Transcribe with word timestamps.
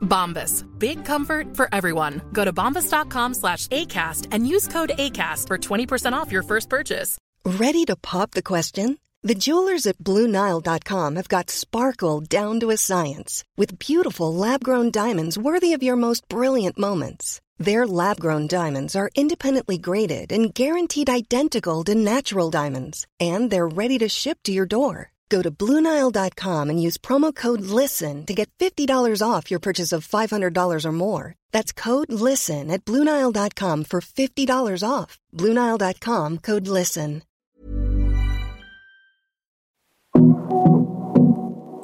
Bombas. 0.00 0.64
Big 0.78 1.04
comfort 1.04 1.56
for 1.56 1.68
everyone. 1.72 2.20
Go 2.32 2.44
to 2.44 2.52
bombas.com 2.52 3.34
slash 3.34 3.66
ACAST 3.68 4.26
and 4.32 4.46
use 4.46 4.68
code 4.68 4.92
ACAST 4.98 5.46
for 5.46 5.58
20% 5.58 6.12
off 6.12 6.32
your 6.32 6.42
first 6.42 6.68
purchase. 6.68 7.16
Ready 7.44 7.84
to 7.86 7.96
pop 7.96 8.32
the 8.32 8.42
question? 8.42 8.98
The 9.22 9.34
jewelers 9.34 9.86
at 9.86 9.98
BlueNile.com 9.98 11.16
have 11.16 11.28
got 11.28 11.50
sparkle 11.50 12.20
down 12.20 12.58
to 12.60 12.70
a 12.70 12.76
science 12.78 13.44
with 13.56 13.78
beautiful 13.78 14.34
lab 14.34 14.64
grown 14.64 14.90
diamonds 14.90 15.36
worthy 15.36 15.74
of 15.74 15.82
your 15.82 15.96
most 15.96 16.26
brilliant 16.28 16.78
moments. 16.78 17.40
Their 17.58 17.86
lab 17.86 18.18
grown 18.18 18.46
diamonds 18.46 18.96
are 18.96 19.10
independently 19.14 19.76
graded 19.76 20.32
and 20.32 20.54
guaranteed 20.54 21.10
identical 21.10 21.84
to 21.84 21.94
natural 21.94 22.50
diamonds, 22.50 23.06
and 23.20 23.50
they're 23.50 23.68
ready 23.68 23.98
to 23.98 24.08
ship 24.08 24.38
to 24.44 24.52
your 24.52 24.64
door. 24.64 25.12
Go 25.30 25.42
to 25.42 25.50
BlueNile.com 25.50 26.70
and 26.70 26.82
use 26.82 26.98
promo 26.98 27.32
code 27.34 27.62
LISTEN 27.62 28.26
to 28.26 28.34
get 28.34 28.50
$50 28.58 29.22
off 29.22 29.50
your 29.50 29.60
purchase 29.60 29.96
of 29.96 30.06
$500 30.06 30.84
or 30.84 30.92
more. 30.92 31.34
That's 31.52 31.72
code 31.72 32.12
LISTEN 32.12 32.70
at 32.70 32.84
BlueNile.com 32.84 33.84
for 33.84 34.00
$50 34.00 34.82
off. 34.88 35.18
BlueNile.com 35.32 36.38
code 36.38 36.68
LISTEN. 36.68 37.22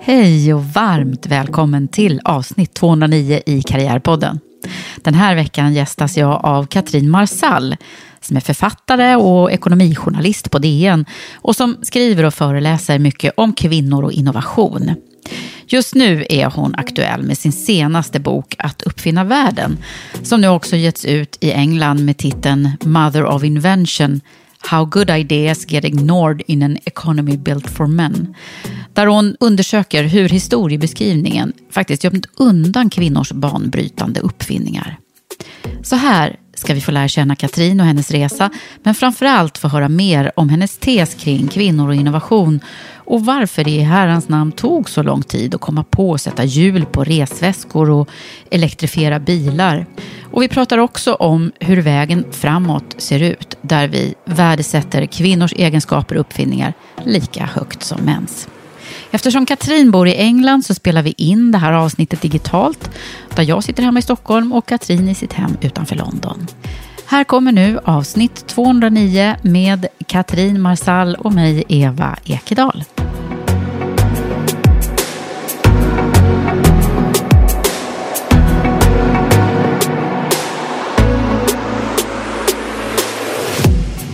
Hej 0.01 0.55
och 0.55 0.65
varmt 0.65 1.27
välkommen 1.27 1.89
till 1.89 2.21
avsnitt 2.25 2.75
209 2.75 3.41
i 3.47 3.63
Karriärpodden. 3.63 4.41
Den 5.07 5.15
här 5.15 5.35
veckan 5.35 5.75
gästas 5.75 6.17
jag 6.17 6.45
av 6.45 6.67
Katrin 6.67 7.11
Marsall 7.11 7.77
som 8.21 8.37
är 8.37 8.41
författare 8.41 9.17
och 9.17 9.53
ekonomijournalist 9.53 10.51
på 10.51 10.59
DN 10.59 11.05
och 11.35 11.57
som 11.57 11.77
skriver 11.83 12.25
och 12.25 12.35
föreläser 12.35 12.99
mycket 12.99 13.33
om 13.37 13.53
kvinnor 13.53 14.05
och 14.05 14.13
innovation. 14.13 14.95
Just 15.67 15.95
nu 15.95 16.27
är 16.29 16.47
hon 16.47 16.75
aktuell 16.75 17.23
med 17.23 17.39
sin 17.39 17.53
senaste 17.53 18.21
bok 18.21 18.55
Att 18.59 18.83
uppfinna 18.83 19.25
världen 19.25 19.79
som 20.23 20.41
nu 20.41 20.49
också 20.49 20.77
getts 20.77 21.05
ut 21.05 21.39
i 21.41 21.53
England 21.53 22.05
med 22.05 22.17
titeln 22.17 22.71
Mother 22.85 23.25
of 23.25 23.45
Invention 23.45 24.21
How 24.67 24.85
good 24.85 25.11
ideas 25.11 25.65
get 25.73 25.85
ignored 25.85 26.43
in 26.47 26.63
an 26.63 26.79
economy 26.85 27.37
built 27.37 27.71
for 27.71 27.87
men. 27.87 28.35
Där 28.93 29.07
hon 29.07 29.37
undersöker 29.41 30.05
hur 30.05 30.29
historiebeskrivningen 30.29 31.53
faktiskt 31.71 32.05
gömt 32.05 32.27
undan 32.37 32.91
kvinnors 32.91 33.33
banbrytande 33.33 34.21
uppfinningar. 34.21 34.99
Så 35.83 35.97
här 35.97 36.37
ska 36.55 36.75
vi 36.75 36.81
få 36.81 36.91
lära 36.91 37.09
känna 37.09 37.37
Katrin 37.37 37.81
och 37.81 37.87
hennes 37.87 38.11
resa, 38.11 38.51
men 38.83 38.95
framför 38.95 39.27
allt 39.27 39.59
få 39.59 39.69
höra 39.69 39.89
mer 39.89 40.33
om 40.37 40.49
hennes 40.49 40.79
tes 40.79 41.15
kring 41.15 41.49
kvinnor 41.49 41.89
och 41.89 41.95
innovation 41.95 42.61
och 43.07 43.25
varför 43.25 43.65
det 43.65 43.71
i 43.71 43.81
herrans 43.81 44.29
namn 44.29 44.53
tog 44.53 44.91
så 44.91 45.03
lång 45.03 45.23
tid 45.23 45.55
att 45.55 45.61
komma 45.61 45.85
på 45.85 46.15
att 46.15 46.21
sätta 46.21 46.45
hjul 46.45 46.85
på 46.85 47.05
resväskor 47.05 47.91
och 47.91 48.09
elektrifiera 48.51 49.19
bilar. 49.19 49.87
Och 50.33 50.43
vi 50.43 50.49
pratar 50.49 50.79
också 50.79 51.15
om 51.15 51.53
hur 51.61 51.83
vägen 51.83 52.25
framåt 52.31 52.95
ser 52.99 53.23
ut, 53.23 53.57
där 53.63 53.89
vi 53.89 54.15
värdesätter 54.25 55.07
kvinnors 55.07 55.53
egenskaper 55.53 56.15
och 56.15 56.21
uppfinningar 56.21 56.73
lika 57.05 57.47
högt 57.47 57.83
som 57.83 58.01
mäns. 58.01 58.49
Eftersom 59.11 59.47
Katrin 59.47 59.91
bor 59.91 60.09
i 60.09 60.15
England 60.15 60.63
så 60.63 60.75
spelar 60.75 61.03
vi 61.03 61.15
in 61.17 61.53
det 61.53 61.59
här 61.59 61.73
avsnittet 61.73 62.23
digitalt, 62.23 62.91
där 63.35 63.43
jag 63.43 63.65
sitter 63.65 63.83
hemma 63.83 63.99
i 63.99 64.03
Stockholm 64.03 64.53
och 64.53 64.67
Katrin 64.67 65.09
i 65.09 65.15
sitt 65.15 65.33
hem 65.33 65.57
utanför 65.61 65.97
London. 65.97 66.47
Här 67.09 67.25
kommer 67.25 67.53
nu 67.53 67.81
avsnitt 67.85 68.47
209 68.47 69.37
med 69.43 69.87
Katrin 70.07 70.61
Marsall 70.61 71.15
och 71.15 71.33
mig, 71.33 71.65
Eva 71.69 72.19
Ekedal. 72.25 72.85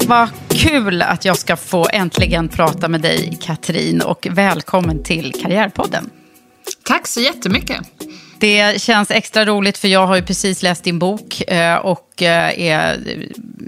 Vad 0.06 0.28
kul 0.48 1.02
att 1.02 1.24
jag 1.24 1.36
ska 1.36 1.56
få 1.56 1.88
äntligen 1.92 2.48
prata 2.48 2.88
med 2.88 3.00
dig, 3.00 3.38
Katrin, 3.42 4.02
och 4.02 4.26
välkommen 4.30 5.02
till 5.02 5.32
Karriärpodden. 5.42 6.10
Tack 6.84 7.06
så 7.06 7.20
jättemycket. 7.20 7.80
Det 8.42 8.82
känns 8.82 9.10
extra 9.10 9.44
roligt 9.44 9.78
för 9.78 9.88
jag 9.88 10.06
har 10.06 10.16
ju 10.16 10.22
precis 10.22 10.62
läst 10.62 10.84
din 10.84 10.98
bok 10.98 11.40
eh, 11.40 11.76
och 11.76 12.22
eh, 12.22 12.60
är 12.60 12.98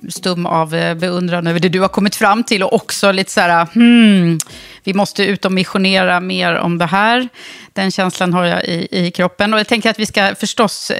stum 0.09 0.47
av 0.47 0.75
eh, 0.75 0.95
beundran 0.95 1.47
över 1.47 1.61
det 1.61 1.69
du 1.69 1.81
har 1.81 1.89
kommit 1.89 2.15
fram 2.15 2.45
till 2.45 2.62
och 2.62 2.73
också 2.73 3.13
lite 3.13 3.31
så 3.31 3.41
här, 3.41 3.67
hmm, 3.75 4.39
vi 4.84 4.95
måste 4.95 5.25
ut 5.25 5.45
och 5.45 5.53
missionera 5.53 6.21
mer 6.21 6.55
om 6.55 6.79
det 6.79 6.87
här. 6.87 7.29
Den 7.73 7.91
känslan 7.91 8.33
har 8.33 8.45
jag 8.45 8.65
i, 8.65 8.89
i 8.91 9.11
kroppen 9.11 9.55
och 9.55 9.61
jag 9.61 9.67
tänker 9.67 9.91
att 9.91 9.99
vi 9.99 10.07
ska 10.07 10.34
förstås 10.34 10.93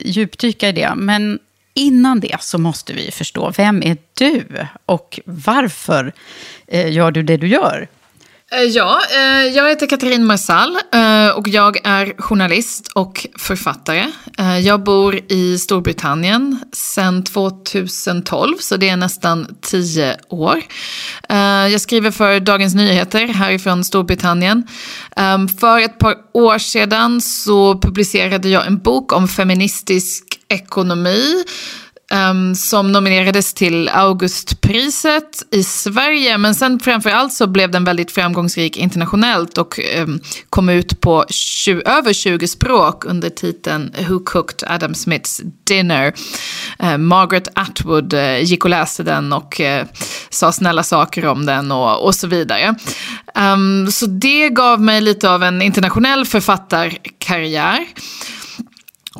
djupdyka 0.00 0.68
i 0.68 0.72
det. 0.72 0.92
Men 0.96 1.38
innan 1.74 2.20
det 2.20 2.36
så 2.40 2.58
måste 2.58 2.92
vi 2.92 3.10
förstå, 3.10 3.52
vem 3.56 3.82
är 3.82 3.96
du 4.18 4.44
och 4.86 5.20
varför 5.24 6.12
gör 6.88 7.10
du 7.10 7.22
det 7.22 7.36
du 7.36 7.48
gör? 7.48 7.88
Eh, 8.52 8.62
ja, 8.62 9.00
eh, 9.10 9.46
jag 9.46 9.68
heter 9.68 9.86
Katrin 9.86 10.24
Marsall 10.24 10.78
eh, 10.92 11.28
och 11.28 11.48
jag 11.48 11.78
är 11.84 12.14
journalist 12.18 12.88
och 12.94 13.26
författare. 13.38 14.06
Jag 14.62 14.82
bor 14.82 15.20
i 15.32 15.58
Storbritannien 15.58 16.58
sedan 16.72 17.24
2012, 17.24 18.56
så 18.58 18.76
det 18.76 18.88
är 18.88 18.96
nästan 18.96 19.56
tio 19.60 20.16
år. 20.28 20.62
Jag 21.70 21.80
skriver 21.80 22.10
för 22.10 22.40
Dagens 22.40 22.74
Nyheter 22.74 23.26
härifrån 23.26 23.84
Storbritannien. 23.84 24.66
Ehm, 25.16 25.48
för 25.48 25.80
ett 25.80 25.98
par 25.98 26.14
år 26.32 26.58
sedan 26.58 27.20
så 27.20 27.80
publicerade 27.80 28.48
jag 28.48 28.66
en 28.66 28.78
bok 28.78 29.12
om 29.12 29.28
feministisk 29.28 30.24
ekonomi 30.48 31.44
Um, 32.14 32.54
som 32.54 32.92
nominerades 32.92 33.54
till 33.54 33.88
Augustpriset 33.88 35.42
i 35.50 35.64
Sverige. 35.64 36.38
Men 36.38 36.54
sen 36.54 36.80
framförallt 36.80 37.32
så 37.32 37.46
blev 37.46 37.70
den 37.70 37.84
väldigt 37.84 38.12
framgångsrik 38.12 38.76
internationellt 38.76 39.58
och 39.58 39.80
um, 39.98 40.20
kom 40.50 40.68
ut 40.68 41.00
på 41.00 41.24
20, 41.28 41.82
över 41.84 42.12
20 42.12 42.48
språk 42.48 43.04
under 43.04 43.30
titeln 43.30 43.94
Who 44.08 44.18
Cooked 44.24 44.70
Adam 44.70 44.94
Smiths 44.94 45.40
Dinner. 45.66 46.12
Uh, 46.82 46.96
Margaret 46.96 47.48
Atwood 47.54 48.14
uh, 48.14 48.40
gick 48.42 48.64
och 48.64 48.70
läste 48.70 49.02
den 49.02 49.32
och 49.32 49.60
uh, 49.60 49.86
sa 50.30 50.52
snälla 50.52 50.82
saker 50.82 51.26
om 51.26 51.46
den 51.46 51.72
och, 51.72 52.04
och 52.04 52.14
så 52.14 52.26
vidare. 52.26 52.74
Um, 53.34 53.90
så 53.90 54.06
det 54.06 54.48
gav 54.48 54.80
mig 54.80 55.00
lite 55.00 55.30
av 55.30 55.42
en 55.42 55.62
internationell 55.62 56.26
författarkarriär. 56.26 57.86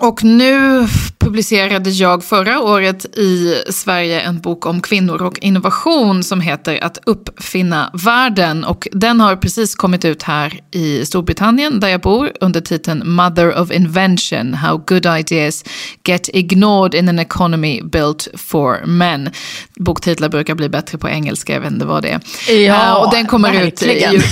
Och 0.00 0.25
nu 0.25 0.87
publicerade 1.19 1.91
jag 1.91 2.25
förra 2.25 2.61
året 2.61 3.05
i 3.19 3.62
Sverige 3.70 4.20
en 4.20 4.41
bok 4.41 4.67
om 4.67 4.81
kvinnor 4.81 5.23
och 5.23 5.38
innovation 5.38 6.25
som 6.25 6.41
heter 6.41 6.85
Att 6.85 6.99
uppfinna 7.06 7.91
världen. 8.05 8.64
Och 8.64 8.88
den 8.93 9.20
har 9.20 9.37
precis 9.37 9.75
kommit 9.75 10.05
ut 10.05 10.23
här 10.23 10.61
i 10.70 11.06
Storbritannien 11.06 11.81
där 11.81 11.88
jag 11.88 12.00
bor 12.00 12.32
under 12.41 12.61
titeln 12.61 13.02
Mother 13.14 13.61
of 13.61 13.70
Invention, 13.70 14.55
How 14.55 14.76
good 14.87 15.06
ideas 15.06 15.64
get 16.05 16.29
ignored 16.32 16.94
in 16.94 17.08
an 17.08 17.19
economy 17.19 17.82
built 17.82 18.29
for 18.35 18.82
men. 18.87 19.31
Boktitlar 19.76 20.29
brukar 20.29 20.55
bli 20.55 20.69
bättre 20.69 20.99
på 20.99 21.08
engelska, 21.08 21.53
jag 21.53 21.61
vet 21.61 21.73
inte 21.73 21.87
vad 21.87 22.03
det 22.03 22.11
är. 22.11 22.20
Ja, 22.53 22.91
uh, 22.91 22.94
och 22.94 23.11
den 23.12 23.26
kommer 23.26 23.53
verkligen. 23.53 24.14
ut 24.14 24.23
i, 24.23 24.26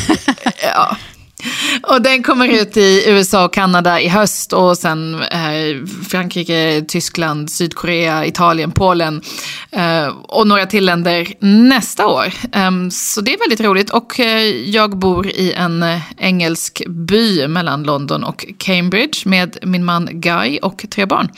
ja, 0.62 0.96
och 1.82 2.02
den 2.02 2.22
kommer 2.22 2.48
ut 2.48 2.76
i 2.76 3.04
USA 3.06 3.44
och 3.44 3.52
Kanada 3.52 4.00
i 4.00 4.08
höst 4.08 4.52
och 4.52 4.76
sen 4.76 5.14
eh, 5.14 5.86
Frankrike, 6.08 6.84
Tyskland, 6.88 7.50
Sydkorea, 7.50 8.26
Italien, 8.26 8.72
Polen 8.72 9.22
eh, 9.70 10.06
och 10.08 10.46
några 10.46 10.66
till 10.66 10.84
länder 10.84 11.28
nästa 11.40 12.06
år. 12.06 12.32
Um, 12.68 12.90
så 12.90 13.20
det 13.20 13.32
är 13.32 13.38
väldigt 13.38 13.60
roligt 13.60 13.90
och 13.90 14.20
eh, 14.20 14.42
jag 14.70 14.98
bor 14.98 15.26
i 15.26 15.52
en 15.52 15.82
eh, 15.82 16.00
engelsk 16.16 16.82
by 16.88 17.48
mellan 17.48 17.82
London 17.82 18.24
och 18.24 18.46
Cambridge 18.58 19.18
med 19.24 19.58
min 19.62 19.84
man 19.84 20.08
Guy 20.12 20.58
och 20.58 20.86
tre 20.90 21.06
barn. 21.06 21.28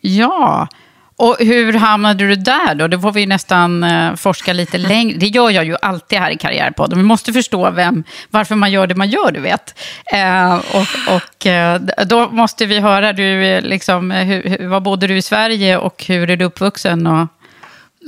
Ja, 0.00 0.68
och 1.18 1.36
hur 1.38 1.72
hamnade 1.72 2.26
du 2.26 2.36
där 2.36 2.74
då? 2.74 2.88
Det 2.88 3.00
får 3.00 3.12
vi 3.12 3.26
nästan 3.26 3.84
eh, 3.84 4.14
forska 4.14 4.52
lite 4.52 4.78
längre. 4.78 5.18
Det 5.18 5.26
gör 5.26 5.50
jag 5.50 5.64
ju 5.64 5.76
alltid 5.82 6.18
här 6.18 6.30
i 6.30 6.36
Karriärpodden. 6.36 6.98
Vi 6.98 7.04
måste 7.04 7.32
förstå 7.32 7.70
vem, 7.70 8.04
varför 8.30 8.54
man 8.54 8.72
gör 8.72 8.86
det 8.86 8.94
man 8.94 9.08
gör, 9.08 9.32
du 9.32 9.40
vet. 9.40 9.78
Eh, 10.12 10.54
och 10.54 11.16
och 11.16 11.46
eh, 11.46 11.80
då 12.06 12.28
måste 12.28 12.66
vi 12.66 12.80
höra, 12.80 13.12
du, 13.12 13.60
liksom, 13.60 14.10
hur, 14.10 14.68
var 14.68 14.80
bodde 14.80 15.06
du 15.06 15.16
i 15.16 15.22
Sverige 15.22 15.78
och 15.78 16.04
hur 16.08 16.30
är 16.30 16.36
du 16.36 16.44
uppvuxen? 16.44 17.06
Och... 17.06 17.26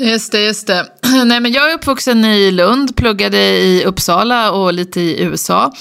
Just 0.01 0.33
det, 0.33 0.41
just 0.41 0.67
det. 0.67 0.87
Nej, 1.25 1.41
men 1.41 1.53
jag 1.53 1.71
är 1.71 1.75
uppvuxen 1.75 2.25
i 2.25 2.51
Lund, 2.51 2.97
pluggade 2.97 3.39
i 3.39 3.85
Uppsala 3.85 4.51
och 4.53 4.73
lite 4.73 5.01
i 5.01 5.23
USA. 5.23 5.73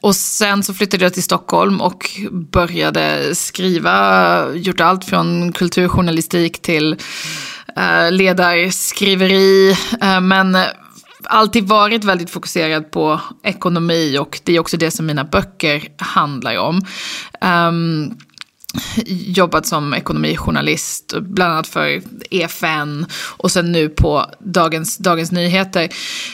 Och 0.00 0.16
sen 0.16 0.62
så 0.62 0.74
flyttade 0.74 1.04
jag 1.04 1.14
till 1.14 1.22
Stockholm 1.22 1.80
och 1.80 2.10
började 2.30 3.34
skriva, 3.34 4.54
gjort 4.54 4.80
allt 4.80 5.04
från 5.04 5.52
kulturjournalistik 5.52 6.62
till 6.62 6.96
eh, 7.76 8.12
ledarskriveri. 8.12 9.76
Eh, 10.02 10.20
men 10.20 10.56
alltid 11.24 11.68
varit 11.68 12.04
väldigt 12.04 12.30
fokuserad 12.30 12.90
på 12.90 13.20
ekonomi 13.42 14.18
och 14.18 14.40
det 14.44 14.56
är 14.56 14.60
också 14.60 14.76
det 14.76 14.90
som 14.90 15.06
mina 15.06 15.24
böcker 15.24 15.88
handlar 15.96 16.58
om. 16.58 16.82
Um, 17.40 18.16
jobbat 19.06 19.66
som 19.66 19.94
ekonomijournalist, 19.94 21.14
bland 21.20 21.52
annat 21.52 21.66
för 21.66 22.02
EFN 22.30 23.06
och 23.36 23.50
sen 23.50 23.72
nu 23.72 23.88
på 23.88 24.26
Dagens, 24.38 24.96
Dagens 24.96 25.32
Nyheter. 25.32 25.88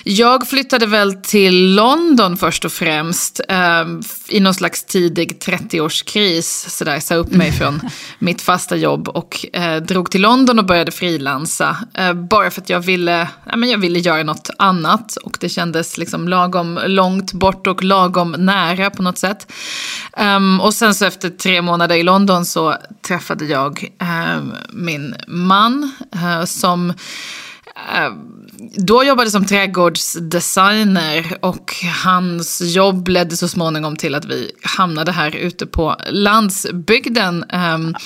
Jag 0.05 0.49
flyttade 0.49 0.87
väl 0.87 1.15
till 1.15 1.75
London 1.75 2.37
först 2.37 2.65
och 2.65 2.73
främst 2.73 3.41
eh, 3.49 3.85
i 4.29 4.41
någon 4.41 4.55
slags 4.55 4.85
tidig 4.85 5.39
30-årskris. 5.41 6.69
Så 6.69 6.85
där, 6.85 7.01
sa 7.01 7.15
upp 7.15 7.31
mig 7.31 7.53
från 7.53 7.81
mitt 8.19 8.43
fasta 8.43 8.77
jobb 8.77 9.09
och 9.09 9.47
eh, 9.53 9.77
drog 9.77 10.11
till 10.11 10.23
London 10.23 10.59
och 10.59 10.67
började 10.67 10.93
frilansa. 10.93 11.77
Eh, 11.95 12.13
bara 12.13 12.51
för 12.51 12.61
att 12.61 12.69
jag 12.69 12.81
ville, 12.81 13.29
ja, 13.45 13.57
men 13.57 13.71
jag 13.71 13.79
ville 13.79 13.99
göra 13.99 14.23
något 14.23 14.51
annat 14.59 15.17
och 15.17 15.37
det 15.41 15.49
kändes 15.49 15.99
liksom 15.99 16.29
lagom 16.29 16.81
långt 16.87 17.33
bort 17.33 17.67
och 17.67 17.85
lagom 17.85 18.33
nära 18.39 18.91
på 18.91 19.03
något 19.03 19.19
sätt. 19.19 19.53
Um, 20.37 20.61
och 20.61 20.75
sen 20.75 20.95
så 20.95 21.05
efter 21.05 21.31
tre 21.31 21.63
månader 21.63 21.97
i 21.97 22.03
London 22.03 22.26
London 22.27 22.45
så 22.45 22.77
träffade 23.03 23.45
jag 23.45 23.85
eh, 24.01 24.43
min 24.71 25.15
man 25.27 25.93
eh, 26.15 26.45
som 26.45 26.91
eh, 26.91 28.13
då 28.77 29.05
jobbade 29.05 29.31
som 29.31 29.45
trädgårdsdesigner 29.45 31.39
och 31.41 31.75
hans 32.05 32.61
jobb 32.61 33.09
ledde 33.09 33.37
så 33.37 33.49
småningom 33.49 33.97
till 33.97 34.15
att 34.15 34.25
vi 34.25 34.51
hamnade 34.63 35.13
här 35.13 35.37
ute 35.37 35.67
på 35.67 35.97
landsbygden. 36.11 37.45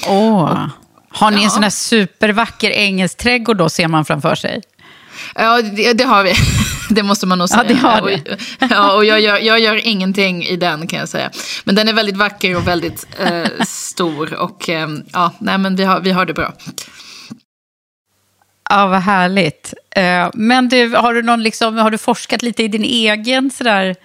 Oh. 0.09 0.67
Har 1.09 1.31
ni 1.31 1.37
ja. 1.37 1.45
en 1.45 1.51
sån 1.51 1.63
här 1.63 1.71
supervacker 1.71 2.71
engelsk 2.71 3.19
trädgård 3.19 3.57
då, 3.57 3.69
ser 3.69 3.89
man 3.89 4.05
framför 4.05 4.35
sig? 4.35 4.63
Ja, 5.35 5.63
det, 5.63 5.93
det 5.93 6.05
har 6.05 6.25
vi. 6.25 6.33
det 6.95 7.03
måste 7.03 7.27
man 7.27 7.39
nog 7.39 7.49
säga. 7.49 7.63
Ja, 7.63 7.69
det 7.69 7.75
har 7.75 8.01
det. 8.01 8.33
Och, 8.33 8.71
ja, 8.71 8.93
och 8.93 9.05
jag 9.05 9.21
gör, 9.21 9.39
jag 9.39 9.61
gör 9.61 9.87
ingenting 9.87 10.45
i 10.45 10.57
den 10.57 10.87
kan 10.87 10.99
jag 10.99 11.09
säga. 11.09 11.31
Men 11.65 11.75
den 11.75 11.89
är 11.89 11.93
väldigt 11.93 12.17
vacker 12.17 12.57
och 12.57 12.67
väldigt 12.67 13.07
eh, 13.19 13.65
stor. 13.67 14.35
Och 14.35 14.69
eh, 14.69 14.89
ja, 15.13 15.33
nej 15.39 15.59
men 15.59 15.77
vi 15.77 15.85
har, 15.85 16.01
vi 16.01 16.11
har 16.11 16.27
det 16.27 16.35
bra. 16.35 16.53
Ja, 18.69 18.87
vad 18.87 19.01
härligt. 19.01 19.75
Eh, 19.97 20.31
men 20.35 20.69
du, 20.69 20.95
har, 20.95 21.15
du 21.15 21.23
någon 21.23 21.43
liksom, 21.43 21.77
har 21.77 21.91
du 21.91 21.99
forskat 21.99 22.43
lite 22.43 22.63
i 22.63 22.69
din 22.69 22.85
egen 22.85 23.51
sådär... 23.51 23.97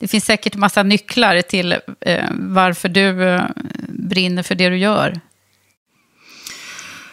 Det 0.00 0.08
finns 0.08 0.24
säkert 0.24 0.54
massa 0.54 0.82
nycklar 0.82 1.42
till 1.42 1.72
eh, 2.00 2.24
varför 2.30 2.88
du 2.88 3.24
eh, 3.24 3.42
brinner 3.88 4.42
för 4.42 4.54
det 4.54 4.68
du 4.68 4.78
gör. 4.78 5.20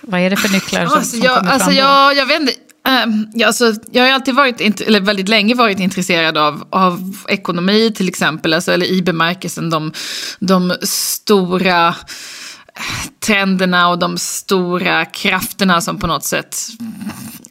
Vad 0.02 0.20
är 0.20 0.30
det 0.30 0.36
för 0.36 0.50
nycklar 0.50 0.86
som, 0.86 0.98
alltså, 0.98 1.18
som 1.18 1.28
kommer 1.28 1.52
alltså, 1.52 1.70
fram 1.70 1.76
jag, 1.78 2.16
jag 2.16 2.26
vet 2.26 2.42
inte. 2.42 2.54
Eh, 2.96 3.06
ja, 3.34 3.48
alltså, 3.48 3.74
jag 3.92 4.04
har 4.04 4.12
alltid 4.12 4.36
varit, 4.36 4.82
eller 4.82 5.00
väldigt 5.00 5.30
länge 5.30 5.56
varit 5.56 5.80
intresserad 5.80 6.38
av, 6.38 6.68
av 6.70 7.16
ekonomi 7.30 7.92
till 7.96 8.10
exempel, 8.10 8.54
alltså, 8.54 8.72
eller 8.72 8.86
i 8.86 9.02
bemärkelsen 9.02 9.70
de, 9.70 9.92
de 10.40 10.76
stora 10.82 11.88
eh, 11.88 13.10
trenderna 13.20 13.90
och 13.90 14.00
de 14.00 14.18
stora 14.18 15.06
krafterna 15.06 15.82
som 15.82 16.00
på 16.00 16.08
något 16.08 16.24
sätt 16.24 16.58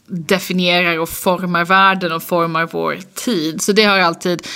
definierar 0.07 0.99
och 0.99 1.09
formar 1.09 1.65
världen 1.65 2.13
och 2.13 2.23
formar 2.23 2.69
vår 2.73 2.99
tid. 3.15 3.63
Så 3.63 3.73
det 3.73 3.85
har 3.85 3.99
alltid 3.99 4.47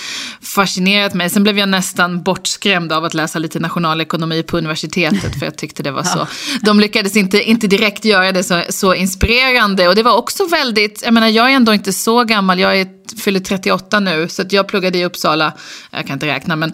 fascinerat 0.40 1.14
mig. 1.14 1.30
Sen 1.30 1.42
blev 1.42 1.58
jag 1.58 1.68
nästan 1.68 2.22
bortskrämd 2.22 2.92
av 2.92 3.04
att 3.04 3.14
läsa 3.14 3.38
lite 3.38 3.60
nationalekonomi 3.60 4.42
på 4.42 4.58
universitetet 4.58 5.38
för 5.38 5.46
jag 5.46 5.56
tyckte 5.56 5.82
det 5.82 5.90
var 5.90 6.02
så. 6.02 6.26
De 6.62 6.80
lyckades 6.80 7.16
inte, 7.16 7.42
inte 7.42 7.66
direkt 7.66 8.04
göra 8.04 8.32
det 8.32 8.44
så, 8.44 8.62
så 8.68 8.94
inspirerande 8.94 9.88
och 9.88 9.94
det 9.94 10.02
var 10.02 10.16
också 10.16 10.46
väldigt, 10.46 11.02
jag 11.04 11.14
menar 11.14 11.28
jag 11.28 11.50
är 11.50 11.56
ändå 11.56 11.74
inte 11.74 11.92
så 11.92 12.24
gammal, 12.24 12.58
jag 12.58 12.80
är, 12.80 12.88
fyller 13.20 13.40
38 13.40 14.00
nu 14.00 14.28
så 14.28 14.42
att 14.42 14.52
jag 14.52 14.68
pluggade 14.68 14.98
i 14.98 15.04
Uppsala, 15.04 15.52
jag 15.90 16.06
kan 16.06 16.14
inte 16.14 16.26
räkna 16.26 16.56
men 16.56 16.72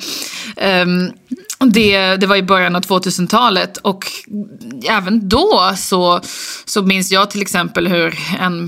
um, 0.82 1.12
det, 1.70 2.16
det 2.16 2.26
var 2.26 2.36
i 2.36 2.42
början 2.42 2.76
av 2.76 2.82
2000-talet 2.82 3.76
och 3.76 4.06
även 4.88 5.28
då 5.28 5.72
så, 5.76 6.20
så 6.64 6.82
minns 6.82 7.12
jag 7.12 7.30
till 7.30 7.42
exempel 7.42 7.88
hur 7.88 8.18
en 8.40 8.63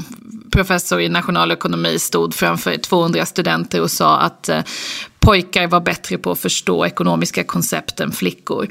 professor 0.50 1.00
i 1.00 1.08
nationalekonomi 1.08 1.98
stod 1.98 2.34
framför 2.34 2.76
200 2.76 3.26
studenter 3.26 3.81
och 3.81 3.90
sa 3.90 4.19
att 4.19 4.48
eh, 4.48 4.60
pojkar 5.20 5.66
var 5.66 5.81
bättre 5.81 6.19
på 6.19 6.31
att 6.31 6.38
förstå 6.38 6.87
ekonomiska 6.87 7.44
koncept 7.44 8.00
än 8.00 8.12
flickor. 8.12 8.69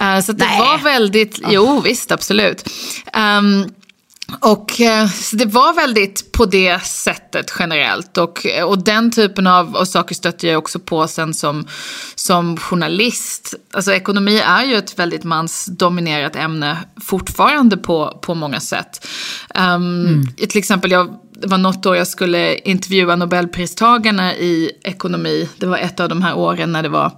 Uh, 0.00 0.20
så 0.20 0.32
det 0.32 0.44
Nej. 0.44 0.58
var 0.58 0.78
väldigt, 0.78 1.40
jo 1.48 1.80
visst 1.80 2.12
absolut. 2.12 2.68
Och 4.40 4.80
eh, 4.80 5.08
det 5.32 5.44
var 5.44 5.74
väldigt 5.74 6.32
på 6.32 6.46
det 6.46 6.84
sättet 6.84 7.52
generellt. 7.58 8.18
Och, 8.18 8.46
och 8.66 8.84
den 8.84 9.10
typen 9.10 9.46
av, 9.46 9.76
av 9.76 9.84
saker 9.84 10.14
stötte 10.14 10.46
jag 10.46 10.58
också 10.58 10.78
på 10.78 11.08
sen 11.08 11.34
som, 11.34 11.66
som 12.14 12.56
journalist. 12.56 13.54
Alltså 13.72 13.92
ekonomi 13.92 14.38
är 14.38 14.64
ju 14.64 14.74
ett 14.74 14.98
väldigt 14.98 15.24
mansdominerat 15.24 16.36
ämne 16.36 16.78
fortfarande 17.02 17.76
på, 17.76 18.18
på 18.22 18.34
många 18.34 18.60
sätt. 18.60 19.06
Um, 19.54 20.06
mm. 20.06 20.26
Till 20.48 20.58
exempel, 20.58 20.90
jag, 20.90 21.18
det 21.40 21.46
var 21.46 21.58
något 21.58 21.86
år 21.86 21.96
jag 21.96 22.08
skulle 22.08 22.54
intervjua 22.54 23.16
Nobelpristagarna 23.16 24.34
i 24.34 24.70
ekonomi. 24.84 25.48
Det 25.56 25.66
var 25.66 25.78
ett 25.78 26.00
av 26.00 26.08
de 26.08 26.22
här 26.22 26.36
åren 26.36 26.72
när 26.72 26.82
det 26.82 26.88
var 26.88 27.12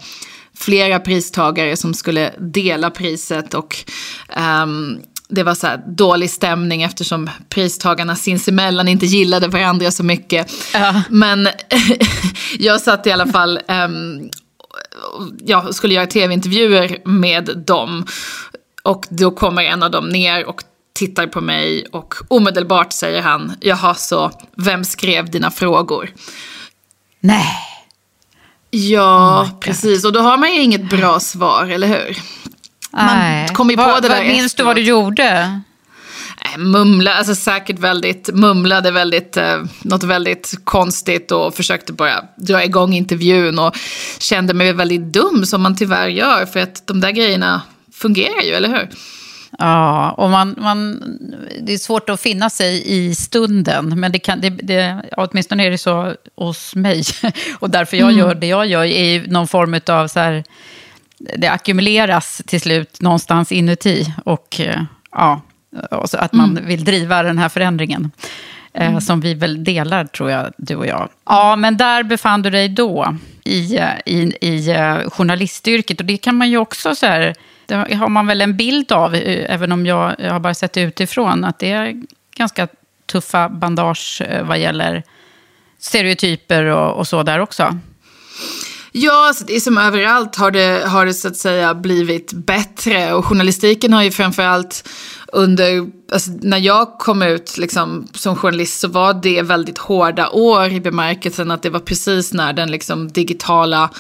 flera 0.55 1.01
pristagare 1.01 1.77
som 1.77 1.95
skulle 1.95 2.33
dela 2.39 2.91
priset. 2.91 3.55
och 3.55 3.77
um, 4.63 5.01
det 5.29 5.43
var 5.43 5.55
så 5.55 5.69
dålig 5.87 6.31
stämning 6.31 6.83
eftersom 6.83 7.31
pristagarna 7.49 8.17
sinsemellan 8.17 8.89
inte 8.89 9.07
gillade 9.07 9.49
varandra 9.49 9.91
så 9.91 10.03
mycket. 10.03 10.53
Ja. 10.75 11.03
Men 11.11 11.49
jag 12.59 12.81
satt 12.81 13.07
i 13.07 13.13
alla 13.13 13.27
fall, 13.27 13.61
um, 13.69 14.31
jag 15.39 15.75
skulle 15.75 15.95
göra 15.95 16.07
tv-intervjuer 16.07 16.99
med 17.05 17.63
dem. 17.67 18.07
Och 18.83 19.07
då 19.11 19.31
kommer 19.31 19.63
en 19.63 19.83
av 19.83 19.91
dem 19.91 20.09
ner 20.09 20.45
och 20.45 20.63
tittar 20.95 21.27
på 21.27 21.41
mig 21.41 21.87
och 21.93 22.15
omedelbart 22.29 22.93
säger 22.93 23.23
han, 23.23 23.53
jaha 23.61 23.95
så, 23.95 24.31
vem 24.57 24.85
skrev 24.85 25.31
dina 25.31 25.51
frågor? 25.51 26.11
Nej. 27.21 27.47
Ja, 28.71 29.43
oh 29.43 29.59
precis. 29.59 30.05
Och 30.05 30.13
då 30.13 30.21
har 30.21 30.39
man 30.39 30.55
ju 30.55 30.61
inget 30.61 30.91
bra 30.91 31.21
svar, 31.21 31.67
eller 31.67 31.87
hur? 31.87 32.19
Man 32.97 33.49
kom 33.49 33.71
ju 33.71 33.77
på 33.77 33.83
va, 33.83 34.01
det 34.01 34.09
där 34.09 34.25
Minns 34.25 34.55
du 34.55 34.63
vad 34.63 34.77
du 34.77 34.83
gjorde? 34.83 35.61
Mumla, 36.59 37.15
alltså 37.15 37.35
säkert 37.35 37.79
väldigt, 37.79 38.31
mumlade 38.33 38.91
väldigt, 38.91 39.37
eh, 39.37 39.63
något 39.83 40.05
väldigt 40.05 40.55
konstigt 40.65 41.33
och 41.33 41.55
försökte 41.55 41.93
bara 41.93 42.25
dra 42.37 42.65
igång 42.65 42.95
intervjun 42.95 43.59
och 43.59 43.77
kände 44.19 44.55
mig 44.55 44.73
väldigt 44.73 45.13
dum 45.13 45.47
som 45.47 45.63
man 45.63 45.77
tyvärr 45.77 46.09
gör 46.09 46.47
för 46.47 46.61
att 46.61 46.87
de 46.87 47.01
där 47.01 47.11
grejerna 47.11 47.63
fungerar 47.93 48.43
ju, 48.43 48.53
eller 48.53 48.69
hur? 48.69 48.89
Ja, 49.59 50.11
och 50.11 50.31
man, 50.31 50.55
man, 50.59 51.03
det 51.61 51.73
är 51.73 51.79
svårt 51.79 52.09
att 52.09 52.21
finna 52.21 52.51
sig 52.51 52.83
i 52.87 53.15
stunden. 53.15 54.01
Men 54.01 54.13
det 54.13 54.19
kan, 54.19 54.41
det, 54.41 54.51
det, 54.51 55.03
åtminstone 55.17 55.67
är 55.67 55.71
det 55.71 55.79
så 55.79 56.15
hos 56.37 56.75
mig. 56.75 57.03
Och 57.59 57.71
därför 57.71 57.97
jag 57.97 58.09
mm. 58.09 58.19
gör 58.19 58.35
det 58.35 58.47
jag 58.47 58.67
gör 58.67 58.85
är 58.85 59.27
någon 59.29 59.49
form 59.49 59.81
av 59.87 60.09
så 60.09 60.21
här 60.21 60.45
det 61.19 61.49
ackumuleras 61.49 62.43
till 62.47 62.61
slut 62.61 63.01
någonstans 63.01 63.53
inuti. 63.53 64.15
Och 64.25 64.61
eh, 64.61 64.83
ja, 65.13 65.41
så 66.05 66.19
att 66.19 66.33
man 66.33 66.51
mm. 66.51 66.67
vill 66.67 66.85
driva 66.85 67.23
den 67.23 67.39
här 67.39 67.49
förändringen. 67.49 68.11
Eh, 68.73 68.89
mm. 68.89 69.01
Som 69.01 69.21
vi 69.21 69.35
väl 69.35 69.65
delar, 69.65 70.05
tror 70.05 70.31
jag, 70.31 70.53
du 70.57 70.77
och 70.77 70.87
jag. 70.87 71.09
Ja, 71.25 71.57
men 71.57 71.77
där 71.77 72.03
befann 72.03 72.43
du 72.43 72.51
dig 72.51 72.69
då. 72.69 73.17
i, 73.47 73.81
i, 74.07 74.37
i 74.41 74.71
eh, 74.71 75.11
journalistyrket. 75.11 76.01
Och 76.01 76.07
det 76.07 76.17
kan 76.17 76.35
man 76.35 76.51
ju 76.51 76.59
också 76.59 76.95
så 76.95 77.07
här, 77.07 77.35
det 77.67 77.95
har 77.95 78.09
man 78.09 78.27
väl 78.27 78.41
en 78.41 78.57
bild 78.57 78.93
av, 78.93 79.15
eh, 79.15 79.55
även 79.55 79.73
om 79.73 79.87
jag, 79.87 80.15
jag 80.19 80.33
har 80.33 80.41
bara 80.41 80.55
sett 80.55 80.73
det 80.73 80.81
utifrån, 80.81 81.45
att 81.45 81.59
det 81.59 81.73
är 81.73 82.03
ganska 82.37 82.69
tuffa 83.07 83.49
bandage 83.49 84.23
eh, 84.29 84.43
vad 84.43 84.59
gäller 84.59 85.03
stereotyper 85.79 86.65
och, 86.65 86.93
och 86.99 87.09
så 87.09 87.23
där 87.23 87.39
också. 87.39 87.79
Ja, 88.99 89.29
alltså, 89.29 89.45
det 89.45 89.57
är 89.57 89.61
som 89.61 89.79
överallt 89.79 90.37
har 90.37 90.51
det, 90.51 90.85
har 90.87 91.07
det 91.07 91.15
så 91.15 91.29
att 91.29 91.37
säga 91.37 91.75
blivit 91.75 92.33
bättre. 92.33 93.15
Och 93.15 93.25
journalistiken 93.25 93.93
har 93.93 94.03
ju 94.03 94.11
framförallt 94.11 94.89
under, 95.33 95.87
alltså 96.13 96.31
när 96.41 96.59
jag 96.59 96.99
kom 96.99 97.23
ut 97.23 97.59
liksom, 97.59 98.09
som 98.15 98.37
journalist 98.37 98.81
så 98.81 98.89
var 98.89 99.15
det 99.15 99.43
väldigt 99.43 99.79
hårda 99.79 100.29
år 100.29 100.73
i 100.73 100.81
bemärkelsen 100.81 101.51
att 101.51 101.63
det 101.63 101.71
var 101.71 101.81
precis 101.81 102.33
när 102.33 102.53
den 102.53 102.71
liksom, 102.71 103.13
digitala, 103.13 103.91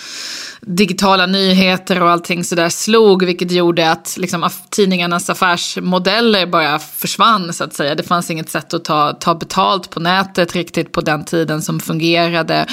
digitala 0.61 1.27
nyheter 1.27 2.03
och 2.03 2.11
allting 2.11 2.45
sådär 2.45 2.69
slog, 2.69 3.25
vilket 3.25 3.51
gjorde 3.51 3.91
att 3.91 4.17
liksom, 4.19 4.51
tidningarnas 4.71 5.31
affärsmodeller 5.31 6.47
bara 6.47 6.79
försvann 6.79 7.53
så 7.53 7.65
att 7.65 7.75
säga. 7.75 7.95
Det 7.95 8.03
fanns 8.03 8.31
inget 8.31 8.51
sätt 8.51 8.75
att 8.75 8.85
ta, 8.85 9.13
ta 9.13 9.35
betalt 9.35 9.91
på 9.91 10.01
nätet 10.01 10.55
riktigt 10.55 10.93
på 10.93 11.01
den 11.01 11.25
tiden 11.25 11.63
som 11.63 11.81
fungerade. 11.81 12.67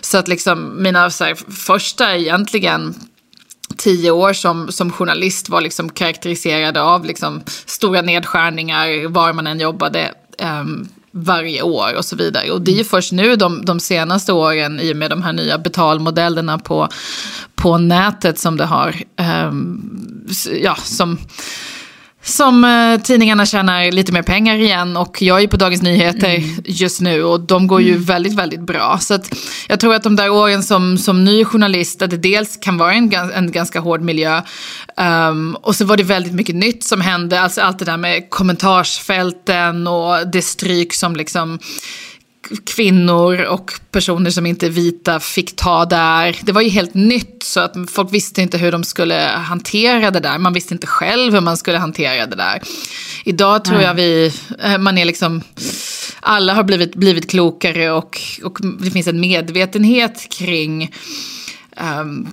Så 0.00 0.18
att 0.18 0.28
liksom 0.28 0.82
mina 0.82 1.10
så 1.10 1.24
här, 1.24 1.34
första 1.66 2.16
egentligen 2.16 2.94
tio 3.76 4.10
år 4.10 4.32
som, 4.32 4.72
som 4.72 4.92
journalist 4.92 5.48
var 5.48 5.60
liksom 5.60 5.88
karaktäriserade 5.88 6.82
av 6.82 7.04
liksom 7.04 7.42
stora 7.66 8.02
nedskärningar 8.02 9.08
var 9.08 9.32
man 9.32 9.46
än 9.46 9.60
jobbade. 9.60 10.12
Um, 10.60 10.88
varje 11.18 11.62
år 11.62 11.96
och 11.96 12.04
så 12.04 12.16
vidare. 12.16 12.50
Och 12.50 12.60
det 12.60 12.70
är 12.70 12.76
ju 12.76 12.84
först 12.84 13.12
nu 13.12 13.36
de, 13.36 13.64
de 13.64 13.80
senaste 13.80 14.32
åren 14.32 14.80
i 14.80 14.92
och 14.92 14.96
med 14.96 15.10
de 15.10 15.22
här 15.22 15.32
nya 15.32 15.58
betalmodellerna 15.58 16.58
på, 16.58 16.88
på 17.54 17.78
nätet 17.78 18.38
som 18.38 18.56
det 18.56 18.64
har, 18.64 18.96
um, 19.48 20.26
ja, 20.62 20.74
som 20.74 21.18
som 22.28 22.64
eh, 22.64 23.00
tidningarna 23.00 23.46
tjänar 23.46 23.92
lite 23.92 24.12
mer 24.12 24.22
pengar 24.22 24.56
igen 24.56 24.96
och 24.96 25.22
jag 25.22 25.42
är 25.42 25.48
på 25.48 25.56
Dagens 25.56 25.82
Nyheter 25.82 26.34
mm. 26.34 26.62
just 26.64 27.00
nu 27.00 27.24
och 27.24 27.40
de 27.40 27.66
går 27.66 27.82
ju 27.82 27.90
mm. 27.90 28.04
väldigt, 28.04 28.34
väldigt 28.34 28.60
bra. 28.60 28.98
Så 29.00 29.14
att 29.14 29.38
jag 29.68 29.80
tror 29.80 29.94
att 29.94 30.02
de 30.02 30.16
där 30.16 30.30
åren 30.30 30.62
som, 30.62 30.98
som 30.98 31.24
ny 31.24 31.44
journalist, 31.44 32.02
att 32.02 32.10
det 32.10 32.16
dels 32.16 32.56
kan 32.56 32.78
vara 32.78 32.92
en, 32.92 33.12
en 33.34 33.52
ganska 33.52 33.80
hård 33.80 34.00
miljö 34.00 34.42
um, 35.28 35.54
och 35.54 35.76
så 35.76 35.84
var 35.84 35.96
det 35.96 36.02
väldigt 36.02 36.34
mycket 36.34 36.54
nytt 36.54 36.84
som 36.84 37.00
hände, 37.00 37.40
alltså 37.40 37.60
allt 37.60 37.78
det 37.78 37.84
där 37.84 37.96
med 37.96 38.30
kommentarsfälten 38.30 39.86
och 39.86 40.28
det 40.32 40.42
stryk 40.42 40.94
som 40.94 41.16
liksom 41.16 41.58
kvinnor 42.66 43.44
och 43.44 43.72
personer 43.90 44.30
som 44.30 44.46
inte 44.46 44.66
är 44.66 44.70
vita 44.70 45.20
fick 45.20 45.56
ta 45.56 45.84
där. 45.84 46.36
Det 46.42 46.52
var 46.52 46.62
ju 46.62 46.68
helt 46.68 46.94
nytt 46.94 47.42
så 47.42 47.60
att 47.60 47.74
folk 47.88 48.14
visste 48.14 48.42
inte 48.42 48.58
hur 48.58 48.72
de 48.72 48.84
skulle 48.84 49.14
hantera 49.34 50.10
det 50.10 50.20
där. 50.20 50.38
Man 50.38 50.52
visste 50.52 50.74
inte 50.74 50.86
själv 50.86 51.34
hur 51.34 51.40
man 51.40 51.56
skulle 51.56 51.78
hantera 51.78 52.26
det 52.26 52.36
där. 52.36 52.62
Idag 53.24 53.64
tror 53.64 53.82
jag 53.82 53.94
vi, 53.94 54.32
eh, 54.62 54.78
man 54.78 54.98
är 54.98 55.04
liksom, 55.04 55.42
alla 56.20 56.54
har 56.54 56.64
blivit, 56.64 56.94
blivit 56.94 57.30
klokare 57.30 57.90
och, 57.90 58.18
och 58.44 58.58
det 58.80 58.90
finns 58.90 59.06
en 59.06 59.20
medvetenhet 59.20 60.28
kring 60.30 60.94
um, 62.00 62.28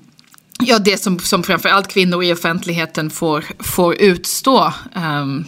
ja, 0.60 0.80
det 0.80 0.98
som, 0.98 1.20
som 1.20 1.44
framförallt 1.44 1.88
kvinnor 1.88 2.24
i 2.24 2.34
offentligheten 2.34 3.10
får, 3.10 3.46
får 3.60 3.96
utstå 3.96 4.74
um, 4.96 5.46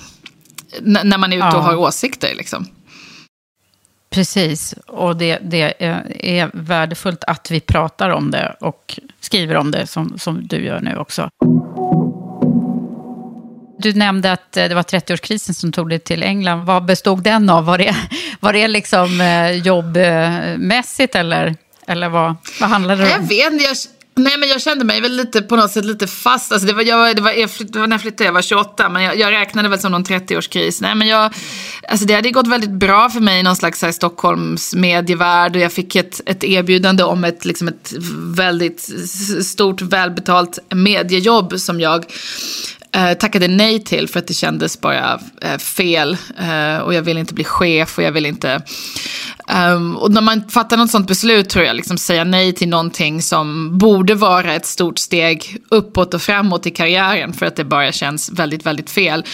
när 0.81 1.17
man 1.17 1.33
är 1.33 1.37
ute 1.37 1.57
och 1.57 1.63
har 1.63 1.75
åsikter. 1.75 2.35
Liksom. 2.35 2.67
Precis, 4.15 4.75
och 4.87 5.17
det, 5.17 5.39
det, 5.41 5.83
är 6.19 6.49
värdefullt 6.53 7.23
att 7.23 7.51
vi 7.51 7.59
pratar 7.59 8.09
om 8.09 8.31
det 8.31 8.55
och 8.59 8.99
skriver 9.19 9.55
om 9.55 9.71
det 9.71 9.87
som, 9.87 10.19
som 10.19 10.47
du 10.47 10.65
gör 10.65 10.79
nu 10.79 10.97
också. 10.97 11.29
Du 13.77 13.93
nämnde 13.93 14.31
att 14.31 14.57
eh, 14.57 14.67
det 14.67 14.75
var 14.75 14.83
30-årskrisen 14.83 15.53
som 15.53 15.71
tog 15.71 15.89
dig 15.89 15.99
till 15.99 16.23
England. 16.23 16.65
Vad 16.65 16.85
bestod 16.85 17.23
den 17.23 17.49
av? 17.49 17.65
Var 17.65 17.77
det, 17.77 17.95
var 18.39 18.53
det 18.53 18.67
liksom 18.67 19.21
eh, 19.21 19.51
jobbmässigt 19.51 21.15
eller, 21.15 21.55
eller 21.87 22.09
vad, 22.09 22.35
vad 22.59 22.69
handlade 22.69 23.01
det 23.01 23.15
om? 23.15 23.21
Jag 23.21 23.27
vet 23.27 23.53
inte. 23.53 23.94
Nej 24.17 24.37
men 24.37 24.49
jag 24.49 24.61
kände 24.61 24.85
mig 24.85 25.01
väl 25.01 25.11
lite 25.11 25.41
på 25.41 25.55
något 25.55 25.71
sätt 25.71 25.85
lite 25.85 26.07
fast. 26.07 26.51
Alltså 26.51 26.67
det, 26.67 26.73
var, 26.73 26.83
jag, 26.83 27.15
det, 27.15 27.21
var, 27.21 27.31
det 27.71 27.79
var 27.79 27.87
när 27.87 27.93
jag 27.93 28.01
flyttade, 28.01 28.23
jag 28.23 28.33
var 28.33 28.41
28 28.41 28.89
men 28.89 29.03
jag, 29.03 29.17
jag 29.17 29.31
räknade 29.31 29.69
väl 29.69 29.79
som 29.79 29.91
någon 29.91 30.03
30-årskris. 30.03 30.77
Nej 30.81 30.95
men 30.95 31.07
jag, 31.07 31.33
alltså 31.89 32.05
det 32.05 32.13
hade 32.13 32.31
gått 32.31 32.47
väldigt 32.47 32.69
bra 32.69 33.09
för 33.09 33.19
mig 33.19 33.39
i 33.39 33.43
någon 33.43 33.55
slags 33.55 33.81
här, 33.81 33.91
Stockholms 33.91 34.75
medievärld 34.75 35.55
och 35.55 35.61
jag 35.61 35.73
fick 35.73 35.95
ett, 35.95 36.21
ett 36.25 36.43
erbjudande 36.43 37.03
om 37.03 37.23
ett, 37.23 37.45
liksom 37.45 37.67
ett 37.67 37.93
väldigt 38.17 38.89
stort 39.45 39.81
välbetalt 39.81 40.59
mediejobb 40.69 41.59
som 41.59 41.79
jag 41.79 42.05
eh, 42.95 43.13
tackade 43.13 43.47
nej 43.47 43.83
till 43.83 44.07
för 44.09 44.19
att 44.19 44.27
det 44.27 44.33
kändes 44.33 44.81
bara 44.81 45.19
eh, 45.41 45.57
fel. 45.57 46.17
Eh, 46.37 46.77
och 46.77 46.93
jag 46.93 47.01
ville 47.01 47.19
inte 47.19 47.33
bli 47.33 47.43
chef 47.43 47.97
och 47.97 48.03
jag 48.03 48.11
ville 48.11 48.27
inte 48.27 48.61
Um, 49.47 49.97
och 49.97 50.11
när 50.11 50.21
man 50.21 50.49
fattar 50.49 50.77
något 50.77 50.91
sånt 50.91 51.07
beslut 51.07 51.49
tror 51.49 51.65
jag, 51.65 51.75
liksom 51.75 51.97
säga 51.97 52.23
nej 52.23 52.53
till 52.53 52.69
någonting 52.69 53.21
som 53.21 53.77
borde 53.77 54.15
vara 54.15 54.53
ett 54.53 54.65
stort 54.65 54.97
steg 54.97 55.57
uppåt 55.69 56.13
och 56.13 56.21
framåt 56.21 56.67
i 56.67 56.71
karriären 56.71 57.33
för 57.33 57.45
att 57.45 57.55
det 57.55 57.63
bara 57.63 57.91
känns 57.91 58.31
väldigt, 58.31 58.65
väldigt 58.65 58.89
fel. 58.89 59.25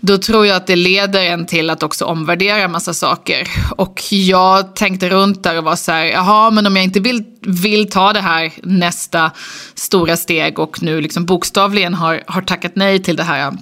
Då 0.00 0.18
tror 0.18 0.46
jag 0.46 0.56
att 0.56 0.66
det 0.66 0.76
leder 0.76 1.22
en 1.22 1.46
till 1.46 1.70
att 1.70 1.82
också 1.82 2.04
omvärdera 2.04 2.56
en 2.56 2.72
massa 2.72 2.94
saker. 2.94 3.48
Och 3.76 4.02
jag 4.10 4.76
tänkte 4.76 5.08
runt 5.08 5.42
där 5.42 5.58
och 5.58 5.64
var 5.64 5.76
så 5.76 5.92
här, 5.92 6.04
jaha, 6.04 6.50
men 6.50 6.66
om 6.66 6.76
jag 6.76 6.84
inte 6.84 7.00
vill, 7.00 7.24
vill 7.40 7.90
ta 7.90 8.12
det 8.12 8.20
här 8.20 8.52
nästa 8.62 9.30
stora 9.74 10.16
steg 10.16 10.58
och 10.58 10.82
nu 10.82 11.00
liksom 11.00 11.26
bokstavligen 11.26 11.94
har, 11.94 12.22
har 12.26 12.42
tackat 12.42 12.72
nej 12.76 13.02
till 13.02 13.16
det 13.16 13.22
här 13.22 13.52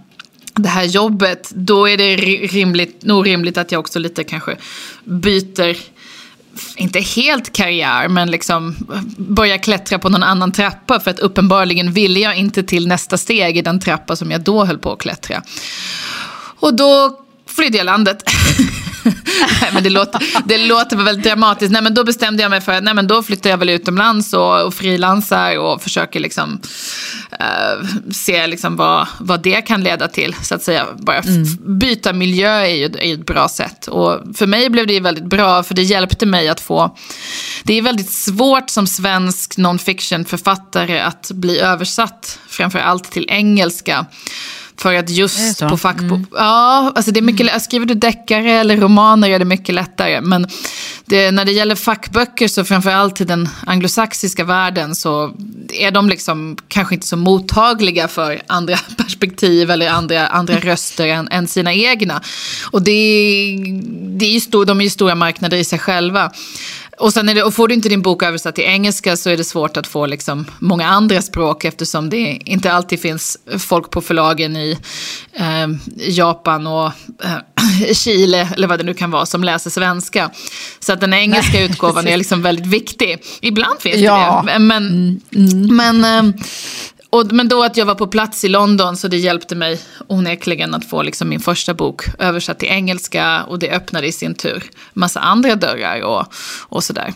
det 0.62 0.68
här 0.68 0.84
jobbet, 0.84 1.50
då 1.54 1.88
är 1.88 1.96
det 1.96 2.16
rimligt, 2.46 3.02
nog 3.02 3.26
rimligt 3.26 3.58
att 3.58 3.72
jag 3.72 3.78
också 3.78 3.98
lite 3.98 4.24
kanske 4.24 4.56
byter, 5.04 5.76
inte 6.76 7.00
helt 7.00 7.52
karriär, 7.52 8.08
men 8.08 8.30
liksom 8.30 8.76
börjar 9.16 9.58
klättra 9.58 9.98
på 9.98 10.08
någon 10.08 10.22
annan 10.22 10.52
trappa. 10.52 11.00
För 11.00 11.10
att 11.10 11.18
uppenbarligen 11.18 11.92
ville 11.92 12.20
jag 12.20 12.36
inte 12.36 12.62
till 12.62 12.88
nästa 12.88 13.18
steg 13.18 13.56
i 13.56 13.62
den 13.62 13.80
trappa 13.80 14.16
som 14.16 14.30
jag 14.30 14.40
då 14.40 14.64
höll 14.64 14.78
på 14.78 14.92
att 14.92 14.98
klättra. 14.98 15.42
Och 16.60 16.74
då 16.74 17.20
flydde 17.46 17.78
jag 17.78 17.84
landet. 17.84 18.22
nej, 19.62 19.70
men 19.74 19.82
det, 19.82 19.90
låter, 19.90 20.22
det 20.44 20.58
låter 20.58 20.96
väldigt 20.96 21.24
dramatiskt. 21.24 21.72
Nej, 21.72 21.82
men 21.82 21.94
då 21.94 22.04
bestämde 22.04 22.42
jag 22.42 22.50
mig 22.50 22.60
för 22.60 22.72
att 22.72 22.84
nej, 22.84 22.94
men 22.94 23.06
då 23.06 23.22
flyttar 23.22 23.50
jag 23.50 23.58
väl 23.58 23.68
utomlands 23.68 24.32
och, 24.32 24.62
och 24.62 24.74
frilansar 24.74 25.58
och 25.58 25.82
försöker 25.82 26.20
liksom, 26.20 26.60
uh, 27.32 27.88
se 28.10 28.46
liksom 28.46 28.76
vad, 28.76 29.06
vad 29.20 29.42
det 29.42 29.60
kan 29.60 29.82
leda 29.82 30.08
till. 30.08 30.36
Så 30.42 30.54
att 30.54 30.62
säga. 30.62 30.86
Bara 30.98 31.18
mm. 31.18 31.78
byta 31.78 32.12
miljö 32.12 32.50
är 32.50 32.74
ju, 32.74 32.84
är 32.84 33.06
ju 33.06 33.14
ett 33.14 33.26
bra 33.26 33.48
sätt. 33.48 33.86
Och 33.86 34.20
för 34.36 34.46
mig 34.46 34.70
blev 34.70 34.86
det 34.86 35.00
väldigt 35.00 35.24
bra 35.24 35.62
för 35.62 35.74
det 35.74 35.82
hjälpte 35.82 36.26
mig 36.26 36.48
att 36.48 36.60
få... 36.60 36.96
Det 37.62 37.78
är 37.78 37.82
väldigt 37.82 38.10
svårt 38.10 38.70
som 38.70 38.86
svensk 38.86 39.56
non-fiction-författare 39.56 41.00
att 41.00 41.30
bli 41.34 41.58
översatt, 41.58 42.38
framför 42.48 42.78
allt 42.78 43.12
till 43.12 43.26
engelska. 43.28 44.06
För 44.80 44.94
att 44.94 45.10
just 45.10 45.60
på 45.60 45.76
fackbok... 45.76 46.18
Mm. 46.18 46.26
Ja, 46.32 46.92
alltså 46.94 47.12
det 47.12 47.20
är 47.20 47.22
mycket 47.22 47.48
mm. 47.48 47.60
Skriver 47.60 47.86
du 47.86 47.94
deckare 47.94 48.52
eller 48.52 48.76
romaner 48.76 49.30
är 49.30 49.38
det 49.38 49.44
mycket 49.44 49.74
lättare. 49.74 50.20
Men 50.20 50.46
det, 51.04 51.30
när 51.30 51.44
det 51.44 51.52
gäller 51.52 51.74
fackböcker 51.74 52.48
så 52.48 52.64
framförallt 52.64 53.20
i 53.20 53.24
den 53.24 53.48
anglosaxiska 53.66 54.44
världen 54.44 54.94
så 54.94 55.34
är 55.68 55.90
de 55.90 56.08
liksom 56.08 56.56
kanske 56.68 56.94
inte 56.94 57.06
så 57.06 57.16
mottagliga 57.16 58.08
för 58.08 58.42
andra 58.46 58.76
perspektiv 58.96 59.70
eller 59.70 59.88
andra, 59.88 60.26
andra 60.26 60.54
röster 60.60 61.06
än, 61.06 61.28
än 61.28 61.48
sina 61.48 61.74
egna. 61.74 62.22
Och 62.70 62.82
det, 62.82 62.92
det 64.18 64.26
är 64.26 64.32
ju 64.32 64.40
stor, 64.40 64.64
de 64.64 64.80
är 64.80 64.84
ju 64.84 64.90
stora 64.90 65.14
marknader 65.14 65.56
i 65.56 65.64
sig 65.64 65.78
själva. 65.78 66.30
Och, 67.00 67.12
sen 67.12 67.26
det, 67.26 67.42
och 67.42 67.54
får 67.54 67.68
du 67.68 67.74
inte 67.74 67.88
din 67.88 68.02
bok 68.02 68.22
översatt 68.22 68.54
till 68.54 68.64
engelska 68.64 69.16
så 69.16 69.30
är 69.30 69.36
det 69.36 69.44
svårt 69.44 69.76
att 69.76 69.86
få 69.86 70.06
liksom 70.06 70.46
många 70.58 70.86
andra 70.86 71.22
språk 71.22 71.64
eftersom 71.64 72.10
det 72.10 72.38
inte 72.44 72.72
alltid 72.72 73.00
finns 73.00 73.36
folk 73.58 73.90
på 73.90 74.00
förlagen 74.00 74.56
i 74.56 74.78
eh, 75.32 75.68
Japan 75.96 76.66
och 76.66 76.86
eh, 77.24 77.92
Chile 77.92 78.48
eller 78.54 78.68
vad 78.68 78.78
det 78.78 78.84
nu 78.84 78.94
kan 78.94 79.10
vara 79.10 79.26
som 79.26 79.44
läser 79.44 79.70
svenska. 79.70 80.30
Så 80.80 80.92
att 80.92 81.00
den 81.00 81.12
engelska 81.12 81.58
Nej, 81.58 81.64
utgåvan 81.64 82.08
är 82.08 82.16
liksom 82.16 82.42
väldigt 82.42 82.66
viktig. 82.66 83.24
Ibland 83.40 83.80
finns 83.80 83.96
ja. 83.96 84.44
det 84.46 84.58
men, 84.58 84.86
mm, 84.86 85.20
mm. 85.34 85.76
men 85.76 86.04
eh, 86.04 86.42
och, 87.10 87.32
men 87.32 87.48
då 87.48 87.64
att 87.64 87.76
jag 87.76 87.86
var 87.86 87.94
på 87.94 88.06
plats 88.06 88.44
i 88.44 88.48
London 88.48 88.96
så 88.96 89.08
det 89.08 89.16
hjälpte 89.16 89.54
mig 89.54 89.80
onekligen 90.06 90.74
att 90.74 90.84
få 90.84 91.02
liksom 91.02 91.28
min 91.28 91.40
första 91.40 91.74
bok 91.74 92.04
översatt 92.18 92.58
till 92.58 92.68
engelska 92.68 93.42
och 93.42 93.58
det 93.58 93.70
öppnade 93.70 94.06
i 94.06 94.12
sin 94.12 94.34
tur 94.34 94.62
massa 94.92 95.20
andra 95.20 95.54
dörrar 95.54 96.02
och, 96.02 96.34
och 96.68 96.84
sådär. 96.84 97.14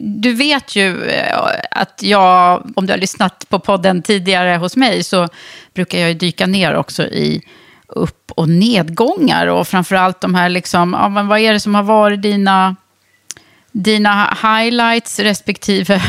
Du 0.00 0.32
vet 0.32 0.76
ju 0.76 1.04
eh, 1.04 1.38
att 1.70 2.02
jag, 2.02 2.70
om 2.76 2.86
du 2.86 2.92
har 2.92 2.98
lyssnat 2.98 3.48
på 3.48 3.58
podden 3.58 4.02
tidigare 4.02 4.56
hos 4.56 4.76
mig 4.76 5.04
så 5.04 5.28
brukar 5.74 5.98
jag 5.98 6.08
ju 6.08 6.14
dyka 6.14 6.46
ner 6.46 6.74
också 6.74 7.02
i 7.02 7.42
upp 7.88 8.32
och 8.36 8.48
nedgångar 8.48 9.46
och 9.46 9.68
framförallt 9.68 10.20
de 10.20 10.34
här 10.34 10.48
liksom, 10.48 10.96
ja, 11.00 11.08
men 11.08 11.28
vad 11.28 11.38
är 11.38 11.52
det 11.52 11.60
som 11.60 11.74
har 11.74 11.82
varit 11.82 12.22
dina, 12.22 12.76
dina 13.72 14.36
highlights 14.42 15.18
respektive 15.18 16.02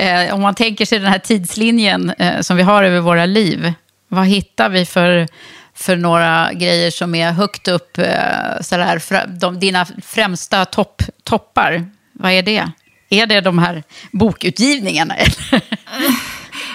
Eh, 0.00 0.34
om 0.34 0.42
man 0.42 0.54
tänker 0.54 0.86
sig 0.86 0.98
den 0.98 1.12
här 1.12 1.18
tidslinjen 1.18 2.10
eh, 2.10 2.40
som 2.40 2.56
vi 2.56 2.62
har 2.62 2.82
över 2.82 3.00
våra 3.00 3.26
liv, 3.26 3.72
vad 4.08 4.26
hittar 4.26 4.68
vi 4.68 4.86
för, 4.86 5.28
för 5.74 5.96
några 5.96 6.52
grejer 6.52 6.90
som 6.90 7.14
är 7.14 7.32
högt 7.32 7.68
upp, 7.68 7.98
eh, 7.98 8.60
sådär, 8.60 9.26
de, 9.40 9.60
dina 9.60 9.86
främsta 10.02 10.64
topp, 10.64 11.02
toppar? 11.24 11.84
Vad 12.12 12.32
är 12.32 12.42
det? 12.42 12.70
Är 13.08 13.26
det 13.26 13.40
de 13.40 13.58
här 13.58 13.82
bokutgivningarna? 14.12 15.14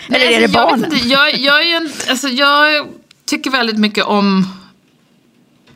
Eller, 0.09 0.19
eller 0.19 0.31
är 0.31 0.47
det 0.47 0.59
alltså, 0.59 0.87
barnen? 0.87 1.09
Jag, 1.09 1.33
jag, 1.33 1.39
jag, 1.39 1.67
är 1.67 1.77
en, 1.77 1.91
alltså, 2.09 2.27
jag 2.27 2.87
tycker 3.25 3.51
väldigt 3.51 3.77
mycket 3.77 4.03
om 4.03 4.47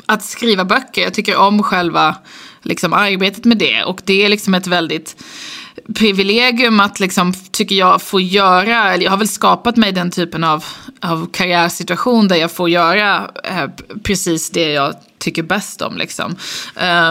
att 0.06 0.24
skriva 0.26 0.66
böcker. 0.66 1.02
Jag 1.02 1.14
tycker 1.14 1.38
om 1.38 1.64
själva 1.64 2.16
liksom, 2.62 2.94
arbetet 2.94 3.46
med 3.46 3.58
det. 3.58 3.84
Och 3.84 4.02
det 4.06 4.26
är 4.26 4.30
liksom 4.30 4.54
ett 4.54 4.68
väldigt 4.68 5.16
privilegium 5.96 6.80
att, 6.80 7.00
liksom, 7.00 7.34
tycker 7.52 7.76
jag, 7.76 8.02
få 8.02 8.20
göra, 8.20 8.94
eller 8.94 9.04
jag 9.04 9.12
har 9.12 9.18
väl 9.18 9.28
skapat 9.28 9.78
mig 9.78 9.92
den 9.92 10.12
typen 10.12 10.44
av, 10.44 10.66
av 11.02 11.30
karriärsituation 11.32 12.28
där 12.28 12.36
jag 12.36 12.52
får 12.52 12.70
göra 12.70 13.32
eh, 13.44 13.66
precis 14.04 14.50
det 14.50 14.72
jag 14.72 14.96
tycker 15.18 15.44
bäst 15.44 15.82
om. 15.82 15.98
Liksom. 15.98 16.36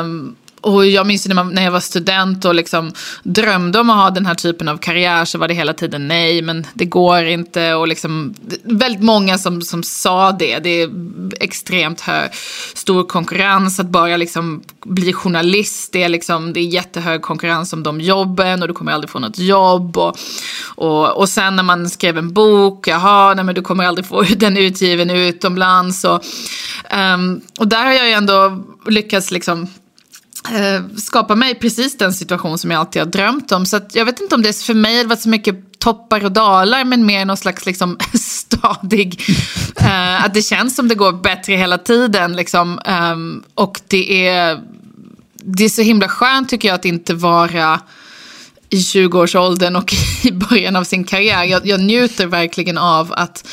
Um, 0.01 0.37
och 0.61 0.87
jag 0.87 1.07
minns 1.07 1.29
när, 1.29 1.35
man, 1.35 1.55
när 1.55 1.65
jag 1.65 1.71
var 1.71 1.81
student 1.81 2.45
och 2.45 2.55
liksom 2.55 2.93
drömde 3.23 3.81
om 3.81 3.91
att 3.91 3.97
ha 3.97 4.11
den 4.11 4.27
här 4.27 4.35
typen 4.35 4.69
av 4.69 4.77
karriär 4.77 5.25
så 5.25 5.39
var 5.39 5.49
det 5.49 5.55
hela 5.55 5.73
tiden 5.73 6.09
nej, 6.09 6.43
men 6.43 6.67
det 6.75 6.85
går 6.85 7.25
inte. 7.25 7.75
Och 7.75 7.89
liksom, 7.89 8.35
väldigt 8.63 9.03
många 9.03 9.39
som, 9.39 9.63
som 9.63 9.83
sa 9.83 10.33
det. 10.33 10.59
Det 10.59 10.83
är 10.83 10.91
extremt 11.41 12.01
hög, 12.01 12.31
stor 12.75 13.05
konkurrens 13.05 13.81
att 13.81 13.89
bara 13.89 14.17
liksom 14.17 14.63
bli 14.85 15.13
journalist. 15.13 15.93
Det 15.93 16.03
är, 16.03 16.09
liksom, 16.09 16.53
det 16.53 16.61
är 16.61 16.65
jättehög 16.65 17.23
konkurrens 17.23 17.73
om 17.73 17.83
de 17.83 18.01
jobben 18.01 18.63
och 18.63 18.69
du 18.69 18.75
kommer 18.75 18.93
aldrig 18.93 19.11
få 19.11 19.19
något 19.19 19.39
jobb. 19.39 19.99
Och, 19.99 20.19
och, 20.65 21.17
och 21.17 21.29
sen 21.29 21.57
när 21.57 21.63
man 21.63 21.91
skrev 21.91 22.19
en 22.19 22.33
bok, 22.33 22.89
jaha, 22.89 23.35
nej, 23.35 23.45
men 23.45 23.55
du 23.55 23.63
kommer 23.63 23.85
aldrig 23.85 24.07
få 24.07 24.23
den 24.37 24.57
utgiven 24.57 25.11
utomlands. 25.11 26.05
Och, 26.05 26.25
um, 27.15 27.41
och 27.59 27.69
där 27.69 27.85
har 27.85 27.93
jag 27.93 28.07
ju 28.07 28.13
ändå 28.13 28.65
lyckats 28.87 29.31
liksom 29.31 29.69
Eh, 30.55 30.83
skapa 30.97 31.35
mig 31.35 31.55
precis 31.55 31.99
den 31.99 32.13
situation 32.13 32.59
som 32.59 32.71
jag 32.71 32.81
alltid 32.81 33.03
har 33.03 33.07
drömt 33.07 33.53
om. 33.53 33.67
Så 33.67 33.81
jag 33.93 34.05
vet 34.05 34.21
inte 34.21 34.35
om 34.35 34.43
det 34.43 34.63
för 34.63 34.75
mig 34.75 34.97
har 34.99 35.05
varit 35.05 35.21
så 35.21 35.29
mycket 35.29 35.79
toppar 35.79 36.25
och 36.25 36.33
dalar 36.33 36.85
men 36.85 37.07
mer 37.07 37.25
någon 37.25 37.37
slags 37.37 37.67
liksom, 37.67 37.99
stadig, 38.15 39.21
eh, 39.77 40.25
att 40.25 40.35
det 40.35 40.43
känns 40.43 40.77
som 40.77 40.89
det 40.89 40.95
går 40.95 41.13
bättre 41.13 41.55
hela 41.55 41.79
tiden. 41.79 42.37
Liksom, 42.37 42.79
eh, 42.85 43.17
och 43.55 43.81
det 43.89 44.29
är, 44.29 44.61
det 45.35 45.65
är 45.65 45.69
så 45.69 45.83
himla 45.83 46.09
skönt 46.09 46.49
tycker 46.49 46.69
jag 46.69 46.75
att 46.75 46.85
inte 46.85 47.15
vara 47.15 47.81
i 48.71 48.77
20-årsåldern 48.77 49.77
och 49.77 49.95
i 50.25 50.33
början 50.33 50.77
av 50.77 50.85
sin 50.85 51.05
karriär. 51.05 51.45
Jag, 51.45 51.67
jag, 51.67 51.81
njuter 51.81 52.27
verkligen 52.27 52.79
av 52.79 53.13
att 53.13 53.49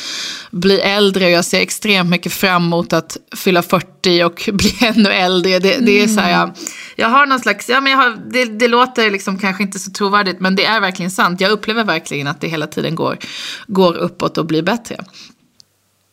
bli 0.51 0.79
äldre 0.79 1.25
och 1.25 1.31
jag 1.31 1.45
ser 1.45 1.59
extremt 1.59 2.09
mycket 2.09 2.33
fram 2.33 2.63
emot 2.63 2.93
att 2.93 3.17
fylla 3.35 3.61
40 3.61 4.23
och 4.23 4.49
bli 4.53 4.77
ännu 4.81 5.09
äldre. 5.09 5.59
Det, 5.59 5.77
det 5.77 6.03
är 6.03 6.07
så 6.07 6.19
här, 6.19 6.31
jag, 6.31 6.51
jag 6.95 7.09
har 7.09 7.25
någon 7.25 7.39
slags, 7.39 7.69
ja, 7.69 7.81
men 7.81 7.91
jag 7.91 7.99
har, 7.99 8.31
det, 8.31 8.45
det 8.45 8.67
låter 8.67 9.11
liksom 9.11 9.39
kanske 9.39 9.63
inte 9.63 9.79
så 9.79 9.91
trovärdigt 9.91 10.39
men 10.39 10.55
det 10.55 10.65
är 10.65 10.81
verkligen 10.81 11.11
sant. 11.11 11.41
Jag 11.41 11.51
upplever 11.51 11.83
verkligen 11.83 12.27
att 12.27 12.41
det 12.41 12.47
hela 12.47 12.67
tiden 12.67 12.95
går, 12.95 13.17
går 13.67 13.97
uppåt 13.97 14.37
och 14.37 14.45
blir 14.45 14.61
bättre. 14.61 14.97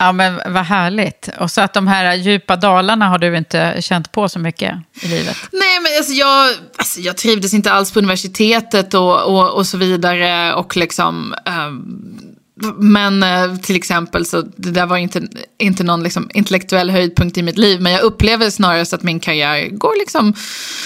Ja, 0.03 0.13
men 0.13 0.41
vad 0.55 0.65
härligt. 0.65 1.29
Och 1.41 1.51
så 1.51 1.61
att 1.61 1.75
de 1.75 1.87
här 1.87 2.15
djupa 2.15 2.57
dalarna 2.57 3.09
har 3.09 3.19
du 3.19 3.37
inte 3.37 3.77
känt 3.81 4.13
på 4.13 4.29
så 4.29 4.39
mycket 4.39 4.75
i 5.01 5.09
livet? 5.09 5.37
Nej, 5.53 5.81
men 5.81 5.93
alltså 5.99 6.13
jag, 6.13 6.55
alltså 6.77 7.01
jag 7.01 7.17
trivdes 7.17 7.55
inte 7.55 7.73
alls 7.73 7.93
på 7.93 7.99
universitetet 7.99 8.95
och, 8.95 9.23
och, 9.23 9.51
och 9.51 9.67
så 9.67 9.79
vidare. 9.79 10.55
Och 10.55 10.77
liksom... 10.77 11.35
Um, 11.47 12.29
men 12.77 13.23
eh, 13.23 13.57
till 13.57 13.77
exempel 13.77 14.27
så 14.27 14.43
det 14.57 14.71
där 14.71 14.87
var 14.87 14.97
inte, 14.97 15.23
inte 15.59 15.85
någon 15.85 16.03
liksom 16.03 16.31
intellektuell 16.35 16.91
höjdpunkt 16.91 17.39
i 17.39 17.43
mitt 17.43 17.59
liv. 17.59 17.81
Men 17.81 17.93
jag 17.93 18.03
upplever 18.03 18.51
snarare 18.51 18.85
så 18.85 18.97
att 18.97 19.03
min 19.03 19.21
karriär 19.21 19.69
går 19.69 19.99
liksom 19.99 20.35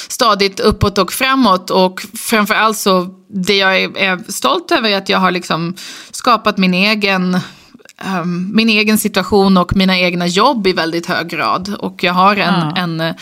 stadigt 0.08 0.60
uppåt 0.60 0.98
och 0.98 1.12
framåt. 1.12 1.70
Och 1.70 2.00
framförallt 2.18 2.78
så 2.78 3.08
det 3.28 3.56
jag 3.56 3.76
är, 3.76 3.98
är 3.98 4.32
stolt 4.32 4.72
över 4.72 4.88
är 4.88 4.96
att 4.96 5.08
jag 5.08 5.18
har 5.18 5.30
liksom 5.30 5.74
skapat 6.10 6.58
min 6.58 6.74
egen 6.74 7.40
um, 8.04 8.50
min 8.54 8.68
egen 8.68 8.98
situation 8.98 9.56
och 9.56 9.76
mina 9.76 9.98
egna 9.98 10.26
jobb 10.26 10.66
i 10.66 10.72
väldigt 10.72 11.06
hög 11.06 11.28
grad. 11.28 11.74
Och 11.78 12.04
jag 12.04 12.12
har 12.12 12.36
en, 12.36 12.54
ja. 12.54 12.76
en, 12.76 13.14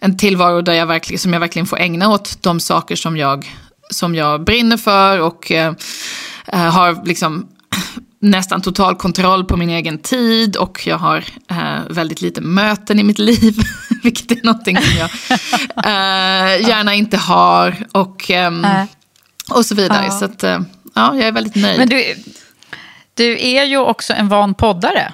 en 0.00 0.16
tillvaro 0.16 0.60
där 0.60 0.72
jag 0.72 0.86
verkligen, 0.86 1.18
som 1.18 1.32
jag 1.32 1.40
verkligen 1.40 1.66
får 1.66 1.78
ägna 1.78 2.08
åt 2.08 2.42
de 2.42 2.60
saker 2.60 2.96
som 2.96 3.16
jag, 3.16 3.56
som 3.90 4.14
jag 4.14 4.44
brinner 4.44 4.76
för 4.76 5.20
och 5.20 5.52
uh, 5.54 6.58
har 6.58 7.06
liksom 7.06 7.48
nästan 8.20 8.62
total 8.62 8.96
kontroll 8.96 9.44
på 9.44 9.56
min 9.56 9.70
egen 9.70 9.98
tid 9.98 10.56
och 10.56 10.86
jag 10.86 10.98
har 10.98 11.24
uh, 11.52 11.90
väldigt 11.90 12.22
lite 12.22 12.40
möten 12.40 12.98
i 12.98 13.02
mitt 13.02 13.18
liv. 13.18 13.56
vilket 14.02 14.30
är 14.30 14.44
någonting 14.44 14.76
som 14.76 14.98
jag 14.98 15.10
uh, 15.86 16.68
gärna 16.68 16.94
inte 16.94 17.16
har. 17.16 17.86
Och, 17.92 18.30
um, 18.30 18.66
och 19.50 19.66
så 19.66 19.74
vidare. 19.74 20.04
Ja. 20.04 20.10
Så 20.10 20.24
att, 20.24 20.42
ja, 20.94 21.16
jag 21.16 21.20
är 21.20 21.32
väldigt 21.32 21.54
nöjd. 21.54 21.78
Men 21.78 21.88
du, 21.88 22.14
du 23.16 23.46
är 23.46 23.64
ju 23.64 23.78
också 23.78 24.12
en 24.12 24.28
van 24.28 24.54
poddare. 24.54 25.12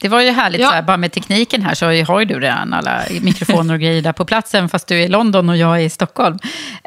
Det 0.00 0.08
var 0.08 0.20
ju 0.20 0.30
härligt, 0.30 0.60
ja. 0.60 0.68
så 0.68 0.74
här, 0.74 0.82
bara 0.82 0.96
med 0.96 1.12
tekniken 1.12 1.62
här 1.62 1.74
så 1.74 1.86
har 2.12 2.20
ju 2.20 2.24
du 2.24 2.40
redan 2.40 2.72
alla 2.74 3.02
mikrofoner 3.20 3.74
och 3.74 3.80
grejer 3.80 4.02
där 4.02 4.12
på 4.12 4.24
platsen, 4.24 4.68
fast 4.68 4.86
du 4.86 4.94
är 4.94 5.04
i 5.04 5.08
London 5.08 5.48
och 5.48 5.56
jag 5.56 5.80
är 5.80 5.84
i 5.84 5.90
Stockholm. 5.90 6.38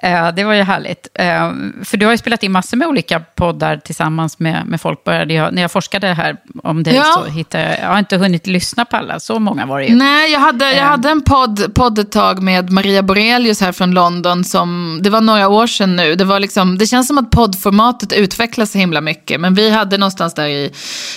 Eh, 0.03 0.31
det 0.31 0.43
var 0.43 0.53
ju 0.53 0.61
härligt. 0.61 1.07
Eh, 1.13 1.51
för 1.83 1.97
du 1.97 2.05
har 2.05 2.11
ju 2.11 2.17
spelat 2.17 2.43
in 2.43 2.51
massor 2.51 2.77
med 2.77 2.87
olika 2.87 3.19
poddar 3.19 3.77
tillsammans 3.77 4.39
med, 4.39 4.67
med 4.67 4.81
folk. 4.81 5.03
Började 5.03 5.33
jag, 5.33 5.53
när 5.53 5.61
jag 5.61 5.71
forskade 5.71 6.07
här 6.07 6.37
om 6.63 6.83
dig 6.83 6.95
ja. 6.95 7.03
så 7.03 7.31
hittade 7.31 7.63
jag, 7.63 7.79
jag 7.79 7.87
har 7.87 7.99
inte 7.99 8.17
hunnit 8.17 8.47
lyssna 8.47 8.85
på 8.85 8.97
alla, 8.97 9.19
så 9.19 9.39
många 9.39 9.65
var 9.65 9.79
det 9.79 9.85
ju. 9.85 9.95
Nej, 9.95 10.31
jag 10.31 10.39
hade, 10.39 10.65
jag 10.65 10.77
eh. 10.77 10.83
hade 10.83 11.09
en 11.09 11.21
podd, 11.21 11.75
podd 11.75 11.99
ett 11.99 12.11
tag 12.11 12.43
med 12.43 12.71
Maria 12.71 13.03
Borelius 13.03 13.61
här 13.61 13.71
från 13.71 13.91
London, 13.91 14.43
som, 14.43 14.99
det 15.03 15.09
var 15.09 15.21
några 15.21 15.47
år 15.47 15.67
sedan 15.67 15.95
nu. 15.95 16.15
Det, 16.15 16.25
var 16.25 16.39
liksom, 16.39 16.77
det 16.77 16.87
känns 16.87 17.07
som 17.07 17.17
att 17.17 17.29
poddformatet 17.29 18.13
utvecklas 18.13 18.71
så 18.71 18.77
himla 18.77 19.01
mycket, 19.01 19.41
men 19.41 19.55
vi 19.55 19.69
hade 19.69 19.97
någonstans 19.97 20.33
där 20.33 20.47
i 20.47 20.71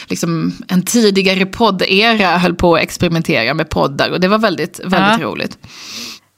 liksom, 0.09 0.53
en 0.69 0.83
tidigare 0.83 1.47
podd 1.47 1.84
era 1.85 2.39
höll 2.39 2.55
på 2.55 2.75
att 2.75 2.83
experimentera 2.83 3.55
med 3.55 3.69
poddar 3.69 4.11
och 4.11 4.21
det 4.21 4.29
var 4.29 4.39
väldigt, 4.39 4.81
väldigt 4.85 5.21
ja. 5.21 5.27
roligt. 5.27 5.59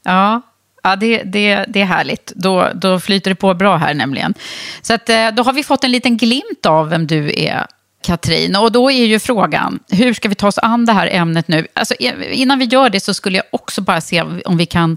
Ja, 0.05 0.43
Ja, 0.87 0.97
det, 0.97 1.23
det, 1.23 1.65
det 1.69 1.81
är 1.81 1.85
härligt. 1.85 2.33
Då, 2.37 2.69
då 2.75 3.01
flyter 3.01 3.31
det 3.31 3.35
på 3.35 3.55
bra 3.55 3.77
här 3.77 3.95
nämligen. 3.95 4.35
Så 4.83 4.95
att, 4.95 5.09
eh, 5.09 5.29
då 5.29 5.43
har 5.43 5.53
vi 5.53 5.63
fått 5.63 5.85
en 5.85 5.93
liten 5.93 6.17
glimt 6.17 6.67
av 6.67 6.89
vem 6.89 7.07
du 7.07 7.33
är, 7.37 7.67
Katrin. 8.03 8.57
Och 8.57 8.73
då 8.73 8.91
är 8.91 9.05
ju 9.05 9.19
frågan, 9.19 9.79
hur 9.89 10.15
ska 10.15 10.29
vi 10.29 10.35
ta 10.35 10.47
oss 10.47 10.59
an 10.59 10.87
det 10.87 10.93
här 10.93 11.09
ämnet 11.13 11.49
nu? 11.49 11.67
Alltså, 11.75 11.95
innan 12.31 12.59
vi 12.59 12.65
gör 12.65 12.91
det 12.91 13.01
så 13.01 13.15
skulle 13.15 13.37
jag 13.39 13.45
också 13.51 13.81
bara 13.81 14.01
se 14.01 14.23
om 14.23 14.57
vi 14.57 14.67
kan... 14.67 14.97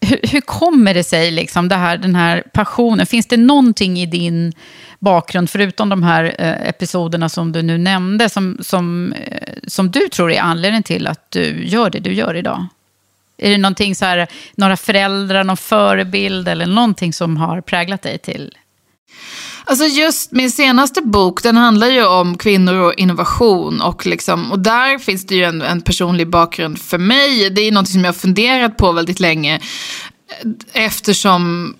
Hur, 0.00 0.20
hur 0.32 0.40
kommer 0.40 0.94
det 0.94 1.04
sig, 1.04 1.30
liksom, 1.30 1.68
det 1.68 1.76
här, 1.76 1.96
den 1.96 2.14
här 2.14 2.42
passionen? 2.52 3.06
Finns 3.06 3.26
det 3.26 3.36
någonting 3.36 3.98
i 3.98 4.06
din 4.06 4.52
bakgrund, 5.02 5.50
förutom 5.50 5.88
de 5.88 6.02
här 6.02 6.34
eh, 6.38 6.68
episoderna 6.68 7.28
som 7.28 7.52
du 7.52 7.62
nu 7.62 7.78
nämnde, 7.78 8.28
som, 8.28 8.58
som, 8.60 9.12
eh, 9.12 9.54
som 9.66 9.90
du 9.90 10.08
tror 10.08 10.32
är 10.32 10.40
anledningen 10.40 10.82
till 10.82 11.06
att 11.06 11.30
du 11.30 11.64
gör 11.66 11.90
det 11.90 12.00
du 12.00 12.12
gör 12.12 12.34
idag? 12.36 12.66
Är 13.38 13.50
det 13.50 13.58
någonting 13.58 13.94
så 13.94 14.04
här, 14.04 14.26
några 14.54 14.76
föräldrar, 14.76 15.44
någon 15.44 15.56
förebild 15.56 16.48
eller 16.48 16.66
någonting 16.66 17.12
som 17.12 17.36
har 17.36 17.60
präglat 17.60 18.02
dig 18.02 18.18
till? 18.18 18.56
Alltså 19.64 19.84
just 19.84 20.32
min 20.32 20.50
senaste 20.50 21.02
bok, 21.02 21.42
den 21.42 21.56
handlar 21.56 21.86
ju 21.86 22.06
om 22.06 22.38
kvinnor 22.38 22.74
och 22.74 22.94
innovation. 22.94 23.80
Och, 23.80 24.06
liksom, 24.06 24.52
och 24.52 24.58
där 24.58 24.98
finns 24.98 25.26
det 25.26 25.34
ju 25.34 25.44
en, 25.44 25.62
en 25.62 25.80
personlig 25.80 26.28
bakgrund 26.28 26.78
för 26.78 26.98
mig. 26.98 27.50
Det 27.50 27.60
är 27.60 27.72
något 27.72 27.88
som 27.88 28.00
jag 28.00 28.08
har 28.08 28.12
funderat 28.12 28.76
på 28.76 28.92
väldigt 28.92 29.20
länge. 29.20 29.54
Eh, 30.28 30.84
eftersom 30.84 31.74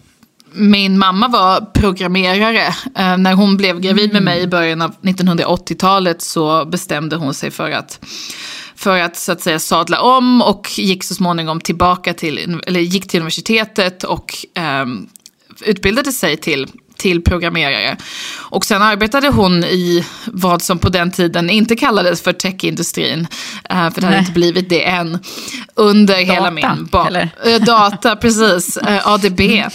min 0.55 0.99
mamma 0.99 1.29
var 1.29 1.61
programmerare. 1.61 2.67
Eh, 2.97 3.17
när 3.17 3.35
hon 3.35 3.57
blev 3.57 3.81
gravid 3.81 4.13
med 4.13 4.23
mig 4.23 4.43
i 4.43 4.47
början 4.47 4.83
av 4.83 4.95
1980-talet 5.03 6.23
så 6.23 6.65
bestämde 6.65 7.17
hon 7.17 7.35
sig 7.35 7.51
för 7.51 7.71
att 7.71 8.01
för 8.77 8.99
att 8.99 9.17
så 9.17 9.33
att 9.33 9.41
säga 9.41 9.59
sadla 9.59 10.01
om 10.01 10.43
och 10.43 10.69
gick 10.79 11.05
så 11.05 11.15
småningom 11.15 11.61
tillbaka 11.61 12.15
till, 12.15 12.61
eller 12.67 12.81
gick 12.81 13.09
till 13.09 13.21
universitetet 13.21 14.05
och 14.05 14.47
eh, 14.55 14.87
utbildade 15.65 16.13
sig 16.13 16.37
till 16.37 16.69
till 17.03 17.23
programmerare. 17.23 17.97
Och 18.39 18.65
sen 18.65 18.83
arbetade 18.83 19.29
hon 19.29 19.65
i 19.65 20.05
vad 20.27 20.63
som 20.63 20.79
på 20.79 20.89
den 20.89 21.11
tiden 21.11 21.51
inte 21.51 21.77
kallades 21.77 22.23
för 22.23 22.33
techindustrin. 22.33 23.21
Uh, 23.73 23.91
för 23.91 24.01
det 24.01 24.07
hade 24.07 24.19
inte 24.19 24.33
blivit 24.33 24.69
det 24.69 24.85
än. 24.85 25.19
Under 25.75 26.15
data, 26.15 26.33
hela 26.33 26.51
min... 26.51 26.89
Ba- 26.91 27.07
eller? 27.07 27.31
Uh, 27.47 27.65
data, 27.65 28.17
precis. 28.17 28.77
Uh, 28.77 29.09
ADB. 29.09 29.41
Um, 29.41 29.71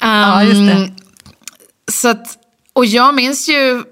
ja, 0.00 0.42
just 0.42 0.66
det. 0.66 0.72
Ehm, 0.72 0.90
så 1.92 2.08
att, 2.08 2.26
och 2.72 2.86
jag 2.86 3.14
minns 3.14 3.48
ju 3.48 3.82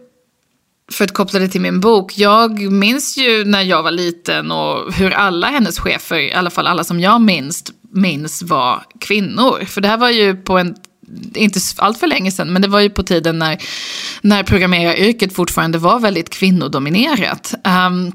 för 0.93 1.05
att 1.05 1.15
koppla 1.15 1.41
det 1.41 1.49
till 1.49 1.61
min 1.61 1.81
bok. 1.81 2.19
Jag 2.19 2.73
minns 2.73 3.17
ju 3.17 3.45
när 3.45 3.63
jag 3.63 3.83
var 3.83 3.91
liten 3.91 4.51
och 4.51 4.95
hur 4.95 5.11
alla 5.11 5.47
hennes 5.47 5.79
chefer, 5.79 6.17
i 6.19 6.33
alla 6.33 6.51
fall 6.51 6.67
alla 6.67 6.85
som 6.85 7.01
jag 7.01 7.21
minns, 7.21 7.65
minns 7.93 8.43
var 8.43 8.83
kvinnor. 9.01 9.65
För 9.65 9.81
det 9.81 9.89
här 9.89 9.97
var 9.97 10.11
ju 10.11 10.37
på 10.37 10.59
en 10.59 10.75
inte 11.35 11.61
allt 11.77 11.99
för 11.99 12.07
länge 12.07 12.31
sedan, 12.31 12.53
men 12.53 12.63
det 12.63 12.69
var 12.69 12.81
ju 12.81 12.91
på 12.91 13.03
tiden 13.03 13.39
när, 13.39 13.63
när 14.21 14.43
programmeraryrket 14.43 15.33
fortfarande 15.33 15.79
var 15.79 16.01
väldigt 16.01 16.31
kvinnodominerat. 16.31 17.55
Um, 17.65 18.13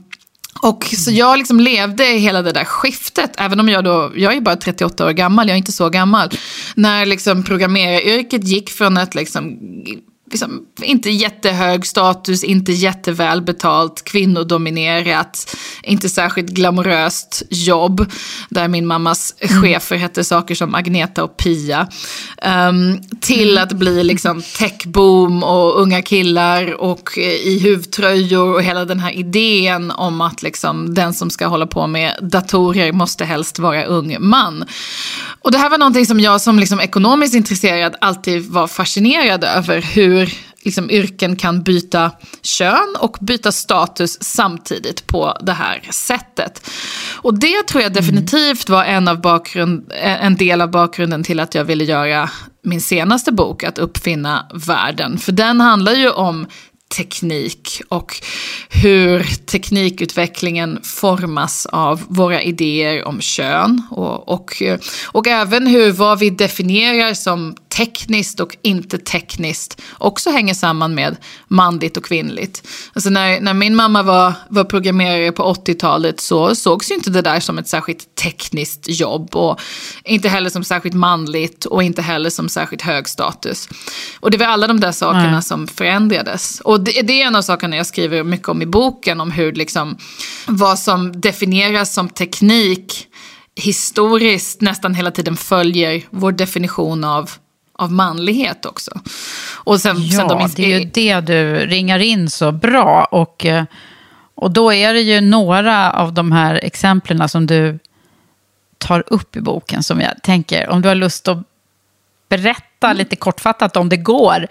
och 0.61 0.83
så 0.83 1.11
jag 1.11 1.37
liksom 1.37 1.59
levde 1.59 2.03
hela 2.03 2.41
det 2.41 2.51
där 2.51 2.63
skiftet, 2.63 3.31
även 3.37 3.59
om 3.59 3.69
jag 3.69 3.83
då, 3.83 4.11
jag 4.15 4.33
är 4.33 4.41
bara 4.41 4.55
38 4.55 5.05
år 5.05 5.11
gammal, 5.11 5.47
jag 5.47 5.53
är 5.53 5.57
inte 5.57 5.71
så 5.71 5.89
gammal. 5.89 6.29
När 6.75 7.05
liksom 7.05 7.43
programmeraryrket 7.43 8.43
gick 8.43 8.69
från 8.69 8.97
att 8.97 9.15
liksom 9.15 9.59
liksom, 10.31 10.65
inte 10.81 11.09
jättehög 11.09 11.85
status, 11.85 12.43
inte 12.43 12.71
jättevälbetalt, 12.71 14.03
kvinnodominerat, 14.03 15.55
inte 15.83 16.09
särskilt 16.09 16.49
glamoröst 16.49 17.43
jobb. 17.49 18.11
Där 18.49 18.67
min 18.67 18.85
mammas 18.85 19.33
mm. 19.39 19.61
chefer 19.61 19.95
hette 19.95 20.23
saker 20.23 20.55
som 20.55 20.75
Agneta 20.75 21.23
och 21.23 21.37
Pia. 21.37 21.87
Um, 22.69 23.01
till 23.21 23.57
att 23.57 23.73
bli 23.73 24.03
liksom 24.03 24.41
techboom 24.41 25.43
och 25.43 25.81
unga 25.81 26.01
killar 26.01 26.81
och 26.81 27.17
i 27.43 27.59
huvtröjor 27.59 28.53
och 28.53 28.63
hela 28.63 28.85
den 28.85 28.99
här 28.99 29.11
idén 29.11 29.91
om 29.91 30.21
att 30.21 30.43
liksom 30.43 30.93
den 30.93 31.13
som 31.13 31.29
ska 31.29 31.47
hålla 31.47 31.67
på 31.67 31.87
med 31.87 32.13
datorer 32.21 32.91
måste 32.91 33.25
helst 33.25 33.59
vara 33.59 33.85
ung 33.85 34.17
man. 34.19 34.65
Och 35.41 35.51
det 35.51 35.57
här 35.57 35.69
var 35.69 35.77
någonting 35.77 36.05
som 36.05 36.19
jag 36.19 36.41
som 36.41 36.59
liksom 36.59 36.79
ekonomiskt 36.79 37.35
intresserad 37.35 37.95
alltid 38.01 38.45
var 38.45 38.67
fascinerad 38.67 39.43
över. 39.43 39.81
Hur 39.81 40.16
liksom 40.61 40.91
yrken 40.91 41.35
kan 41.35 41.63
byta 41.63 42.11
kön 42.41 42.95
och 42.99 43.17
byta 43.21 43.51
status 43.51 44.23
samtidigt 44.23 45.07
på 45.07 45.37
det 45.41 45.53
här 45.53 45.87
sättet. 45.91 46.69
Och 47.15 47.39
det 47.39 47.67
tror 47.67 47.83
jag 47.83 47.93
definitivt 47.93 48.69
var 48.69 48.83
en, 48.83 49.07
av 49.07 49.21
bakgrund, 49.21 49.91
en 50.01 50.35
del 50.35 50.61
av 50.61 50.71
bakgrunden 50.71 51.23
till 51.23 51.39
att 51.39 51.55
jag 51.55 51.63
ville 51.65 51.83
göra 51.83 52.29
min 52.63 52.81
senaste 52.81 53.31
bok, 53.31 53.63
Att 53.63 53.77
uppfinna 53.77 54.45
världen. 54.53 55.17
För 55.17 55.31
den 55.31 55.61
handlar 55.61 55.93
ju 55.93 56.09
om 56.09 56.47
teknik 56.95 57.81
och 57.89 58.15
hur 58.69 59.23
teknikutvecklingen 59.45 60.79
formas 60.83 61.65
av 61.65 62.03
våra 62.07 62.41
idéer 62.41 63.07
om 63.07 63.21
kön 63.21 63.81
och, 63.91 64.29
och, 64.29 64.63
och 65.05 65.27
även 65.27 65.67
hur 65.67 65.91
vad 65.91 66.19
vi 66.19 66.29
definierar 66.29 67.13
som 67.13 67.55
tekniskt 67.77 68.39
och 68.39 68.57
inte 68.61 68.97
tekniskt 68.97 69.81
också 69.97 70.29
hänger 70.29 70.53
samman 70.53 70.95
med 70.95 71.17
manligt 71.47 71.97
och 71.97 72.05
kvinnligt. 72.05 72.67
Alltså 72.93 73.09
när, 73.09 73.41
när 73.41 73.53
min 73.53 73.75
mamma 73.75 74.03
var, 74.03 74.33
var 74.49 74.63
programmerare 74.63 75.31
på 75.31 75.53
80-talet 75.53 76.19
så 76.19 76.55
sågs 76.55 76.91
ju 76.91 76.95
inte 76.95 77.09
det 77.09 77.21
där 77.21 77.39
som 77.39 77.57
ett 77.57 77.67
särskilt 77.67 78.15
tekniskt 78.15 78.83
jobb 78.87 79.35
och 79.35 79.59
inte 80.03 80.29
heller 80.29 80.49
som 80.49 80.63
särskilt 80.63 80.95
manligt 80.95 81.65
och 81.65 81.83
inte 81.83 82.01
heller 82.01 82.29
som 82.29 82.49
särskilt 82.49 82.81
hög 82.81 83.09
status. 83.09 83.69
Och 84.19 84.31
det 84.31 84.37
var 84.37 84.45
alla 84.45 84.67
de 84.67 84.79
där 84.79 84.91
sakerna 84.91 85.31
Nej. 85.31 85.43
som 85.43 85.67
förändrades. 85.67 86.59
Och 86.59 86.76
det, 86.77 87.01
det, 87.01 87.21
är 87.21 87.27
en 87.27 87.35
av 87.35 87.41
sakerna 87.41 87.75
jag 87.75 87.85
skriver 87.85 88.23
mycket 88.23 88.47
om 88.47 88.61
i 88.61 88.65
boken, 88.65 89.21
om 89.21 89.31
hur 89.31 89.53
liksom, 89.53 89.97
vad 90.47 90.79
som 90.79 91.21
definieras 91.21 91.93
som 91.93 92.09
teknik 92.09 93.07
historiskt 93.55 94.61
nästan 94.61 94.93
hela 94.93 95.11
tiden 95.11 95.37
följer 95.37 96.03
vår 96.09 96.31
definition 96.31 97.03
av 97.03 97.31
av 97.77 97.91
manlighet 97.91 98.65
också. 98.65 98.91
Och 99.53 99.81
sen, 99.81 100.07
ja, 100.07 100.17
sen 100.17 100.27
de 100.27 100.49
det 100.55 100.73
är 100.73 100.79
ju 100.79 100.85
det 100.85 101.21
du 101.21 101.55
ringar 101.55 101.99
in 101.99 102.29
så 102.29 102.51
bra. 102.51 103.07
Och, 103.11 103.45
eh, 103.45 103.63
och 104.35 104.51
då 104.51 104.73
är 104.73 104.93
det 104.93 105.01
ju 105.01 105.21
några 105.21 105.91
av 105.91 106.13
de 106.13 106.31
här 106.31 106.59
exemplen 106.63 107.29
som 107.29 107.47
du 107.47 107.79
tar 108.77 109.03
upp 109.07 109.35
i 109.35 109.41
boken 109.41 109.83
som 109.83 110.01
jag 110.01 110.23
tänker, 110.23 110.69
om 110.69 110.81
du 110.81 110.87
har 110.87 110.95
lust 110.95 111.27
att 111.27 111.37
berätta 112.29 112.93
lite 112.93 113.15
kortfattat 113.15 113.77
om 113.77 113.89
det 113.89 113.97
går. 113.97 114.47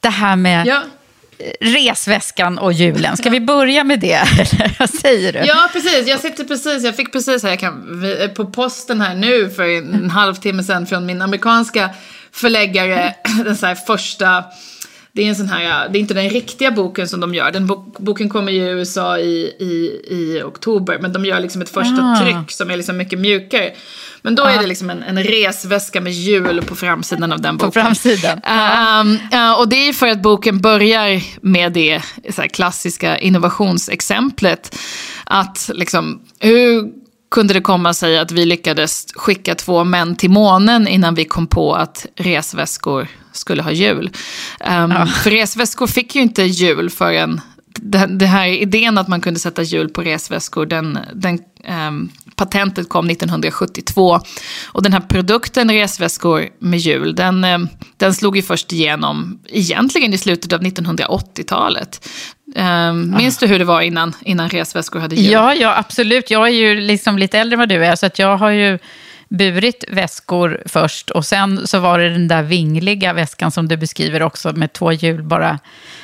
Det 0.00 0.08
här 0.08 0.36
med 0.36 0.66
ja. 0.66 0.82
Resväskan 1.60 2.58
och 2.58 2.72
julen. 2.72 3.16
Ska 3.16 3.30
vi 3.30 3.40
börja 3.40 3.84
med 3.84 4.00
det? 4.00 4.22
Vad 4.78 4.90
säger 4.90 5.32
du? 5.32 5.38
Ja, 5.38 5.68
precis. 5.72 6.08
Jag 6.08 6.20
sitter 6.20 6.44
precis, 6.44 6.84
jag 6.84 6.96
fick 6.96 7.12
precis 7.12 7.42
här, 7.42 7.50
jag 7.50 7.58
kan, 7.58 8.04
på 8.34 8.46
posten 8.46 9.00
här 9.00 9.14
nu 9.14 9.50
för 9.50 9.68
en 9.78 10.10
halvtimme 10.10 10.62
sedan 10.62 10.86
från 10.86 11.06
min 11.06 11.22
amerikanska 11.22 11.90
förläggare, 12.32 13.14
den 13.44 13.56
så 13.56 13.74
första 13.86 14.44
det 15.14 15.22
är 15.22 15.28
en 15.28 15.36
sån 15.36 15.48
här, 15.48 15.88
det 15.88 15.98
är 15.98 16.00
inte 16.00 16.14
den 16.14 16.30
riktiga 16.30 16.70
boken 16.70 17.08
som 17.08 17.20
de 17.20 17.34
gör. 17.34 17.50
Den 17.50 17.66
bok, 17.66 17.98
boken 17.98 18.28
kommer 18.28 18.52
ju 18.52 18.62
i 18.62 18.68
USA 18.68 19.18
i, 19.18 19.56
i, 19.58 20.00
i 20.08 20.42
oktober. 20.42 20.98
Men 20.98 21.12
de 21.12 21.24
gör 21.24 21.40
liksom 21.40 21.62
ett 21.62 21.70
första 21.70 22.02
ah. 22.02 22.20
tryck 22.20 22.50
som 22.50 22.70
är 22.70 22.76
liksom 22.76 22.96
mycket 22.96 23.18
mjukare. 23.18 23.72
Men 24.22 24.34
då 24.34 24.42
är 24.42 24.58
det 24.58 24.66
liksom 24.66 24.90
en, 24.90 25.02
en 25.02 25.24
resväska 25.24 26.00
med 26.00 26.12
hjul 26.12 26.62
på 26.62 26.76
framsidan 26.76 27.32
av 27.32 27.40
den 27.40 27.56
boken. 27.56 27.70
På 27.70 27.80
framsidan. 27.80 28.40
Um, 29.00 29.12
uh, 29.40 29.52
och 29.52 29.68
det 29.68 29.88
är 29.88 29.92
för 29.92 30.08
att 30.08 30.22
boken 30.22 30.60
börjar 30.60 31.22
med 31.46 31.72
det 31.72 32.02
så 32.30 32.42
klassiska 32.42 33.18
innovationsexemplet. 33.18 34.78
Att 35.24 35.70
liksom, 35.74 36.22
hur 36.38 36.92
kunde 37.30 37.54
det 37.54 37.60
komma 37.60 37.94
sig 37.94 38.18
att 38.18 38.32
vi 38.32 38.44
lyckades 38.44 39.06
skicka 39.14 39.54
två 39.54 39.84
män 39.84 40.16
till 40.16 40.30
månen 40.30 40.88
innan 40.88 41.14
vi 41.14 41.24
kom 41.24 41.46
på 41.46 41.74
att 41.74 42.06
resväskor 42.16 43.08
skulle 43.32 43.62
ha 43.62 43.70
hjul. 43.70 44.10
Um, 44.60 44.90
ja. 44.90 45.06
För 45.06 45.30
resväskor 45.30 45.86
fick 45.86 46.14
ju 46.14 46.22
inte 46.22 46.42
hjul 46.42 46.90
förrän 46.90 47.40
den, 47.80 48.20
här 48.20 48.46
idén 48.46 48.98
att 48.98 49.08
man 49.08 49.20
kunde 49.20 49.40
sätta 49.40 49.62
hjul 49.62 49.88
på 49.88 50.02
resväskor, 50.02 50.66
den, 50.66 50.98
den 51.14 51.38
um, 51.88 52.10
patentet 52.36 52.88
kom 52.88 53.10
1972. 53.10 54.20
Och 54.66 54.82
den 54.82 54.92
här 54.92 55.00
produkten 55.00 55.70
resväskor 55.70 56.48
med 56.58 56.78
hjul, 56.78 57.14
den, 57.14 57.44
um, 57.44 57.68
den 57.96 58.14
slog 58.14 58.36
ju 58.36 58.42
först 58.42 58.72
igenom 58.72 59.40
egentligen 59.48 60.12
i 60.12 60.18
slutet 60.18 60.52
av 60.52 60.60
1980-talet. 60.60 62.08
Um, 62.56 63.14
minns 63.16 63.38
du 63.38 63.46
hur 63.46 63.58
det 63.58 63.64
var 63.64 63.80
innan, 63.80 64.14
innan 64.20 64.48
resväskor 64.48 65.00
hade 65.00 65.16
hjul? 65.16 65.32
Ja, 65.32 65.54
ja, 65.54 65.76
absolut. 65.76 66.30
Jag 66.30 66.48
är 66.48 66.52
ju 66.52 66.80
liksom 66.80 67.18
lite 67.18 67.38
äldre 67.38 67.54
än 67.54 67.58
vad 67.58 67.68
du 67.68 67.84
är, 67.84 67.96
så 67.96 68.06
att 68.06 68.18
jag 68.18 68.36
har 68.36 68.50
ju 68.50 68.78
burit 69.32 69.84
väskor 69.88 70.62
först 70.66 71.10
och 71.10 71.26
sen 71.26 71.66
så 71.66 71.78
var 71.78 71.98
det 71.98 72.08
den 72.08 72.28
där 72.28 72.42
vingliga 72.42 73.12
väskan 73.12 73.50
som 73.50 73.68
du 73.68 73.76
beskriver 73.76 74.22
också 74.22 74.52
med 74.52 74.72
två 74.72 74.92
hjul 74.92 75.22
bara 75.22 75.58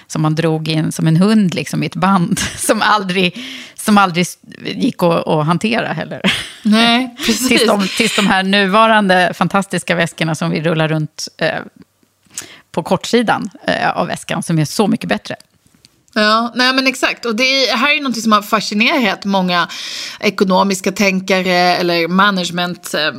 som 0.06 0.22
man 0.22 0.34
drog 0.34 0.68
in 0.68 0.92
som 0.92 1.06
en 1.06 1.16
hund 1.16 1.54
liksom 1.54 1.82
i 1.82 1.86
ett 1.86 1.94
band 1.94 2.38
som 2.56 2.82
aldrig, 2.82 3.36
som 3.88 3.98
aldrig 3.98 4.26
gick 4.60 5.02
att, 5.02 5.28
att 5.28 5.46
hantera 5.46 5.92
heller. 5.92 6.20
Nej, 6.62 7.14
precis. 7.26 7.48
tills, 7.48 7.66
de, 7.66 7.88
tills 7.88 8.16
de 8.16 8.26
här 8.26 8.42
nuvarande 8.42 9.32
fantastiska 9.34 9.94
väskorna 9.94 10.34
som 10.34 10.50
vi 10.50 10.60
rullar 10.60 10.88
runt 10.88 11.28
eh, 11.36 11.60
på 12.70 12.82
kortsidan 12.82 13.50
eh, 13.66 13.90
av 13.90 14.06
väskan 14.06 14.42
som 14.42 14.58
är 14.58 14.64
så 14.64 14.86
mycket 14.86 15.08
bättre. 15.08 15.36
Ja, 16.14 16.52
nej 16.54 16.72
men 16.72 16.86
exakt. 16.86 17.24
Och 17.24 17.36
det 17.36 17.76
här 17.76 17.96
är 17.96 18.00
något 18.00 18.22
som 18.22 18.32
har 18.32 18.42
fascinerat 18.42 19.24
många 19.24 19.68
ekonomiska 20.20 20.92
tänkare 20.92 21.76
eller 21.76 22.08
management 22.08 22.94
eh, 22.94 23.12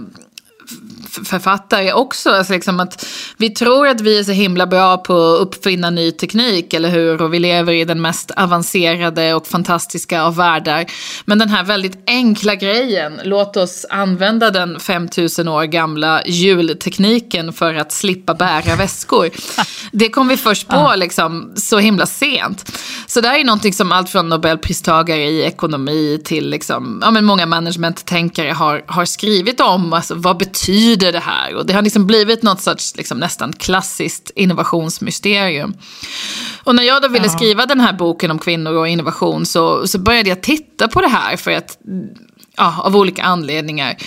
författare 1.26 1.94
också. 1.94 2.30
Alltså 2.30 2.54
liksom 2.54 2.80
att 2.80 3.06
vi 3.38 3.50
tror 3.50 3.88
att 3.88 4.02
vi 4.02 4.20
är 4.20 4.24
så 4.24 4.32
himla 4.32 4.68
bra 4.68 4.98
på 4.98 5.14
att 5.14 5.42
uppfinna 5.42 5.90
ny 5.90 6.12
teknik, 6.12 6.74
eller 6.74 6.90
hur? 6.90 7.22
Och 7.22 7.34
vi 7.34 7.40
lever 7.40 7.74
i 7.74 7.86
den 7.86 8.02
mest 8.02 8.32
avancerade 8.32 9.34
och 9.34 9.48
fantastiska 9.48 10.24
av 10.24 10.36
världar. 10.36 10.86
Men 11.26 11.40
den 11.40 11.50
här 11.50 11.64
väldigt 11.64 11.98
enkla 12.08 12.56
grejen, 12.56 13.20
låt 13.24 13.58
oss 13.58 13.86
använda 13.90 14.52
den 14.52 14.80
5000 14.80 15.48
år 15.48 15.64
gamla 15.64 16.24
jultekniken 16.26 17.54
för 17.54 17.74
att 17.74 17.92
slippa 17.92 18.34
bära 18.34 18.76
väskor. 18.76 19.30
Det 19.92 20.10
kom 20.10 20.28
vi 20.28 20.38
först 20.38 20.68
på 20.68 20.94
liksom, 20.96 21.52
så 21.56 21.78
himla 21.78 22.06
sent. 22.06 22.72
Så 23.08 23.22
det 23.22 23.28
här 23.28 23.40
är 23.40 23.44
någonting 23.44 23.74
som 23.74 23.92
allt 23.92 24.10
från 24.10 24.30
nobelpristagare 24.30 25.24
i 25.24 25.44
ekonomi 25.44 26.22
till 26.26 26.50
liksom, 26.50 27.00
ja, 27.02 27.12
men 27.12 27.26
många 27.26 27.46
managementtänkare 27.46 28.52
har, 28.52 28.84
har 28.88 29.06
skrivit 29.06 29.62
om. 29.62 29.94
Alltså, 29.94 30.16
vad 30.16 30.38
betyder 30.38 30.59
betyder 30.60 31.12
det 31.12 31.20
här? 31.20 31.56
Och 31.56 31.66
det 31.66 31.74
har 31.74 31.82
liksom 31.82 32.08
blivit 32.08 32.44
något 32.44 32.62
sorts 32.62 32.96
liksom, 32.96 33.20
nästan 33.20 33.54
klassiskt 33.54 34.32
innovationsmysterium. 34.36 35.74
Och 36.64 36.76
när 36.76 36.84
jag 36.84 37.02
då 37.02 37.08
ville 37.08 37.26
ja. 37.26 37.32
skriva 37.32 37.66
den 37.66 37.80
här 37.80 37.94
boken 37.94 38.32
om 38.32 38.40
kvinnor 38.40 38.74
och 38.74 38.88
innovation 38.88 39.46
så, 39.46 39.88
så 39.88 40.00
började 40.00 40.30
jag 40.30 40.44
titta 40.44 40.88
på 40.88 41.02
det 41.02 41.08
här 41.08 41.38
för 41.38 41.52
att, 41.52 41.78
ja, 42.58 42.82
av 42.82 42.96
olika 42.96 43.24
anledningar. 43.24 43.98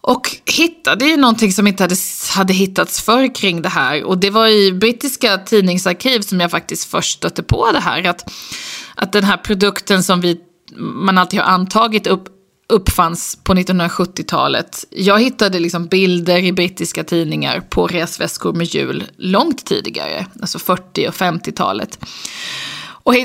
Och 0.00 0.36
hittade 0.44 1.04
ju 1.04 1.16
någonting 1.16 1.52
som 1.52 1.66
inte 1.66 1.82
hade, 1.82 1.96
hade 2.34 2.52
hittats 2.52 3.02
förr 3.02 3.34
kring 3.34 3.62
det 3.62 3.68
här. 3.68 4.04
Och 4.04 4.18
det 4.18 4.30
var 4.30 4.46
i 4.46 4.72
brittiska 4.72 5.38
tidningsarkiv 5.38 6.20
som 6.20 6.40
jag 6.40 6.50
faktiskt 6.50 6.90
först 6.90 7.16
stötte 7.18 7.42
på 7.42 7.72
det 7.72 7.80
här. 7.80 8.06
Att, 8.06 8.32
att 8.94 9.12
den 9.12 9.24
här 9.24 9.36
produkten 9.36 10.02
som 10.02 10.20
vi, 10.20 10.40
man 10.78 11.18
alltid 11.18 11.40
har 11.40 11.46
antagit 11.46 12.06
upp, 12.06 12.35
uppfanns 12.68 13.38
på 13.42 13.54
1970-talet. 13.54 14.84
Jag 14.90 15.20
hittade 15.20 15.58
liksom 15.58 15.86
bilder 15.86 16.38
i 16.38 16.52
brittiska 16.52 17.04
tidningar 17.04 17.60
på 17.60 17.86
resväskor 17.86 18.52
med 18.52 18.66
hjul 18.66 19.04
långt 19.16 19.66
tidigare, 19.66 20.26
alltså 20.40 20.58
40 20.58 21.08
och 21.08 21.14
50-talet. 21.14 21.98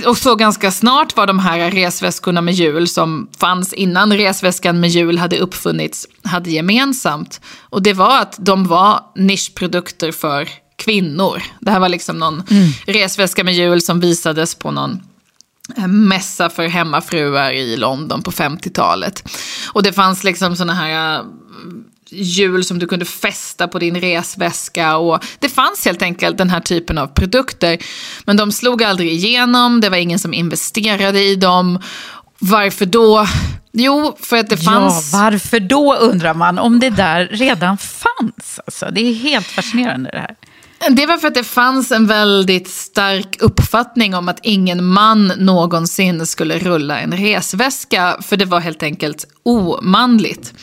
Och, 0.05 0.17
så 0.17 0.35
ganska 0.35 0.71
snart 0.71 1.17
var 1.17 1.27
de 1.27 1.39
här 1.39 1.71
resväskorna 1.71 2.41
med 2.41 2.53
hjul 2.53 2.87
som 2.87 3.29
fanns 3.37 3.73
innan 3.73 4.17
resväskan 4.17 4.79
med 4.79 4.89
hjul 4.89 5.17
hade 5.17 5.39
uppfunnits, 5.39 6.07
hade 6.23 6.51
gemensamt. 6.51 7.41
Och 7.59 7.81
det 7.81 7.93
var 7.93 8.21
att 8.21 8.35
de 8.39 8.67
var 8.67 9.03
nischprodukter 9.15 10.11
för 10.11 10.49
kvinnor. 10.75 11.43
Det 11.59 11.71
här 11.71 11.79
var 11.79 11.89
liksom 11.89 12.17
någon 12.17 12.43
mm. 12.49 12.69
resväska 12.85 13.43
med 13.43 13.53
hjul 13.53 13.81
som 13.81 13.99
visades 13.99 14.55
på 14.55 14.71
någon 14.71 14.99
mässa 15.87 16.49
för 16.49 16.67
hemmafruar 16.67 17.51
i 17.51 17.77
London 17.77 18.21
på 18.21 18.31
50-talet. 18.31 19.29
Och 19.73 19.83
det 19.83 19.93
fanns 19.93 20.23
liksom 20.23 20.55
såna 20.55 20.73
här 20.73 21.19
eh, 21.19 21.25
hjul 22.11 22.63
som 22.65 22.79
du 22.79 22.87
kunde 22.87 23.05
fästa 23.05 23.67
på 23.67 23.79
din 23.79 24.01
resväska. 24.01 24.97
Och 24.97 25.23
det 25.39 25.49
fanns 25.49 25.85
helt 25.85 26.01
enkelt 26.01 26.37
den 26.37 26.49
här 26.49 26.59
typen 26.59 26.97
av 26.97 27.07
produkter. 27.07 27.77
Men 28.25 28.37
de 28.37 28.51
slog 28.51 28.83
aldrig 28.83 29.11
igenom, 29.11 29.81
det 29.81 29.89
var 29.89 29.97
ingen 29.97 30.19
som 30.19 30.33
investerade 30.33 31.23
i 31.23 31.35
dem. 31.35 31.79
Varför 32.39 32.85
då? 32.85 33.27
Jo, 33.71 34.17
för 34.19 34.37
att 34.37 34.49
det 34.49 34.57
fanns... 34.57 35.13
Ja, 35.13 35.19
varför 35.19 35.59
då 35.59 35.95
undrar 35.95 36.33
man, 36.33 36.59
om 36.59 36.79
det 36.79 36.89
där 36.89 37.27
redan 37.31 37.77
fanns. 37.77 38.59
Alltså, 38.65 38.89
det 38.91 39.01
är 39.01 39.13
helt 39.13 39.47
fascinerande 39.47 40.09
det 40.11 40.19
här. 40.19 40.35
Det 40.89 41.05
var 41.05 41.17
för 41.17 41.27
att 41.27 41.33
det 41.33 41.43
fanns 41.43 41.91
en 41.91 42.07
väldigt 42.07 42.67
stark 42.67 43.41
uppfattning 43.41 44.15
om 44.15 44.29
att 44.29 44.39
ingen 44.43 44.85
man 44.85 45.27
någonsin 45.27 46.25
skulle 46.25 46.59
rulla 46.59 46.99
en 46.99 47.17
resväska. 47.17 48.17
För 48.21 48.37
det 48.37 48.45
var 48.45 48.59
helt 48.59 48.83
enkelt 48.83 49.27
omanligt. 49.43 50.53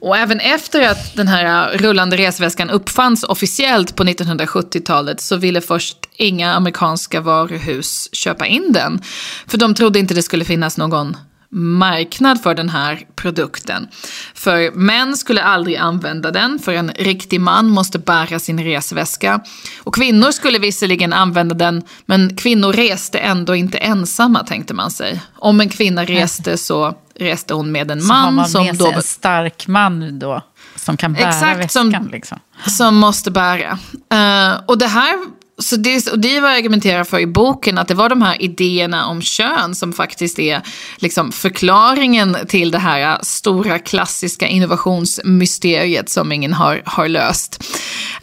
Och 0.00 0.16
även 0.16 0.40
efter 0.40 0.88
att 0.88 1.16
den 1.16 1.28
här 1.28 1.78
rullande 1.78 2.16
resväskan 2.16 2.70
uppfanns 2.70 3.24
officiellt 3.24 3.96
på 3.96 4.04
1970-talet 4.04 5.20
så 5.20 5.36
ville 5.36 5.60
först 5.60 5.96
inga 6.16 6.52
amerikanska 6.52 7.20
varuhus 7.20 8.08
köpa 8.12 8.46
in 8.46 8.72
den. 8.72 9.00
För 9.46 9.58
de 9.58 9.74
trodde 9.74 9.98
inte 9.98 10.14
det 10.14 10.22
skulle 10.22 10.44
finnas 10.44 10.76
någon 10.78 11.16
marknad 11.50 12.42
för 12.42 12.54
den 12.54 12.68
här 12.68 13.00
produkten. 13.16 13.88
För 14.34 14.70
män 14.70 15.16
skulle 15.16 15.42
aldrig 15.42 15.76
använda 15.76 16.30
den, 16.30 16.58
för 16.58 16.72
en 16.72 16.90
riktig 16.90 17.40
man 17.40 17.68
måste 17.68 17.98
bära 17.98 18.38
sin 18.38 18.64
resväska. 18.64 19.40
Och 19.82 19.94
kvinnor 19.94 20.30
skulle 20.30 20.58
visserligen 20.58 21.12
använda 21.12 21.54
den, 21.54 21.82
men 22.06 22.36
kvinnor 22.36 22.72
reste 22.72 23.18
ändå 23.18 23.54
inte 23.54 23.78
ensamma 23.78 24.44
tänkte 24.44 24.74
man 24.74 24.90
sig. 24.90 25.22
Om 25.36 25.60
en 25.60 25.68
kvinna 25.68 26.04
reste 26.04 26.58
så 26.58 26.94
reste 27.18 27.54
hon 27.54 27.72
med 27.72 27.90
en 27.90 28.06
man. 28.06 28.06
Så 28.06 28.14
har 28.14 28.30
man 28.30 28.48
som 28.48 28.64
med 28.64 28.76
sig 28.76 28.86
då... 28.86 28.92
en 28.92 29.02
stark 29.02 29.66
man 29.66 30.18
då, 30.18 30.42
som 30.76 30.96
kan 30.96 31.12
bära 31.12 31.28
Exakt, 31.28 31.58
väskan. 31.58 31.92
Som, 31.92 32.08
liksom. 32.12 32.38
som 32.66 32.96
måste 32.96 33.30
bära. 33.30 33.78
Uh, 34.14 34.60
och 34.66 34.78
det 34.78 34.86
här 34.86 35.18
så 35.58 35.76
det, 35.76 36.08
och 36.08 36.18
det 36.18 36.36
är 36.36 36.40
vad 36.40 36.50
jag 36.50 36.56
argumenterar 36.56 37.04
för 37.04 37.18
i 37.18 37.26
boken, 37.26 37.78
att 37.78 37.88
det 37.88 37.94
var 37.94 38.08
de 38.08 38.22
här 38.22 38.42
idéerna 38.42 39.06
om 39.06 39.22
kön 39.22 39.74
som 39.74 39.92
faktiskt 39.92 40.38
är 40.38 40.62
liksom 40.96 41.32
förklaringen 41.32 42.36
till 42.48 42.70
det 42.70 42.78
här 42.78 43.18
stora 43.22 43.78
klassiska 43.78 44.46
innovationsmysteriet 44.48 46.08
som 46.08 46.32
ingen 46.32 46.52
har, 46.52 46.82
har 46.84 47.08
löst. 47.08 47.64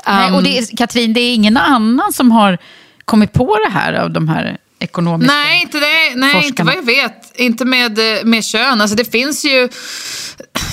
Nej, 0.08 0.32
och 0.32 0.43
det 0.43 0.58
är, 0.58 0.62
um, 0.62 0.78
Katrin, 0.78 1.13
det 1.13 1.19
är 1.19 1.34
ingen 1.34 1.58
annan 1.58 2.13
som 2.13 2.32
har 2.32 2.58
kommit 3.06 3.34
på 3.34 3.58
det 3.65 3.71
här 3.71 3.93
av 3.93 4.12
de 4.12 4.30
här 4.30 4.58
ekonomiska 4.80 5.34
Nej, 5.34 5.62
inte, 5.62 5.80
det, 5.80 6.15
nej 6.15 6.48
inte 6.48 6.63
vad 6.63 6.76
jag 6.76 6.86
vet. 6.86 7.39
Inte 7.39 7.65
med, 7.65 8.00
med 8.24 8.45
kön. 8.45 8.82
Alltså 8.82 8.95
det 8.95 9.12
finns 9.12 9.45
ju... 9.45 9.69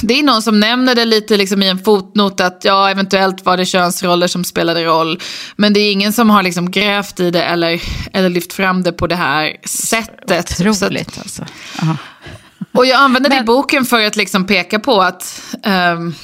Det 0.02 0.18
är 0.18 0.22
någon 0.22 0.42
som 0.42 0.60
nämner 0.60 0.94
det 0.94 1.04
lite 1.04 1.36
liksom 1.36 1.62
i 1.62 1.68
en 1.68 1.78
fotnot 1.78 2.40
att 2.40 2.64
ja, 2.64 2.90
eventuellt 2.90 3.44
var 3.44 3.56
det 3.56 3.66
könsroller 3.66 4.26
som 4.26 4.44
spelade 4.44 4.84
roll. 4.84 5.20
Men 5.56 5.72
det 5.72 5.80
är 5.80 5.92
ingen 5.92 6.12
som 6.12 6.30
har 6.30 6.42
liksom 6.42 6.70
grävt 6.70 7.20
i 7.20 7.30
det 7.30 7.42
eller, 7.42 7.82
eller 8.12 8.28
lyft 8.28 8.52
fram 8.52 8.82
det 8.82 8.92
på 8.92 9.06
det 9.06 9.16
här 9.16 9.56
sättet. 9.64 10.60
Otroligt 10.60 11.08
att, 11.08 11.18
alltså. 11.18 11.44
Aha. 11.82 11.96
Och 12.72 12.86
jag 12.86 13.00
använder 13.00 13.30
Men... 13.30 13.38
det 13.38 13.42
i 13.42 13.46
boken 13.46 13.84
för 13.84 14.06
att 14.06 14.16
liksom 14.16 14.46
peka 14.46 14.78
på 14.78 15.02
att 15.02 15.42
um, 15.94 16.14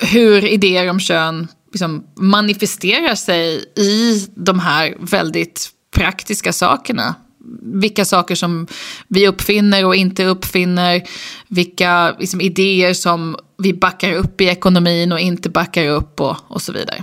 hur 0.00 0.44
idéer 0.44 0.90
om 0.90 1.00
kön 1.00 1.48
liksom 1.72 2.04
manifesterar 2.16 3.14
sig 3.14 3.72
i 3.76 4.26
de 4.36 4.58
här 4.58 4.94
väldigt 5.00 5.68
praktiska 5.94 6.52
sakerna. 6.52 7.14
Vilka 7.62 8.04
saker 8.04 8.34
som 8.34 8.66
vi 9.08 9.28
uppfinner 9.28 9.86
och 9.86 9.96
inte 9.96 10.24
uppfinner. 10.24 11.02
Vilka 11.48 12.16
liksom, 12.18 12.40
idéer 12.40 12.94
som 12.94 13.36
vi 13.58 13.74
backar 13.74 14.12
upp 14.12 14.40
i 14.40 14.44
ekonomin 14.44 15.12
och 15.12 15.20
inte 15.20 15.50
backar 15.50 15.88
upp 15.88 16.20
och, 16.20 16.36
och 16.48 16.62
så 16.62 16.72
vidare. 16.72 17.02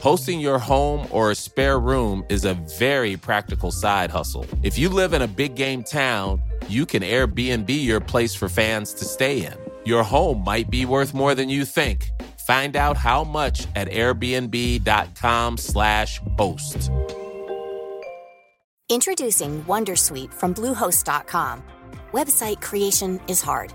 Hosting 0.00 0.40
your 0.40 0.60
home 0.60 1.06
or 1.10 1.30
a 1.30 1.34
spare 1.34 1.78
room 1.78 2.24
is 2.28 2.44
a 2.44 2.54
very 2.78 3.16
practical 3.16 3.72
side 3.72 4.10
hustle. 4.10 4.46
If 4.62 4.78
you 4.78 4.88
live 4.88 5.12
in 5.12 5.22
a 5.22 5.26
big 5.26 5.56
game 5.56 5.82
town, 5.82 6.40
you 6.68 6.86
can 6.86 7.02
Airbnb 7.02 7.68
your 7.68 8.00
place 8.00 8.34
for 8.34 8.48
fans 8.48 8.94
to 8.94 9.04
stay 9.04 9.44
in. 9.44 9.52
Your 9.84 10.02
home 10.02 10.42
might 10.44 10.70
be 10.70 10.86
worth 10.86 11.12
more 11.14 11.34
than 11.34 11.50
you 11.50 11.64
think. 11.64 12.10
Find 12.46 12.76
out 12.76 12.96
how 12.96 13.24
much 13.24 13.66
at 13.74 13.90
airbnb.com/slash 13.90 16.20
host. 16.38 16.90
Introducing 18.90 19.64
Wondersuite 19.64 20.32
from 20.32 20.54
Bluehost.com. 20.54 21.62
Website 22.12 22.62
creation 22.62 23.20
is 23.28 23.42
hard. 23.42 23.74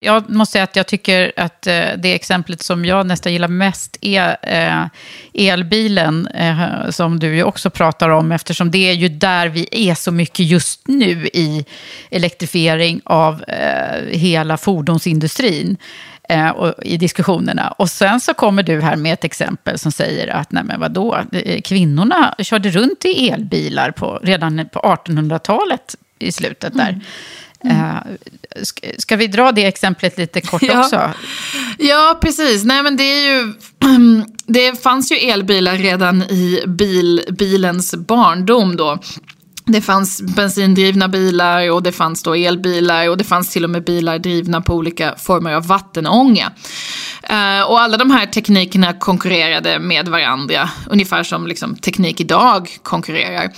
Jag 0.00 0.30
måste 0.30 0.52
säga 0.52 0.64
att 0.64 0.76
jag 0.76 0.86
tycker 0.86 1.32
att 1.36 1.66
eh, 1.66 1.86
det 1.98 2.14
exemplet 2.14 2.62
som 2.62 2.84
jag 2.84 3.06
nästan 3.06 3.32
gillar 3.32 3.48
mest 3.48 3.96
är 4.00 4.36
eh, 4.42 4.86
elbilen, 5.34 6.26
eh, 6.26 6.90
som 6.90 7.18
du 7.18 7.36
ju 7.36 7.42
också 7.42 7.70
pratar 7.70 8.08
om, 8.08 8.32
eftersom 8.32 8.70
det 8.70 8.88
är 8.90 8.92
ju 8.92 9.08
där 9.08 9.48
vi 9.48 9.68
är 9.70 9.94
så 9.94 10.12
mycket 10.12 10.46
just 10.46 10.88
nu 10.88 11.26
i 11.26 11.64
elektrifiering 12.10 13.00
av 13.04 13.44
hela 14.10 14.56
fordonsindustrin 14.56 15.76
i 16.82 16.96
diskussionerna. 16.96 17.70
Och 17.70 17.90
sen 17.90 18.20
så 18.20 18.34
kommer 18.34 18.62
du 18.62 18.80
här 18.80 18.96
med 18.96 19.12
ett 19.12 19.24
exempel 19.24 19.78
som 19.78 19.92
säger 19.92 20.28
att 20.28 20.52
nej 20.52 20.64
men 20.64 20.80
vadå, 20.80 21.18
kvinnorna 21.64 22.34
körde 22.38 22.70
runt 22.70 23.04
i 23.04 23.28
elbilar 23.28 23.90
på, 23.90 24.20
redan 24.22 24.68
på 24.72 24.80
1800-talet 24.80 25.96
i 26.18 26.32
slutet 26.32 26.74
där. 26.74 26.88
Mm. 26.88 27.00
Mm. 27.64 28.18
Ska 28.98 29.16
vi 29.16 29.26
dra 29.26 29.52
det 29.52 29.64
exemplet 29.64 30.18
lite 30.18 30.40
kort 30.40 30.62
ja. 30.62 30.80
också? 30.80 31.10
Ja, 31.78 32.18
precis. 32.22 32.64
Nej, 32.64 32.82
men 32.82 32.96
det, 32.96 33.02
är 33.02 33.30
ju, 33.30 33.54
det 34.46 34.82
fanns 34.82 35.12
ju 35.12 35.16
elbilar 35.16 35.76
redan 35.76 36.22
i 36.22 36.62
bil, 36.66 37.22
bilens 37.38 37.94
barndom. 37.94 38.76
Då. 38.76 38.98
Det 39.64 39.80
fanns 39.80 40.22
bensindrivna 40.22 41.08
bilar 41.08 41.70
och 41.70 41.82
det 41.82 41.92
fanns 41.92 42.22
då 42.22 42.34
elbilar 42.34 43.08
och 43.08 43.16
det 43.16 43.24
fanns 43.24 43.50
till 43.50 43.64
och 43.64 43.70
med 43.70 43.84
bilar 43.84 44.18
drivna 44.18 44.60
på 44.60 44.74
olika 44.74 45.14
former 45.18 45.54
av 45.54 45.66
vattenånga. 45.66 46.52
Uh, 47.30 47.70
och 47.70 47.80
alla 47.80 47.96
de 47.96 48.10
här 48.10 48.26
teknikerna 48.26 48.92
konkurrerade 48.92 49.78
med 49.78 50.08
varandra, 50.08 50.70
ungefär 50.86 51.22
som 51.22 51.46
liksom, 51.46 51.76
teknik 51.76 52.20
idag 52.20 52.78
konkurrerar. 52.82 53.50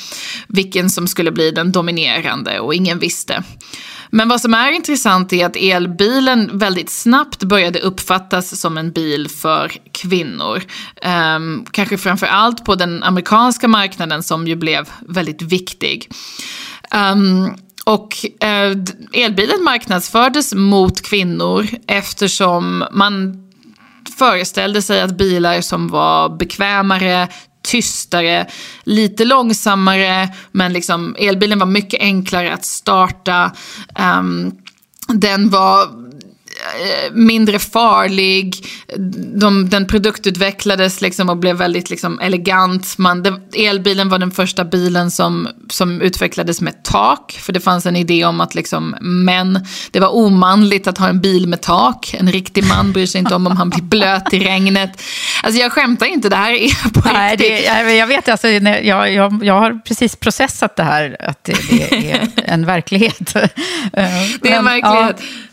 Vilken 0.48 0.90
som 0.90 1.06
skulle 1.06 1.32
bli 1.32 1.50
den 1.50 1.72
dominerande 1.72 2.60
och 2.60 2.74
ingen 2.74 2.98
visste. 2.98 3.42
Men 4.10 4.28
vad 4.28 4.40
som 4.40 4.54
är 4.54 4.72
intressant 4.72 5.32
är 5.32 5.46
att 5.46 5.56
elbilen 5.56 6.58
väldigt 6.58 6.90
snabbt 6.90 7.44
började 7.44 7.80
uppfattas 7.80 8.60
som 8.60 8.78
en 8.78 8.92
bil 8.92 9.28
för 9.28 9.72
kvinnor. 9.92 10.62
Um, 11.36 11.66
kanske 11.70 11.98
framför 11.98 12.26
allt 12.26 12.64
på 12.64 12.74
den 12.74 13.02
amerikanska 13.02 13.68
marknaden 13.68 14.22
som 14.22 14.48
ju 14.48 14.56
blev 14.56 14.88
väldigt 15.08 15.42
viktig. 15.42 16.08
Um, 16.94 17.54
och 17.84 18.16
eh, 18.40 18.76
elbilen 19.12 19.64
marknadsfördes 19.64 20.54
mot 20.54 21.02
kvinnor 21.02 21.66
eftersom 21.86 22.84
man 22.92 23.36
föreställde 24.20 24.82
sig 24.82 25.00
att 25.00 25.16
bilar 25.16 25.60
som 25.60 25.88
var 25.88 26.28
bekvämare, 26.28 27.28
tystare, 27.62 28.46
lite 28.84 29.24
långsammare, 29.24 30.28
men 30.52 30.72
liksom 30.72 31.16
elbilen 31.18 31.58
var 31.58 31.66
mycket 31.66 32.00
enklare 32.00 32.52
att 32.54 32.64
starta. 32.64 33.52
Um, 33.98 34.52
den 35.08 35.50
var 35.50 35.88
mindre 37.12 37.58
farlig. 37.58 38.66
De, 39.40 39.68
den 39.68 39.86
produktutvecklades 39.86 41.00
liksom 41.00 41.28
och 41.28 41.36
blev 41.36 41.56
väldigt 41.56 41.90
liksom 41.90 42.20
elegant. 42.20 42.98
Man, 42.98 43.22
det, 43.22 43.40
elbilen 43.66 44.08
var 44.08 44.18
den 44.18 44.30
första 44.30 44.64
bilen 44.64 45.10
som, 45.10 45.48
som 45.70 46.00
utvecklades 46.00 46.60
med 46.60 46.84
tak. 46.84 47.32
För 47.40 47.52
det 47.52 47.60
fanns 47.60 47.86
en 47.86 47.96
idé 47.96 48.24
om 48.24 48.40
att 48.40 48.54
liksom 48.54 48.96
män, 49.00 49.66
det 49.90 50.00
var 50.00 50.16
omanligt 50.16 50.86
att 50.86 50.98
ha 50.98 51.08
en 51.08 51.20
bil 51.20 51.48
med 51.48 51.60
tak. 51.60 52.14
En 52.14 52.32
riktig 52.32 52.64
man 52.64 52.92
bryr 52.92 53.06
sig 53.06 53.18
inte 53.18 53.34
om 53.34 53.46
om 53.46 53.56
han 53.56 53.70
blir 53.70 53.82
blöt 53.82 54.32
i 54.32 54.38
regnet. 54.38 55.02
Alltså 55.42 55.60
jag 55.60 55.72
skämtar 55.72 56.06
inte, 56.06 56.28
det 56.28 56.36
här 56.36 56.52
är 56.52 56.90
på 56.90 57.08
Nej, 57.12 57.36
riktigt. 57.36 57.66
Det, 57.66 57.94
jag 57.94 58.06
vet, 58.06 58.28
alltså, 58.28 58.48
jag, 58.48 59.14
jag, 59.14 59.44
jag 59.44 59.54
har 59.54 59.80
precis 59.84 60.16
processat 60.16 60.76
det 60.76 60.82
här, 60.82 61.16
att 61.20 61.44
det, 61.44 61.56
det 61.70 62.10
är 62.10 62.28
en 62.36 62.66
verklighet. 62.66 63.34
det 64.42 64.48
är 64.50 64.58
en 64.58 64.64
verklighet. 64.64 65.16
Ja. 65.18 65.49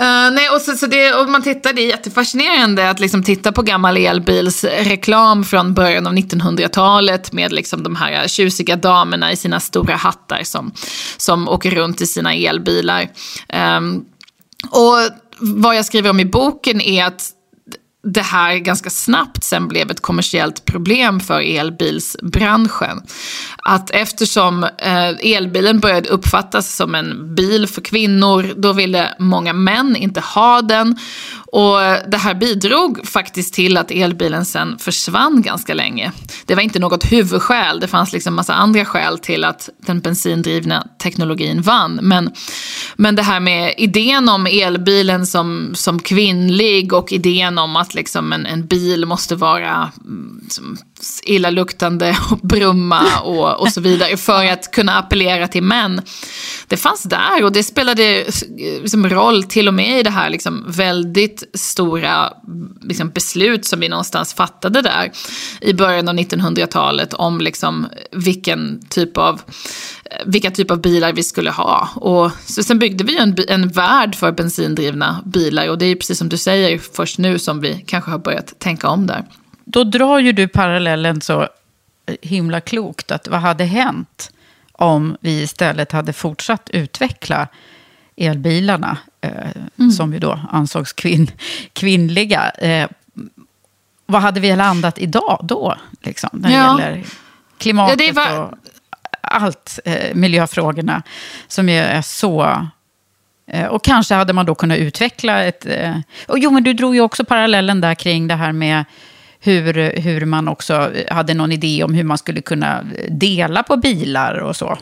Uh, 0.00 0.34
nej, 0.34 0.48
och 0.48 0.60
så, 0.60 0.76
så 0.76 0.86
det, 0.86 1.14
och 1.14 1.28
man 1.28 1.42
tittar, 1.42 1.72
det 1.72 1.82
är 1.82 1.86
jättefascinerande 1.86 2.90
att 2.90 3.00
liksom 3.00 3.22
titta 3.22 3.52
på 3.52 3.62
gammal 3.62 3.96
elbilsreklam 3.96 5.44
från 5.44 5.74
början 5.74 6.06
av 6.06 6.12
1900-talet 6.12 7.32
med 7.32 7.52
liksom 7.52 7.82
de 7.82 7.96
här 7.96 8.28
tjusiga 8.28 8.76
damerna 8.76 9.32
i 9.32 9.36
sina 9.36 9.60
stora 9.60 9.96
hattar 9.96 10.42
som, 10.44 10.72
som 11.16 11.48
åker 11.48 11.70
runt 11.70 12.00
i 12.00 12.06
sina 12.06 12.34
elbilar. 12.34 13.08
Um, 13.78 14.04
och 14.70 14.96
vad 15.40 15.76
jag 15.76 15.84
skriver 15.84 16.10
om 16.10 16.20
i 16.20 16.24
boken 16.24 16.80
är 16.80 17.04
att 17.04 17.22
det 18.02 18.22
här 18.22 18.56
ganska 18.56 18.90
snabbt 18.90 19.44
sen 19.44 19.68
blev 19.68 19.90
ett 19.90 20.00
kommersiellt 20.00 20.64
problem 20.64 21.20
för 21.20 21.40
elbilsbranschen. 21.40 23.02
Att 23.56 23.90
eftersom 23.90 24.64
eh, 24.64 25.08
elbilen 25.36 25.80
började 25.80 26.08
uppfattas 26.08 26.76
som 26.76 26.94
en 26.94 27.34
bil 27.34 27.66
för 27.66 27.80
kvinnor, 27.80 28.54
då 28.56 28.72
ville 28.72 29.14
många 29.18 29.52
män 29.52 29.96
inte 29.96 30.20
ha 30.20 30.62
den. 30.62 30.96
Och 31.52 31.78
det 32.10 32.16
här 32.16 32.34
bidrog 32.34 33.06
faktiskt 33.06 33.54
till 33.54 33.76
att 33.76 33.90
elbilen 33.90 34.44
sen 34.44 34.78
försvann 34.78 35.42
ganska 35.42 35.74
länge. 35.74 36.12
Det 36.46 36.54
var 36.54 36.62
inte 36.62 36.78
något 36.78 37.12
huvudskäl, 37.12 37.80
det 37.80 37.88
fanns 37.88 38.12
liksom 38.12 38.34
massa 38.34 38.54
andra 38.54 38.84
skäl 38.84 39.18
till 39.18 39.44
att 39.44 39.68
den 39.78 40.00
bensindrivna 40.00 40.86
teknologin 41.02 41.62
vann. 41.62 41.98
Men, 42.02 42.30
men 42.96 43.16
det 43.16 43.22
här 43.22 43.40
med 43.40 43.74
idén 43.78 44.28
om 44.28 44.46
elbilen 44.46 45.26
som, 45.26 45.70
som 45.74 45.98
kvinnlig 45.98 46.92
och 46.92 47.12
idén 47.12 47.58
om 47.58 47.76
att 47.76 47.89
liksom 47.94 48.32
en, 48.32 48.46
en 48.46 48.66
bil 48.66 49.06
måste 49.06 49.36
vara 49.36 49.92
mm, 50.04 50.40
som, 50.48 50.78
illaluktande 51.22 52.16
och 52.30 52.38
brumma 52.38 53.20
och, 53.20 53.60
och 53.60 53.68
så 53.72 53.80
vidare 53.80 54.16
för 54.16 54.44
att 54.44 54.70
kunna 54.70 54.98
appellera 54.98 55.48
till 55.48 55.62
män. 55.62 56.02
Det 56.66 56.76
fanns 56.76 57.02
där 57.02 57.44
och 57.44 57.52
det 57.52 57.62
spelade 57.62 58.22
eh, 58.22 58.32
liksom 58.80 59.08
roll 59.08 59.44
till 59.44 59.68
och 59.68 59.74
med 59.74 60.00
i 60.00 60.02
det 60.02 60.10
här 60.10 60.30
liksom 60.30 60.64
väldigt 60.68 61.44
stora 61.54 62.32
liksom 62.80 63.10
beslut 63.10 63.64
som 63.64 63.80
vi 63.80 63.88
någonstans 63.88 64.34
fattade 64.34 64.82
där 64.82 65.12
i 65.60 65.72
början 65.72 66.08
av 66.08 66.14
1900-talet 66.14 67.14
om 67.14 67.40
liksom 67.40 67.86
vilken 68.12 68.80
typ 68.88 69.16
av 69.16 69.40
vilka 70.26 70.50
typ 70.50 70.70
av 70.70 70.80
bilar 70.80 71.12
vi 71.12 71.22
skulle 71.22 71.50
ha. 71.50 71.88
Och 71.94 72.30
så 72.46 72.62
sen 72.62 72.78
byggde 72.78 73.04
vi 73.04 73.18
en, 73.18 73.36
en 73.48 73.68
värld 73.68 74.14
för 74.14 74.32
bensindrivna 74.32 75.22
bilar 75.24 75.68
och 75.68 75.78
det 75.78 75.86
är 75.86 75.94
precis 75.94 76.18
som 76.18 76.28
du 76.28 76.36
säger 76.36 76.78
först 76.78 77.18
nu 77.18 77.38
som 77.38 77.60
vi 77.60 77.84
kanske 77.86 78.10
har 78.10 78.18
börjat 78.18 78.58
tänka 78.58 78.88
om 78.88 79.06
där 79.06 79.24
då 79.64 79.84
drar 79.84 80.18
ju 80.18 80.32
du 80.32 80.48
parallellen 80.48 81.20
så 81.20 81.48
himla 82.22 82.60
klokt 82.60 83.10
att 83.10 83.28
vad 83.28 83.40
hade 83.40 83.64
hänt 83.64 84.30
om 84.72 85.16
vi 85.20 85.42
istället 85.42 85.92
hade 85.92 86.12
fortsatt 86.12 86.70
utveckla 86.70 87.48
elbilarna, 88.16 88.98
eh, 89.20 89.30
mm. 89.78 89.90
som 89.90 90.12
ju 90.12 90.18
då 90.18 90.40
ansågs 90.50 90.92
kvinn, 90.92 91.30
kvinnliga. 91.72 92.50
Eh, 92.50 92.88
vad 94.06 94.22
hade 94.22 94.40
vi 94.40 94.56
landat 94.56 94.98
idag 94.98 95.40
då, 95.42 95.76
liksom, 96.00 96.30
när 96.32 96.48
det 96.48 96.54
ja. 96.54 96.80
gäller 96.80 97.04
klimatet 97.58 98.06
ja, 98.06 98.12
var... 98.12 98.42
och 98.42 98.54
allt, 99.20 99.78
eh, 99.84 100.14
miljöfrågorna, 100.14 101.02
som 101.48 101.68
ju 101.68 101.76
är 101.76 102.02
så... 102.02 102.66
Eh, 103.52 103.66
och 103.66 103.84
kanske 103.84 104.14
hade 104.14 104.32
man 104.32 104.46
då 104.46 104.54
kunnat 104.54 104.78
utveckla 104.78 105.44
ett... 105.44 105.66
Eh, 105.66 105.96
och 106.28 106.38
jo, 106.38 106.50
men 106.50 106.62
du 106.62 106.72
drog 106.72 106.94
ju 106.94 107.00
också 107.00 107.24
parallellen 107.24 107.80
där 107.80 107.94
kring 107.94 108.28
det 108.28 108.34
här 108.34 108.52
med 108.52 108.84
hur, 109.40 110.00
hur 110.00 110.24
man 110.24 110.48
också 110.48 110.92
hade 111.10 111.34
någon 111.34 111.52
idé 111.52 111.84
om 111.84 111.94
hur 111.94 112.04
man 112.04 112.18
skulle 112.18 112.40
kunna 112.40 112.84
dela 113.08 113.62
på 113.62 113.76
bilar 113.76 114.34
och 114.34 114.56
så. 114.56 114.78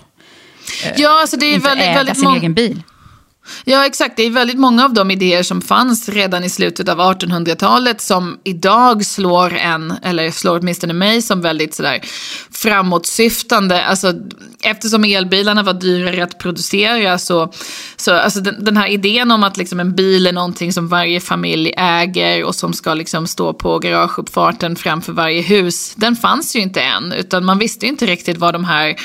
Ja, 0.96 1.20
alltså 1.20 1.36
det 1.36 1.46
är 1.46 1.54
Inte 1.54 1.68
väldigt, 1.68 1.86
äga 1.86 1.96
väldigt 1.96 2.18
sin 2.18 2.34
egen 2.34 2.54
bil. 2.54 2.82
Ja, 3.64 3.86
exakt. 3.86 4.16
Det 4.16 4.22
är 4.22 4.30
väldigt 4.30 4.58
många 4.58 4.84
av 4.84 4.94
de 4.94 5.10
idéer 5.10 5.42
som 5.42 5.62
fanns 5.62 6.08
redan 6.08 6.44
i 6.44 6.50
slutet 6.50 6.88
av 6.88 6.98
1800-talet 6.98 8.00
som 8.00 8.38
idag 8.44 9.06
slår 9.06 9.54
en, 9.56 9.94
eller 10.02 10.30
slår 10.30 10.58
åtminstone 10.58 10.92
mig 10.92 11.22
som 11.22 11.40
väldigt 11.40 11.74
sådär 11.74 12.00
framåtsyftande. 12.50 13.84
Alltså, 13.84 14.12
eftersom 14.62 15.04
elbilarna 15.04 15.62
var 15.62 15.72
dyrare 15.72 16.24
att 16.24 16.38
producera 16.38 17.18
så, 17.18 17.52
så 17.96 18.14
alltså 18.14 18.40
den, 18.40 18.64
den 18.64 18.76
här 18.76 18.88
idén 18.88 19.30
om 19.30 19.44
att 19.44 19.56
liksom 19.56 19.80
en 19.80 19.94
bil 19.94 20.26
är 20.26 20.32
någonting 20.32 20.72
som 20.72 20.88
varje 20.88 21.20
familj 21.20 21.72
äger 21.76 22.44
och 22.44 22.54
som 22.54 22.72
ska 22.72 22.94
liksom 22.94 23.26
stå 23.26 23.52
på 23.52 23.78
garageuppfarten 23.78 24.76
framför 24.76 25.12
varje 25.12 25.42
hus, 25.42 25.92
den 25.96 26.16
fanns 26.16 26.56
ju 26.56 26.60
inte 26.60 26.80
än. 26.80 27.12
Utan 27.12 27.44
man 27.44 27.58
visste 27.58 27.86
inte 27.86 28.06
riktigt 28.06 28.36
vad 28.36 28.54
de 28.54 28.64
här 28.64 28.96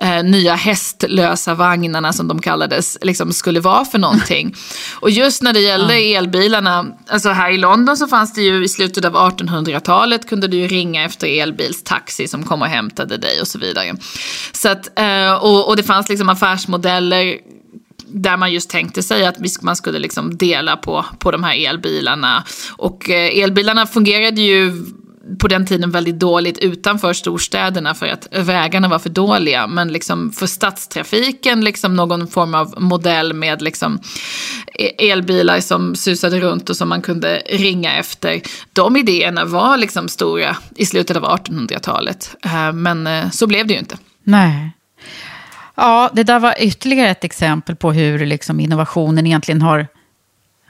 eh, 0.00 0.24
nya 0.24 0.54
hästlösa 0.54 1.54
vagnarna 1.54 2.12
som 2.12 2.28
de 2.28 2.40
kallades 2.40 2.98
liksom 3.02 3.32
skulle 3.32 3.60
vara 3.60 3.84
för 3.84 3.98
någonting. 3.98 4.54
Och 5.00 5.10
just 5.10 5.42
när 5.42 5.52
det 5.52 5.60
gällde 5.60 5.94
elbilarna, 5.94 6.86
alltså 7.08 7.28
här 7.28 7.50
i 7.50 7.58
London 7.58 7.96
så 7.96 8.06
fanns 8.06 8.32
det 8.32 8.42
ju 8.42 8.64
i 8.64 8.68
slutet 8.68 9.04
av 9.04 9.14
1800-talet 9.14 10.28
kunde 10.28 10.48
du 10.48 10.56
ju 10.56 10.68
ringa 10.68 11.04
efter 11.04 11.42
elbilstaxi 11.42 12.28
som 12.28 12.42
kom 12.42 12.62
och 12.62 12.68
hämtade 12.68 13.16
dig 13.16 13.40
och 13.40 13.48
så 13.48 13.58
vidare. 13.58 13.94
Så 14.52 14.68
att, 14.68 14.98
eh, 14.98 15.34
och, 15.34 15.68
och 15.68 15.76
det 15.76 15.82
fanns 15.82 16.08
liksom 16.08 16.28
affärsmodeller 16.28 17.38
där 18.06 18.36
man 18.36 18.52
just 18.52 18.70
tänkte 18.70 19.02
sig 19.02 19.26
att 19.26 19.62
man 19.62 19.76
skulle 19.76 19.98
liksom 19.98 20.36
dela 20.36 20.76
på, 20.76 21.04
på 21.18 21.30
de 21.30 21.44
här 21.44 21.68
elbilarna. 21.68 22.44
Och 22.76 23.10
eh, 23.10 23.42
elbilarna 23.42 23.86
fungerade 23.86 24.40
ju 24.40 24.84
på 25.38 25.48
den 25.48 25.66
tiden 25.66 25.90
väldigt 25.90 26.18
dåligt 26.18 26.58
utanför 26.58 27.12
storstäderna 27.12 27.94
för 27.94 28.06
att 28.06 28.28
vägarna 28.30 28.88
var 28.88 28.98
för 28.98 29.10
dåliga. 29.10 29.66
Men 29.66 29.92
liksom 29.92 30.32
för 30.32 30.46
stadstrafiken, 30.46 31.64
liksom 31.64 31.96
någon 31.96 32.28
form 32.28 32.54
av 32.54 32.74
modell 32.78 33.32
med 33.32 33.62
liksom 33.62 34.00
e- 34.74 35.10
elbilar 35.10 35.60
som 35.60 35.96
susade 35.96 36.40
runt 36.40 36.70
och 36.70 36.76
som 36.76 36.88
man 36.88 37.02
kunde 37.02 37.42
ringa 37.50 37.96
efter. 37.96 38.42
De 38.72 38.96
idéerna 38.96 39.44
var 39.44 39.76
liksom 39.76 40.08
stora 40.08 40.56
i 40.76 40.86
slutet 40.86 41.16
av 41.16 41.24
1800-talet. 41.24 42.36
Eh, 42.44 42.72
men 42.72 43.06
eh, 43.06 43.30
så 43.30 43.46
blev 43.46 43.66
det 43.66 43.72
ju 43.72 43.78
inte. 43.78 43.96
Nej. 44.24 44.72
Ja, 45.74 46.10
det 46.12 46.22
där 46.22 46.38
var 46.38 46.54
ytterligare 46.58 47.10
ett 47.10 47.24
exempel 47.24 47.76
på 47.76 47.92
hur 47.92 48.26
liksom 48.26 48.60
innovationen 48.60 49.26
egentligen 49.26 49.62
har, 49.62 49.86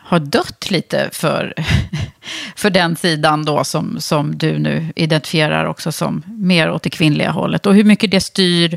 har 0.05 0.19
dött 0.19 0.71
lite 0.71 1.09
för, 1.13 1.55
för 2.57 2.71
den 2.71 2.97
sidan 2.97 3.45
då 3.45 3.65
som, 3.65 4.01
som 4.01 4.39
du 4.39 4.59
nu 4.59 4.93
identifierar 4.97 5.65
också 5.65 5.93
som 5.93 6.23
mer 6.27 6.71
åt 6.71 6.83
det 6.83 6.91
kvinnliga 6.91 7.31
hållet. 7.31 7.67
Och 7.67 7.75
hur 7.75 7.85
mycket 7.85 8.11
det 8.11 8.21
styr 8.21 8.77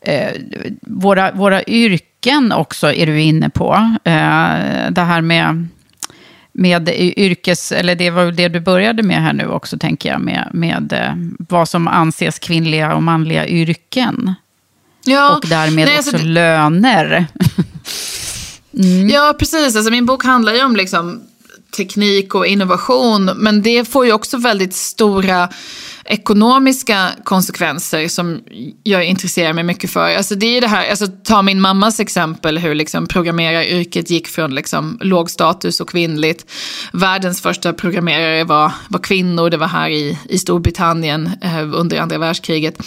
eh, 0.00 0.32
våra, 0.80 1.32
våra 1.32 1.64
yrken 1.64 2.52
också 2.52 2.92
är 2.92 3.06
du 3.06 3.20
inne 3.20 3.50
på. 3.50 3.96
Eh, 4.04 4.90
det 4.90 5.02
här 5.02 5.20
med 5.20 5.68
med 6.52 6.88
yrkes, 6.88 7.72
eller 7.72 7.94
det 7.94 8.10
var 8.10 8.32
det 8.32 8.48
du 8.48 8.60
började 8.60 9.02
med 9.02 9.22
här 9.22 9.32
nu 9.32 9.46
också, 9.46 9.78
tänker 9.78 10.08
jag, 10.08 10.20
med, 10.20 10.48
med 10.52 10.92
eh, 10.92 11.14
vad 11.48 11.68
som 11.68 11.88
anses 11.88 12.38
kvinnliga 12.38 12.94
och 12.94 13.02
manliga 13.02 13.46
yrken. 13.46 14.34
Ja, 15.04 15.36
och 15.36 15.48
därmed 15.48 15.84
nej, 15.84 15.98
också 15.98 16.10
alltså, 16.10 16.26
löner. 16.26 17.26
mm. 18.78 19.08
Ja, 19.08 19.34
precis. 19.38 19.76
Alltså, 19.76 19.90
min 19.90 20.06
bok 20.06 20.24
handlar 20.24 20.54
ju 20.54 20.64
om 20.64 20.76
liksom, 20.76 21.22
teknik 21.76 22.34
och 22.34 22.46
innovation, 22.46 23.30
men 23.36 23.62
det 23.62 23.88
får 23.88 24.06
ju 24.06 24.12
också 24.12 24.38
väldigt 24.38 24.74
stora 24.74 25.48
ekonomiska 26.04 27.10
konsekvenser 27.24 28.08
som 28.08 28.40
jag 28.82 29.04
intresserar 29.04 29.52
mig 29.52 29.64
mycket 29.64 29.90
för. 29.90 30.16
Alltså 30.16 30.34
det 30.34 30.56
är 30.56 30.60
det 30.60 30.66
här, 30.66 30.90
alltså 30.90 31.06
ta 31.24 31.42
min 31.42 31.60
mammas 31.60 32.00
exempel 32.00 32.58
hur 32.58 32.74
liksom 32.74 33.06
programmeraryrket 33.06 34.10
gick 34.10 34.28
från 34.28 34.54
liksom 34.54 34.98
låg 35.00 35.30
status 35.30 35.80
och 35.80 35.88
kvinnligt. 35.88 36.50
Världens 36.92 37.42
första 37.42 37.72
programmerare 37.72 38.44
var, 38.44 38.72
var 38.88 39.00
kvinnor, 39.00 39.50
det 39.50 39.56
var 39.56 39.66
här 39.66 39.90
i, 39.90 40.18
i 40.28 40.38
Storbritannien 40.38 41.30
eh, 41.42 41.74
under 41.74 42.00
andra 42.00 42.18
världskriget. 42.18 42.82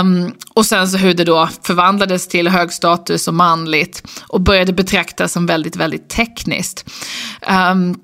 Um, 0.00 0.32
och 0.60 0.66
sen 0.66 0.88
så 0.88 0.96
hur 0.96 1.14
det 1.14 1.24
då 1.24 1.48
förvandlades 1.62 2.28
till 2.28 2.48
hög 2.48 2.72
status 2.72 3.28
och 3.28 3.34
manligt 3.34 4.02
och 4.22 4.40
började 4.40 4.72
betraktas 4.72 5.32
som 5.32 5.46
väldigt, 5.46 5.76
väldigt 5.76 6.08
tekniskt. 6.08 6.90
Um, 7.72 8.00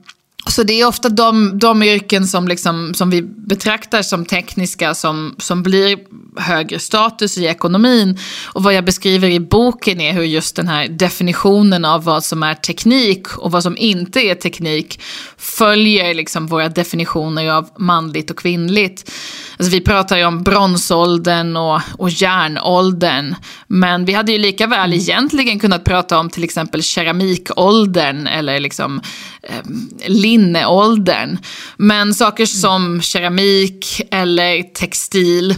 så 0.53 0.63
det 0.63 0.81
är 0.81 0.87
ofta 0.87 1.09
de, 1.09 1.59
de 1.59 1.83
yrken 1.83 2.27
som, 2.27 2.49
liksom, 2.49 2.95
som 2.95 3.11
vi 3.11 3.23
betraktar 3.23 4.03
som 4.03 4.25
tekniska 4.25 4.95
som, 4.95 5.35
som 5.39 5.63
blir 5.63 5.99
högre 6.37 6.79
status 6.79 7.39
i 7.39 7.45
ekonomin. 7.47 8.19
Och 8.47 8.63
vad 8.63 8.75
jag 8.75 8.85
beskriver 8.85 9.29
i 9.29 9.41
boken 9.41 10.01
är 10.01 10.13
hur 10.13 10.23
just 10.23 10.57
den 10.57 10.69
här 10.69 10.89
definitionen 10.89 11.85
av 11.85 12.05
vad 12.05 12.25
som 12.25 12.43
är 12.43 12.55
teknik 12.55 13.39
och 13.39 13.51
vad 13.51 13.63
som 13.63 13.77
inte 13.77 14.21
är 14.21 14.35
teknik 14.35 15.01
följer 15.37 16.15
liksom 16.15 16.47
våra 16.47 16.69
definitioner 16.69 17.51
av 17.51 17.69
manligt 17.79 18.31
och 18.31 18.39
kvinnligt. 18.39 19.11
Alltså 19.59 19.73
vi 19.73 19.81
pratar 19.81 20.17
ju 20.17 20.25
om 20.25 20.43
bronsåldern 20.43 21.57
och, 21.57 21.81
och 21.99 22.11
järnåldern. 22.11 23.35
Men 23.67 24.05
vi 24.05 24.13
hade 24.13 24.33
ju 24.33 24.39
lika 24.39 24.67
väl 24.67 24.93
egentligen 24.93 25.59
kunnat 25.59 25.85
prata 25.85 26.19
om 26.19 26.31
till 26.31 26.45
exempel 26.45 26.83
keramikåldern 26.83 28.27
eller 28.27 28.61
liksom 28.61 29.01
eh, 29.43 29.71
linneåldern. 30.37 31.39
Men 31.77 32.15
saker 32.15 32.47
som 32.47 33.03
keramik 33.03 34.03
eller 34.11 34.63
textil 34.63 35.55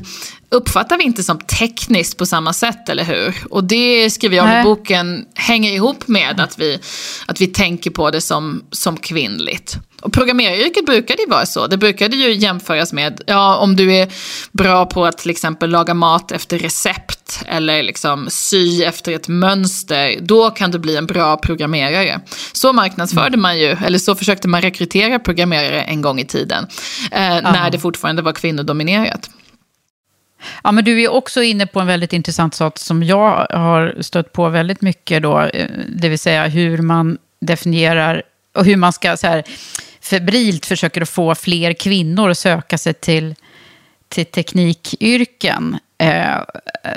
uppfattar 0.51 0.99
vi 0.99 1.05
inte 1.05 1.23
som 1.23 1.39
tekniskt 1.39 2.19
på 2.19 2.27
samma 2.27 2.53
sätt, 2.53 2.89
eller 2.89 3.05
hur? 3.05 3.35
Och 3.51 3.65
det 3.65 4.11
skriver 4.11 4.37
jag 4.37 4.45
om 4.45 4.61
i 4.61 4.63
boken 4.63 5.25
hänger 5.35 5.73
ihop 5.73 6.09
med 6.09 6.41
att 6.41 6.59
vi, 6.59 6.79
att 7.27 7.41
vi 7.41 7.47
tänker 7.47 7.91
på 7.91 8.11
det 8.11 8.21
som, 8.21 8.65
som 8.71 8.97
kvinnligt. 8.97 9.79
Och 10.03 10.13
programmeraryrket 10.13 10.87
brukade 10.87 11.23
ju 11.23 11.29
vara 11.29 11.47
så. 11.47 11.67
Det 11.67 11.77
brukade 11.77 12.17
ju 12.17 12.33
jämföras 12.33 12.93
med, 12.93 13.21
ja 13.27 13.57
om 13.57 13.77
du 13.77 13.95
är 13.95 14.09
bra 14.53 14.87
på 14.87 15.07
att 15.07 15.19
till 15.19 15.31
exempel 15.31 15.71
laga 15.71 15.95
mat 15.95 16.33
efter 16.33 16.59
recept 16.59 17.45
eller 17.47 17.83
liksom 17.83 18.27
sy 18.31 18.83
efter 18.83 19.13
ett 19.13 19.29
mönster, 19.29 20.17
då 20.21 20.51
kan 20.51 20.71
du 20.71 20.79
bli 20.79 20.97
en 20.97 21.07
bra 21.07 21.37
programmerare. 21.37 22.21
Så 22.53 22.73
marknadsförde 22.73 23.37
man 23.37 23.59
ju, 23.59 23.77
eller 23.85 23.99
så 23.99 24.15
försökte 24.15 24.49
man 24.49 24.63
rekrytera 24.63 25.19
programmerare 25.19 25.83
en 25.83 26.03
gång 26.03 26.21
i 26.21 26.25
tiden, 26.25 26.67
eh, 27.13 27.43
när 27.43 27.71
det 27.71 27.79
fortfarande 27.79 28.23
var 28.23 28.33
kvinnodominerat. 28.33 29.31
Ja, 30.63 30.73
men 30.73 30.85
du 30.85 31.03
är 31.03 31.13
också 31.13 31.43
inne 31.43 31.67
på 31.67 31.81
en 31.81 31.87
väldigt 31.87 32.13
intressant 32.13 32.55
sak 32.55 32.79
som 32.79 33.03
jag 33.03 33.47
har 33.51 33.97
stött 34.01 34.33
på 34.33 34.49
väldigt 34.49 34.83
mycket 34.83 35.23
då, 35.23 35.41
eh, 35.41 35.67
det 35.89 36.09
vill 36.09 36.19
säga 36.19 36.47
hur 36.47 36.79
man 36.79 37.19
definierar 37.41 38.23
och 38.55 38.65
hur 38.65 38.77
man 38.77 38.93
ska 38.93 39.17
så 39.17 39.27
här, 39.27 39.45
febrilt 40.09 40.67
försöker 40.67 41.01
att 41.01 41.09
få 41.09 41.35
fler 41.35 41.73
kvinnor 41.73 42.31
att 42.31 42.39
söka 42.39 42.79
sig 42.79 42.95
till, 42.95 43.35
till 44.09 44.27
teknikyrken. 44.27 45.79
Eh, 45.99 46.37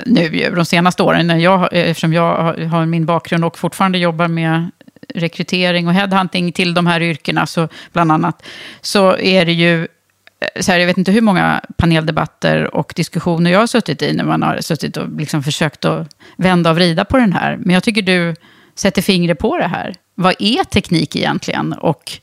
nu 0.06 0.52
de 0.56 0.64
senaste 0.64 1.02
åren, 1.02 1.26
när 1.26 1.36
jag, 1.36 1.60
eh, 1.60 1.90
eftersom 1.90 2.12
jag 2.12 2.34
har 2.68 2.86
min 2.86 3.06
bakgrund 3.06 3.44
och 3.44 3.58
fortfarande 3.58 3.98
jobbar 3.98 4.28
med 4.28 4.70
rekrytering 5.14 5.88
och 5.88 5.94
headhunting 5.94 6.52
till 6.52 6.74
de 6.74 6.86
här 6.86 7.02
yrkena, 7.02 7.46
så 7.46 7.68
bland 7.92 8.12
annat, 8.12 8.42
så 8.80 9.16
är 9.16 9.44
det 9.46 9.52
ju 9.52 9.82
eh, 9.82 10.60
så 10.60 10.72
här, 10.72 10.78
jag 10.78 10.86
vet 10.86 10.98
inte 10.98 11.12
hur 11.12 11.20
många 11.20 11.60
paneldebatter 11.76 12.74
och 12.74 12.92
diskussioner 12.96 13.50
jag 13.50 13.58
har 13.58 13.66
suttit 13.66 14.02
i 14.02 14.12
när 14.12 14.24
man 14.24 14.42
har 14.42 14.60
suttit 14.60 14.96
och 14.96 15.08
liksom 15.18 15.42
försökt 15.42 15.84
att 15.84 16.08
vända 16.36 16.70
och 16.70 16.76
vrida 16.76 17.04
på 17.04 17.16
den 17.16 17.32
här. 17.32 17.56
Men 17.56 17.74
jag 17.74 17.82
tycker 17.82 18.02
du 18.02 18.34
sätter 18.74 19.02
fingret 19.02 19.38
på 19.38 19.58
det 19.58 19.68
här. 19.68 19.94
Vad 20.14 20.34
är 20.38 20.64
teknik 20.64 21.16
egentligen 21.16 21.72
och 21.72 22.18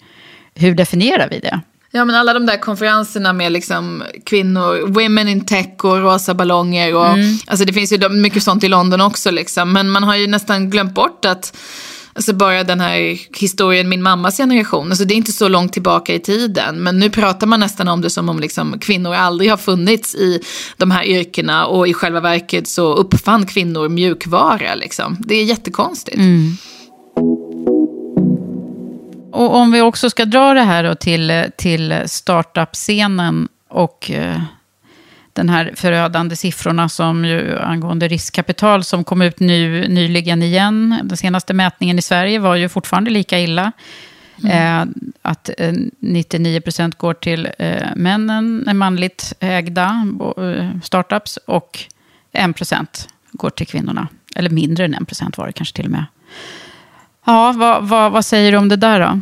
hur 0.59 0.75
definierar 0.75 1.29
vi 1.29 1.39
det? 1.39 1.61
Ja 1.91 2.05
men 2.05 2.15
alla 2.15 2.33
de 2.33 2.45
där 2.45 2.57
konferenserna 2.57 3.33
med 3.33 3.51
liksom 3.51 4.03
kvinnor, 4.25 4.87
women 4.87 5.27
in 5.27 5.45
tech 5.45 5.75
och 5.83 5.97
rosa 5.97 6.33
ballonger 6.33 6.95
och 6.95 7.09
mm. 7.09 7.37
alltså 7.47 7.65
det 7.65 7.73
finns 7.73 7.93
ju 7.93 8.09
mycket 8.09 8.43
sånt 8.43 8.63
i 8.63 8.67
London 8.67 9.01
också 9.01 9.31
liksom. 9.31 9.73
Men 9.73 9.89
man 9.89 10.03
har 10.03 10.15
ju 10.15 10.27
nästan 10.27 10.69
glömt 10.69 10.93
bort 10.93 11.25
att 11.25 11.57
Alltså 12.13 12.33
bara 12.33 12.63
den 12.63 12.79
här 12.79 13.19
historien, 13.39 13.89
min 13.89 14.03
mammas 14.03 14.37
generation, 14.37 14.89
alltså 14.89 15.05
det 15.05 15.13
är 15.13 15.15
inte 15.15 15.31
så 15.31 15.47
långt 15.47 15.73
tillbaka 15.73 16.13
i 16.13 16.19
tiden. 16.19 16.83
Men 16.83 16.99
nu 16.99 17.09
pratar 17.09 17.47
man 17.47 17.59
nästan 17.59 17.87
om 17.87 18.01
det 18.01 18.09
som 18.09 18.29
om 18.29 18.39
liksom 18.39 18.79
kvinnor 18.79 19.13
aldrig 19.13 19.49
har 19.49 19.57
funnits 19.57 20.15
i 20.15 20.41
de 20.77 20.91
här 20.91 21.03
yrkena. 21.03 21.65
Och 21.65 21.87
i 21.87 21.93
själva 21.93 22.19
verket 22.19 22.67
så 22.67 22.93
uppfann 22.93 23.45
kvinnor 23.45 23.89
mjukvara. 23.89 24.75
Liksom. 24.75 25.17
Det 25.19 25.35
är 25.35 25.43
jättekonstigt. 25.43 26.17
Mm. 26.17 26.57
Och 29.31 29.55
om 29.55 29.71
vi 29.71 29.81
också 29.81 30.09
ska 30.09 30.25
dra 30.25 30.53
det 30.53 30.61
här 30.61 30.95
till, 30.95 31.45
till 31.57 32.03
startup-scenen 32.05 33.47
och 33.67 34.11
eh, 34.11 34.41
den 35.33 35.49
här 35.49 35.73
förödande 35.75 36.35
siffrorna 36.35 36.89
som 36.89 37.25
ju, 37.25 37.59
angående 37.59 38.07
riskkapital 38.07 38.83
som 38.83 39.03
kom 39.03 39.21
ut 39.21 39.39
nu 39.39 39.87
nyligen 39.87 40.43
igen. 40.43 40.99
Den 41.03 41.17
senaste 41.17 41.53
mätningen 41.53 41.99
i 41.99 42.01
Sverige 42.01 42.39
var 42.39 42.55
ju 42.55 42.69
fortfarande 42.69 43.11
lika 43.11 43.39
illa. 43.39 43.71
Mm. 44.43 44.81
Eh, 44.81 45.09
att 45.21 45.49
eh, 45.57 45.73
99 45.99 46.61
procent 46.61 46.95
går 46.95 47.13
till 47.13 47.49
eh, 47.59 47.87
männen, 47.95 48.67
eh, 48.67 48.73
manligt 48.73 49.33
ägda 49.39 50.07
eh, 50.37 50.69
startups 50.83 51.37
och 51.37 51.79
1 52.31 52.55
procent 52.55 53.09
går 53.31 53.49
till 53.49 53.67
kvinnorna. 53.67 54.07
Eller 54.35 54.49
mindre 54.49 54.85
än 54.85 54.93
1 54.93 55.07
procent 55.07 55.37
var 55.37 55.47
det 55.47 55.53
kanske 55.53 55.75
till 55.75 55.85
och 55.85 55.91
med. 55.91 56.05
Ja, 57.29 57.53
vad, 57.57 57.87
vad, 57.87 58.11
vad 58.11 58.25
säger 58.25 58.51
du 58.51 58.57
om 58.57 58.69
det 58.69 58.75
där 58.75 58.99
då? 58.99 59.19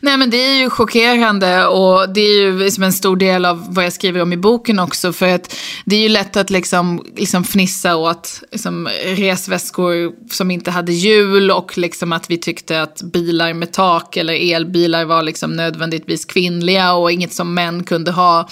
Nej 0.00 0.16
men 0.16 0.30
det 0.30 0.36
är 0.36 0.54
ju 0.54 0.70
chockerande 0.70 1.66
och 1.66 2.08
det 2.08 2.20
är 2.20 2.40
ju 2.40 2.58
liksom 2.58 2.84
en 2.84 2.92
stor 2.92 3.16
del 3.16 3.44
av 3.44 3.74
vad 3.74 3.84
jag 3.84 3.92
skriver 3.92 4.22
om 4.22 4.32
i 4.32 4.36
boken 4.36 4.78
också. 4.78 5.12
För 5.12 5.34
att 5.34 5.56
det 5.84 5.96
är 5.96 6.00
ju 6.00 6.08
lätt 6.08 6.36
att 6.36 6.50
liksom, 6.50 7.04
liksom 7.16 7.44
fnissa 7.44 7.96
åt 7.96 8.42
liksom, 8.52 8.88
resväskor 9.04 10.12
som 10.30 10.50
inte 10.50 10.70
hade 10.70 10.92
hjul 10.92 11.50
och 11.50 11.78
liksom 11.78 12.12
att 12.12 12.30
vi 12.30 12.38
tyckte 12.38 12.82
att 12.82 13.02
bilar 13.02 13.54
med 13.54 13.72
tak 13.72 14.16
eller 14.16 14.54
elbilar 14.54 15.04
var 15.04 15.22
liksom 15.22 15.56
nödvändigtvis 15.56 16.24
kvinnliga 16.24 16.92
och 16.92 17.12
inget 17.12 17.32
som 17.32 17.54
män 17.54 17.84
kunde 17.84 18.10
ha. 18.10 18.48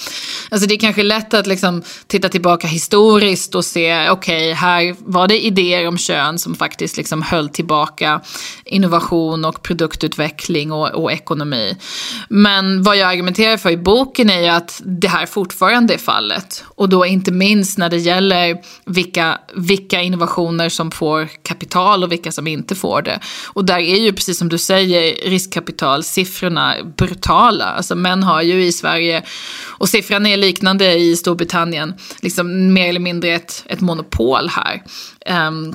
Alltså 0.50 0.68
det 0.68 0.74
är 0.74 0.78
kanske 0.78 1.02
lätt 1.02 1.34
att 1.34 1.46
liksom 1.46 1.82
titta 2.06 2.28
tillbaka 2.28 2.66
historiskt 2.66 3.54
och 3.54 3.64
se, 3.64 4.10
okej, 4.10 4.36
okay, 4.36 4.52
här 4.52 4.96
var 4.98 5.28
det 5.28 5.44
idéer 5.44 5.88
om 5.88 5.98
kön 5.98 6.38
som 6.38 6.54
faktiskt 6.54 6.96
liksom 6.96 7.22
höll 7.22 7.48
tillbaka 7.48 8.20
innovation 8.68 9.44
och 9.44 9.62
produktutveckling 9.62 10.72
och, 10.72 10.88
och 10.88 11.12
ekonomi. 11.12 11.76
Men 12.28 12.82
vad 12.82 12.96
jag 12.96 13.08
argumenterar 13.08 13.56
för 13.56 13.70
i 13.70 13.76
boken 13.76 14.30
är 14.30 14.40
ju 14.40 14.48
att 14.48 14.82
det 14.84 15.08
här 15.08 15.26
fortfarande 15.26 15.94
är 15.94 15.98
fallet. 15.98 16.64
Och 16.66 16.88
då 16.88 17.06
inte 17.06 17.32
minst 17.32 17.78
när 17.78 17.88
det 17.88 17.96
gäller 17.96 18.56
vilka, 18.84 19.38
vilka 19.54 20.02
innovationer 20.02 20.68
som 20.68 20.90
får 20.90 21.28
kapital 21.42 22.04
och 22.04 22.12
vilka 22.12 22.32
som 22.32 22.46
inte 22.46 22.74
får 22.74 23.02
det. 23.02 23.20
Och 23.46 23.64
där 23.64 23.78
är 23.78 23.98
ju 23.98 24.12
precis 24.12 24.38
som 24.38 24.48
du 24.48 24.58
säger 24.58 25.30
riskkapitalsiffrorna 25.30 26.74
brutala. 26.96 27.64
Alltså 27.64 27.94
män 27.94 28.22
har 28.22 28.42
ju 28.42 28.64
i 28.64 28.72
Sverige, 28.72 29.22
och 29.66 29.88
siffran 29.88 30.26
är 30.26 30.36
liknande 30.36 30.94
i 30.94 31.16
Storbritannien, 31.16 31.94
liksom 32.20 32.72
mer 32.72 32.88
eller 32.88 33.00
mindre 33.00 33.30
ett, 33.30 33.64
ett 33.66 33.80
monopol 33.80 34.48
här. 34.48 34.82
Um, 35.48 35.74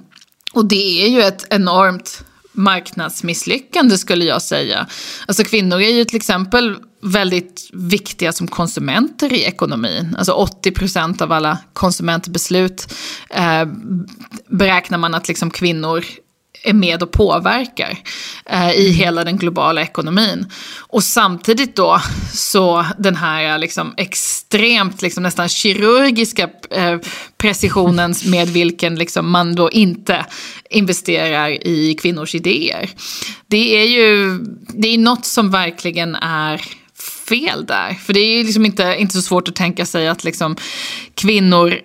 och 0.54 0.66
det 0.66 1.06
är 1.06 1.08
ju 1.08 1.22
ett 1.22 1.48
enormt 1.50 2.26
marknadsmisslyckande 2.54 3.98
skulle 3.98 4.26
jag 4.26 4.42
säga. 4.42 4.88
Alltså 5.28 5.44
kvinnor 5.44 5.82
är 5.82 5.92
ju 5.92 6.06
till 6.06 6.16
exempel 6.18 6.76
väldigt 7.02 7.70
viktiga 7.74 8.32
som 8.32 8.48
konsumenter 8.48 9.34
i 9.34 9.44
ekonomin. 9.44 10.16
Alltså 10.18 10.32
80 10.32 10.72
procent 10.72 11.22
av 11.22 11.32
alla 11.32 11.58
konsumentbeslut 11.74 12.94
eh, 13.30 13.66
beräknar 14.48 14.98
man 14.98 15.14
att 15.14 15.28
liksom 15.28 15.52
kvinnor 15.52 16.06
är 16.64 16.74
med 16.74 17.04
och 17.04 17.12
påverkar 17.12 17.98
eh, 18.46 18.72
i 18.72 18.86
mm. 18.86 18.94
hela 18.94 19.24
den 19.24 19.38
globala 19.38 19.82
ekonomin. 19.82 20.52
Och 20.80 21.04
samtidigt 21.04 21.76
då 21.76 22.02
så 22.34 22.86
den 22.98 23.16
här 23.16 23.58
liksom 23.58 23.94
extremt, 23.98 25.02
liksom 25.02 25.24
nästan 25.24 25.50
kirurgiska 25.50 26.50
eh, 26.70 26.98
precisionen 27.38 28.14
med 28.26 28.48
vilken 28.50 28.96
liksom 28.96 29.32
man 29.32 29.56
då 29.56 29.72
inte 29.72 30.26
investerar 30.70 31.68
i 31.68 31.96
kvinnors 32.02 32.36
idéer. 32.36 32.90
Det 33.48 33.82
är 33.82 33.86
ju 33.86 34.40
det 34.68 34.88
är 34.88 34.98
något 34.98 35.26
som 35.26 35.52
verkligen 35.52 36.16
är 36.16 36.62
fel 37.28 37.66
där. 37.66 37.94
För 37.94 38.14
det 38.14 38.20
är 38.20 38.44
liksom 38.44 38.66
inte, 38.66 38.96
inte 39.00 39.14
så 39.14 39.22
svårt 39.22 39.48
att 39.48 39.56
tänka 39.56 39.86
sig 39.86 40.08
att 40.08 40.24
liksom 40.24 40.56
kvinnor 41.16 41.80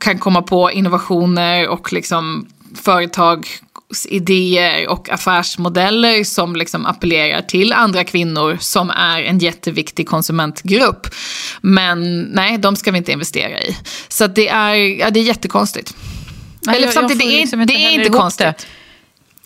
kan 0.00 0.18
komma 0.18 0.42
på 0.42 0.70
innovationer 0.70 1.68
och 1.68 1.92
liksom 1.92 2.46
företag 2.74 3.46
idéer 4.08 4.88
och 4.88 5.10
affärsmodeller 5.10 6.24
som 6.24 6.56
liksom 6.56 6.86
appellerar 6.86 7.42
till 7.42 7.72
andra 7.72 8.04
kvinnor 8.04 8.58
som 8.60 8.90
är 8.90 9.22
en 9.22 9.38
jätteviktig 9.38 10.08
konsumentgrupp. 10.08 11.06
Men 11.60 12.20
nej, 12.20 12.58
de 12.58 12.76
ska 12.76 12.90
vi 12.90 12.98
inte 12.98 13.12
investera 13.12 13.60
i. 13.60 13.76
Så 14.08 14.26
det 14.26 14.48
är, 14.48 14.74
ja, 14.74 15.10
det 15.10 15.20
är 15.20 15.24
jättekonstigt. 15.24 15.94
Eller 16.68 16.80
jag, 16.80 16.92
samtidigt, 16.92 17.22
jag 17.24 17.32
det 17.32 17.36
är, 17.36 17.40
liksom 17.40 17.60
inte, 17.60 17.74
det 17.74 17.80
är 17.84 17.90
inte 17.90 18.10
konstigt. 18.10 18.46
Det. 18.58 18.79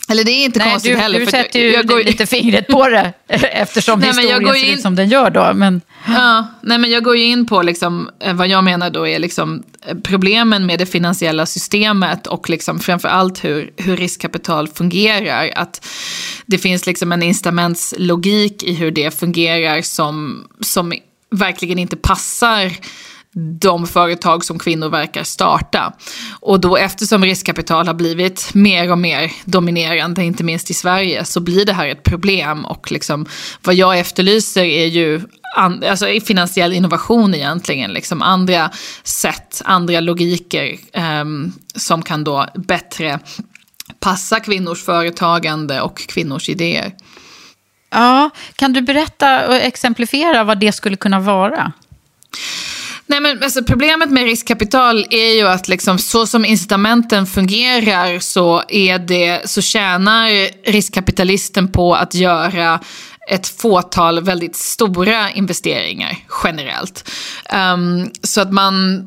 Eller 0.09 0.25
det 0.25 0.31
är 0.31 0.45
inte 0.45 0.59
Nej, 0.59 0.71
konstigt 0.71 0.93
du, 0.93 0.99
heller. 0.99 1.21
Du 1.21 1.27
sätter 1.27 1.59
ju 1.59 1.73
jag 1.73 1.87
går... 1.87 2.05
lite 2.05 2.27
fingret 2.27 2.67
på 2.67 2.89
det 2.89 3.13
eftersom 3.53 4.01
Nej, 4.01 4.09
historien 4.09 4.55
ser 4.55 4.69
in... 4.69 4.75
ut 4.75 4.81
som 4.81 4.95
den 4.95 5.09
gör 5.09 5.31
då. 5.31 5.53
Men... 5.55 5.81
Ja, 6.07 6.47
nej, 6.63 6.79
men 6.79 6.91
jag 6.91 7.05
går 7.05 7.17
ju 7.17 7.25
in 7.25 7.47
på 7.47 7.63
liksom, 7.63 8.11
eh, 8.21 8.35
vad 8.35 8.49
jag 8.49 8.65
menar 8.65 8.91
då 8.91 9.09
är 9.09 9.19
liksom, 9.19 9.63
eh, 9.87 9.97
problemen 9.99 10.67
med 10.67 10.79
det 10.79 10.87
finansiella 10.87 11.47
systemet 11.47 12.27
och 12.27 12.51
liksom 12.51 12.81
framför 12.81 13.09
allt 13.09 13.45
hur, 13.45 13.71
hur 13.77 13.97
riskkapital 13.97 14.69
fungerar. 14.69 15.51
Att 15.57 15.87
det 16.47 16.59
finns 16.59 16.87
liksom 16.87 17.13
en 17.13 17.23
incitamentslogik 17.23 18.63
i 18.63 18.75
hur 18.75 18.91
det 18.91 19.19
fungerar 19.19 19.83
som, 19.83 20.45
som 20.61 20.93
verkligen 21.31 21.79
inte 21.79 21.97
passar 21.97 22.73
de 23.35 23.87
företag 23.87 24.45
som 24.45 24.59
kvinnor 24.59 24.89
verkar 24.89 25.25
starta. 25.25 25.93
Och 26.41 26.61
då 26.61 26.77
eftersom 26.77 27.25
riskkapital 27.25 27.87
har 27.87 27.95
blivit 27.95 28.55
mer 28.55 28.91
och 28.91 28.99
mer 28.99 29.33
dominerande, 29.45 30.25
inte 30.25 30.45
minst 30.45 30.71
i 30.71 30.75
Sverige, 30.75 31.25
så 31.25 31.41
blir 31.41 31.65
det 31.65 31.73
här 31.73 31.89
ett 31.89 32.03
problem. 32.03 32.65
Och 32.65 32.93
liksom, 32.93 33.27
vad 33.63 33.75
jag 33.75 33.99
efterlyser 33.99 34.65
är 34.65 34.87
ju 34.87 35.21
an, 35.57 35.85
alltså 35.89 36.07
finansiell 36.27 36.73
innovation 36.73 37.35
egentligen. 37.35 37.93
Liksom 37.93 38.23
andra 38.23 38.71
sätt, 39.03 39.63
andra 39.65 40.01
logiker 40.01 40.77
eh, 40.93 41.25
som 41.75 42.03
kan 42.03 42.25
då 42.25 42.47
bättre 42.55 43.19
passa 44.01 44.41
kvinnors 44.41 44.83
företagande 44.83 45.81
och 45.81 45.99
kvinnors 45.99 46.49
idéer. 46.49 46.93
Ja, 47.91 48.31
kan 48.57 48.73
du 48.73 48.81
berätta 48.81 49.49
och 49.49 49.55
exemplifiera 49.55 50.45
vad 50.45 50.61
det 50.61 50.73
skulle 50.73 50.97
kunna 50.97 51.21
vara? 51.21 51.73
Nej, 53.07 53.21
men 53.21 53.43
alltså, 53.43 53.65
problemet 53.65 54.11
med 54.11 54.25
riskkapital 54.25 55.07
är 55.11 55.35
ju 55.37 55.49
att 55.49 55.69
liksom, 55.69 55.99
så 55.99 56.27
som 56.27 56.45
incitamenten 56.45 57.27
fungerar 57.27 58.19
så, 58.19 58.63
är 58.69 58.99
det, 58.99 59.51
så 59.51 59.63
tjänar 59.63 60.31
riskkapitalisten 60.71 61.69
på 61.69 61.95
att 61.95 62.15
göra 62.15 62.81
ett 63.31 63.47
fåtal 63.49 64.25
väldigt 64.25 64.57
stora 64.57 65.31
investeringar 65.31 66.17
generellt. 66.45 67.11
Um, 67.75 68.11
så 68.23 68.41
att 68.41 68.53
man 68.53 69.03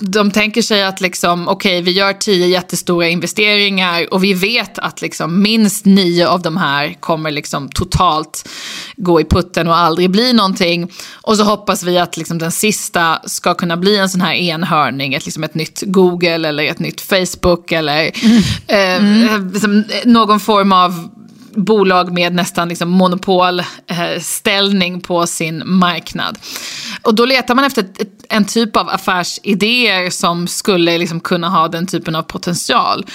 de 0.00 0.30
tänker 0.30 0.62
sig 0.62 0.82
att 0.82 1.00
liksom, 1.00 1.48
okej, 1.48 1.78
okay, 1.78 1.82
vi 1.82 1.98
gör 1.98 2.12
tio 2.12 2.46
jättestora 2.46 3.08
investeringar 3.08 4.14
och 4.14 4.24
vi 4.24 4.34
vet 4.34 4.78
att 4.78 5.02
liksom 5.02 5.42
minst 5.42 5.84
nio 5.84 6.28
av 6.28 6.42
de 6.42 6.56
här 6.56 6.96
kommer 7.00 7.30
liksom 7.30 7.68
totalt 7.68 8.48
gå 8.96 9.20
i 9.20 9.24
putten 9.24 9.68
och 9.68 9.76
aldrig 9.76 10.10
bli 10.10 10.32
någonting. 10.32 10.92
Och 11.12 11.36
så 11.36 11.44
hoppas 11.44 11.82
vi 11.82 11.98
att 11.98 12.16
liksom 12.16 12.38
den 12.38 12.52
sista 12.52 13.20
ska 13.24 13.54
kunna 13.54 13.76
bli 13.76 13.96
en 13.96 14.08
sån 14.08 14.20
här 14.20 14.34
enhörning, 14.34 15.14
ett, 15.14 15.24
liksom 15.24 15.44
ett 15.44 15.54
nytt 15.54 15.82
Google 15.86 16.48
eller 16.48 16.64
ett 16.64 16.78
nytt 16.78 17.00
Facebook 17.00 17.72
eller 17.72 18.10
mm. 18.24 18.42
Eh, 18.66 18.96
mm. 18.96 19.50
liksom, 19.52 19.84
någon 20.04 20.40
form 20.40 20.72
av 20.72 21.08
bolag 21.64 22.12
med 22.12 22.34
nästan 22.34 22.68
liksom 22.68 22.90
monopolställning 22.90 25.00
på 25.00 25.26
sin 25.26 25.62
marknad. 25.64 26.38
Och 27.02 27.14
då 27.14 27.24
letar 27.24 27.54
man 27.54 27.64
efter 27.64 27.86
en 28.28 28.44
typ 28.44 28.76
av 28.76 28.88
affärsidéer 28.88 30.10
som 30.10 30.48
skulle 30.48 30.98
liksom 30.98 31.20
kunna 31.20 31.48
ha 31.48 31.68
den 31.68 31.86
typen 31.86 32.14
av 32.14 32.22
potential. 32.22 33.06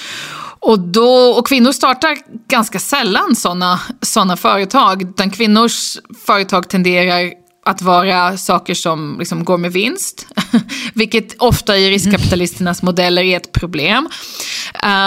Och, 0.60 0.78
då, 0.78 1.08
och 1.08 1.46
kvinnor 1.46 1.72
startar 1.72 2.18
ganska 2.48 2.78
sällan 2.78 3.36
sådana 3.36 3.80
såna 4.02 4.36
företag. 4.36 5.02
Utan 5.02 5.30
kvinnors 5.30 5.98
företag 6.26 6.68
tenderar 6.68 7.32
att 7.64 7.82
vara 7.82 8.36
saker 8.36 8.74
som 8.74 9.16
liksom 9.18 9.44
går 9.44 9.58
med 9.58 9.72
vinst. 9.72 10.26
Vilket 10.94 11.42
ofta 11.42 11.78
i 11.78 11.90
riskkapitalisternas 11.90 12.82
modeller 12.82 13.22
är 13.22 13.36
ett 13.36 13.52
problem. 13.52 14.08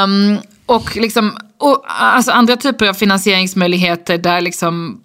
Um, 0.03 0.37
och 0.65 0.95
liksom, 0.95 1.37
och, 1.59 1.83
alltså 1.87 2.31
andra 2.31 2.55
typer 2.55 2.87
av 2.87 2.93
finansieringsmöjligheter 2.93 4.17
där 4.17 4.41
liksom 4.41 5.01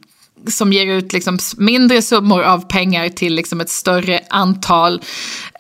som 0.47 0.73
ger 0.73 0.87
ut 0.87 1.13
liksom 1.13 1.39
mindre 1.57 2.03
summor 2.03 2.43
av 2.43 2.69
pengar 2.69 3.09
till 3.09 3.35
liksom 3.35 3.61
ett 3.61 3.69
större 3.69 4.21
antal 4.31 5.03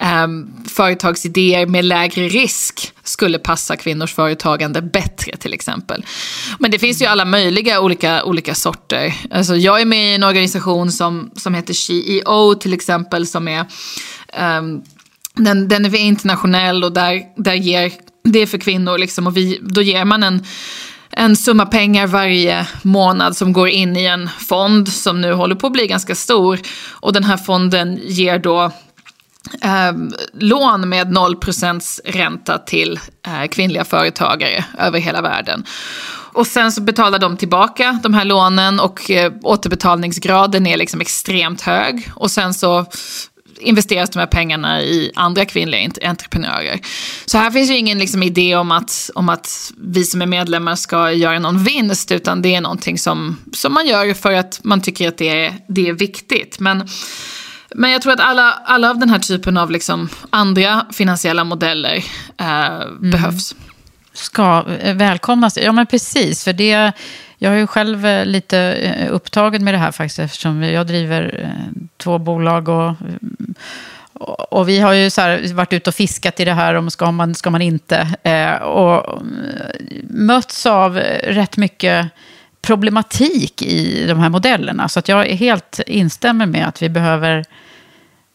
eh, 0.00 0.26
företagsidéer 0.68 1.66
med 1.66 1.84
lägre 1.84 2.28
risk 2.28 2.92
skulle 3.04 3.38
passa 3.38 3.76
kvinnors 3.76 4.14
företagande 4.14 4.82
bättre 4.82 5.36
till 5.36 5.52
exempel. 5.52 6.04
Men 6.58 6.70
det 6.70 6.78
finns 6.78 7.02
ju 7.02 7.06
alla 7.06 7.24
möjliga 7.24 7.80
olika, 7.80 8.24
olika 8.24 8.54
sorter. 8.54 9.14
Alltså 9.30 9.56
jag 9.56 9.80
är 9.80 9.84
med 9.84 10.10
i 10.10 10.14
en 10.14 10.22
organisation 10.22 10.92
som, 10.92 11.30
som 11.36 11.54
heter 11.54 11.74
CEO 11.74 12.54
till 12.54 12.72
exempel 12.72 13.26
som 13.26 13.48
är 13.48 13.60
eh, 14.32 14.62
den, 15.34 15.68
den 15.68 15.84
är 15.84 15.96
internationell 15.96 16.84
och 16.84 16.92
där, 16.92 17.22
där 17.36 17.54
ger 17.54 17.92
det 18.24 18.38
är 18.38 18.46
för 18.46 18.58
kvinnor 18.58 18.98
liksom, 18.98 19.26
och 19.26 19.36
vi, 19.36 19.58
då 19.62 19.82
ger 19.82 20.04
man 20.04 20.22
en 20.22 20.46
en 21.16 21.36
summa 21.36 21.66
pengar 21.66 22.06
varje 22.06 22.66
månad 22.82 23.36
som 23.36 23.52
går 23.52 23.68
in 23.68 23.96
i 23.96 24.04
en 24.04 24.28
fond 24.28 24.88
som 24.88 25.20
nu 25.20 25.32
håller 25.32 25.54
på 25.54 25.66
att 25.66 25.72
bli 25.72 25.86
ganska 25.86 26.14
stor. 26.14 26.60
Och 26.90 27.12
den 27.12 27.24
här 27.24 27.36
fonden 27.36 28.00
ger 28.02 28.38
då 28.38 28.62
eh, 29.62 29.92
lån 30.32 30.88
med 30.88 31.06
0% 31.06 32.00
ränta 32.04 32.58
till 32.58 33.00
eh, 33.26 33.48
kvinnliga 33.48 33.84
företagare 33.84 34.64
över 34.78 34.98
hela 34.98 35.22
världen. 35.22 35.64
Och 36.34 36.46
sen 36.46 36.72
så 36.72 36.80
betalar 36.80 37.18
de 37.18 37.36
tillbaka 37.36 38.00
de 38.02 38.14
här 38.14 38.24
lånen 38.24 38.80
och 38.80 39.10
eh, 39.10 39.32
återbetalningsgraden 39.42 40.66
är 40.66 40.76
liksom 40.76 41.00
extremt 41.00 41.60
hög. 41.60 42.10
Och 42.14 42.30
sen 42.30 42.54
så 42.54 42.86
investeras 43.62 44.10
de 44.10 44.18
här 44.18 44.26
pengarna 44.26 44.82
i 44.82 45.12
andra 45.14 45.44
kvinnliga 45.44 45.90
entreprenörer. 46.02 46.80
Så 47.26 47.38
här 47.38 47.50
finns 47.50 47.70
ju 47.70 47.76
ingen 47.76 47.98
liksom 47.98 48.22
idé 48.22 48.56
om 48.56 48.72
att, 48.72 49.10
om 49.14 49.28
att 49.28 49.72
vi 49.76 50.04
som 50.04 50.22
är 50.22 50.26
medlemmar 50.26 50.76
ska 50.76 51.12
göra 51.12 51.38
någon 51.38 51.64
vinst, 51.64 52.12
utan 52.12 52.42
det 52.42 52.54
är 52.54 52.60
någonting 52.60 52.98
som, 52.98 53.36
som 53.52 53.74
man 53.74 53.86
gör 53.86 54.14
för 54.14 54.32
att 54.32 54.60
man 54.64 54.80
tycker 54.80 55.08
att 55.08 55.18
det 55.18 55.44
är, 55.44 55.54
det 55.68 55.88
är 55.88 55.92
viktigt. 55.92 56.60
Men, 56.60 56.88
men 57.74 57.90
jag 57.90 58.02
tror 58.02 58.12
att 58.12 58.20
alla, 58.20 58.52
alla 58.64 58.90
av 58.90 58.98
den 58.98 59.10
här 59.10 59.18
typen 59.18 59.56
av 59.56 59.70
liksom 59.70 60.08
andra 60.30 60.86
finansiella 60.92 61.44
modeller 61.44 62.04
eh, 62.38 62.66
mm. 62.66 63.10
behövs. 63.10 63.54
Ska 64.14 64.64
eh, 64.80 64.94
välkomnas. 64.94 65.56
Ja, 65.56 65.72
men 65.72 65.86
precis. 65.86 66.44
För 66.44 66.52
det 66.52 66.92
jag 67.42 67.54
är 67.54 67.58
ju 67.58 67.66
själv 67.66 68.06
eh, 68.06 68.26
lite 68.26 68.58
eh, 68.58 69.14
upptagen 69.14 69.64
med 69.64 69.74
det 69.74 69.78
här 69.78 69.92
faktiskt 69.92 70.18
eftersom 70.18 70.62
jag 70.62 70.86
driver 70.86 71.40
eh, 71.42 71.82
två 71.96 72.18
bolag 72.18 72.68
och 72.68 72.92
och 74.50 74.68
vi 74.68 74.80
har 74.80 74.92
ju 74.92 75.10
så 75.10 75.20
här, 75.20 75.54
varit 75.54 75.72
ute 75.72 75.90
och 75.90 75.94
fiskat 75.94 76.40
i 76.40 76.44
det 76.44 76.52
här 76.52 76.74
om 76.74 76.90
ska 76.90 77.10
man, 77.10 77.34
ska 77.34 77.50
man 77.50 77.62
inte. 77.62 78.08
och 78.62 79.22
mötts 80.02 80.66
av 80.66 80.96
rätt 81.22 81.56
mycket 81.56 82.06
problematik 82.62 83.62
i 83.62 84.06
de 84.06 84.18
här 84.18 84.28
modellerna. 84.28 84.88
Så 84.88 84.98
att 84.98 85.08
jag 85.08 85.24
helt 85.24 85.80
instämmer 85.86 86.46
med 86.46 86.68
att 86.68 86.82
vi 86.82 86.88
behöver, 86.88 87.44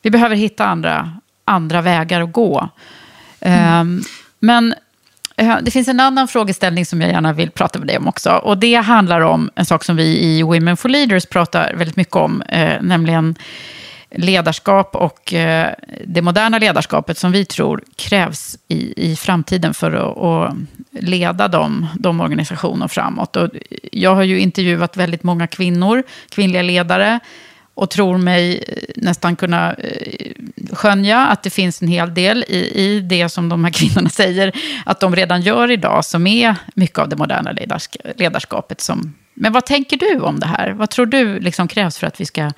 vi 0.01 0.09
behöver 0.09 0.35
hitta 0.35 0.65
andra, 0.65 1.17
andra 1.45 1.81
vägar 1.81 2.21
att 2.21 2.31
gå. 2.31 2.69
Mm. 3.39 4.01
Men 4.39 4.75
Eh, 5.37 5.57
det 5.61 5.71
finns 5.71 5.87
en 5.87 5.99
annan 5.99 6.27
frågeställning 6.27 6.85
som 6.85 7.01
jag 7.01 7.11
gärna 7.11 7.33
vill 7.33 7.51
prata 7.51 7.79
med 7.79 7.87
dig 7.87 7.97
om 7.97 8.07
också. 8.07 8.31
Och 8.31 8.57
det 8.57 8.75
handlar 8.75 9.21
om 9.21 9.49
en 9.55 9.65
sak 9.65 9.83
som 9.83 9.95
vi 9.95 10.23
i 10.23 10.43
Women 10.43 10.77
for 10.77 10.89
Leaders 10.89 11.25
pratar 11.25 11.73
väldigt 11.73 11.95
mycket 11.95 12.15
om, 12.15 12.41
eh, 12.41 12.81
nämligen 12.81 13.35
ledarskap 14.11 14.95
och 14.95 15.33
eh, 15.33 15.73
det 16.05 16.21
moderna 16.21 16.59
ledarskapet 16.59 17.17
som 17.17 17.31
vi 17.31 17.45
tror 17.45 17.83
krävs 17.95 18.57
i, 18.67 19.11
i 19.11 19.15
framtiden 19.15 19.73
för 19.73 19.91
att, 19.91 20.17
att 20.17 20.57
leda 21.03 21.47
de, 21.47 21.87
de 21.99 22.21
organisationer 22.21 22.87
framåt. 22.87 23.35
Och 23.35 23.49
jag 23.91 24.15
har 24.15 24.23
ju 24.23 24.39
intervjuat 24.39 24.97
väldigt 24.97 25.23
många 25.23 25.47
kvinnor, 25.47 26.03
kvinnliga 26.29 26.61
ledare, 26.61 27.19
och 27.77 27.89
tror 27.89 28.17
mig 28.17 28.63
eh, 28.67 28.83
nästan 28.95 29.35
kunna 29.35 29.73
eh, 29.73 30.31
skönja 30.73 31.27
att 31.27 31.43
det 31.43 31.49
finns 31.49 31.81
en 31.81 31.87
hel 31.87 32.13
del 32.13 32.45
i, 32.47 32.81
i 32.81 32.99
det 32.99 33.29
som 33.29 33.49
de 33.49 33.63
här 33.63 33.71
kvinnorna 33.73 34.09
säger 34.09 34.51
att 34.85 34.99
de 34.99 35.15
redan 35.15 35.41
gör 35.41 35.71
idag, 35.71 36.05
som 36.05 36.27
är 36.27 36.55
mycket 36.75 36.99
av 36.99 37.09
det 37.09 37.15
moderna 37.15 37.51
ledarskapet. 38.15 38.81
Som, 38.81 39.13
men 39.33 39.53
vad 39.53 39.65
tänker 39.65 39.97
du 39.97 40.19
om 40.19 40.39
det 40.39 40.47
här? 40.47 40.71
Vad 40.71 40.89
tror 40.89 41.05
du 41.05 41.39
liksom 41.39 41.67
krävs 41.67 41.97
för 41.97 42.07
att 42.07 42.21
vi 42.21 42.25
ska 42.25 42.51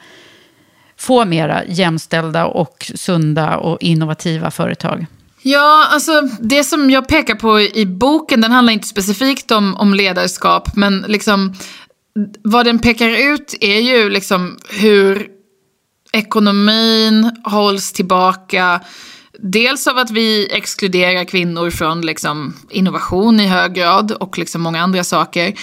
få 0.97 1.25
mera 1.25 1.65
jämställda 1.65 2.45
och 2.45 2.91
sunda 2.95 3.57
och 3.57 3.77
innovativa 3.81 4.51
företag? 4.51 5.05
Ja, 5.41 5.87
alltså 5.91 6.21
det 6.39 6.63
som 6.63 6.89
jag 6.89 7.07
pekar 7.07 7.35
på 7.35 7.61
i 7.61 7.85
boken, 7.85 8.41
den 8.41 8.51
handlar 8.51 8.73
inte 8.73 8.87
specifikt 8.87 9.51
om, 9.51 9.75
om 9.75 9.93
ledarskap, 9.93 10.75
men 10.75 11.05
liksom 11.07 11.55
vad 12.43 12.65
den 12.65 12.79
pekar 12.79 13.09
ut 13.09 13.55
är 13.61 13.79
ju 13.79 14.09
liksom 14.09 14.57
hur 14.69 15.27
ekonomin 16.11 17.31
hålls 17.43 17.93
tillbaka 17.93 18.81
Dels 19.41 19.87
av 19.87 19.97
att 19.97 20.11
vi 20.11 20.47
exkluderar 20.51 21.23
kvinnor 21.23 21.69
från 21.69 22.01
liksom 22.01 22.53
innovation 22.69 23.39
i 23.39 23.47
hög 23.47 23.73
grad 23.73 24.11
och 24.11 24.37
liksom 24.37 24.61
många 24.61 24.81
andra 24.81 25.03
saker. 25.03 25.53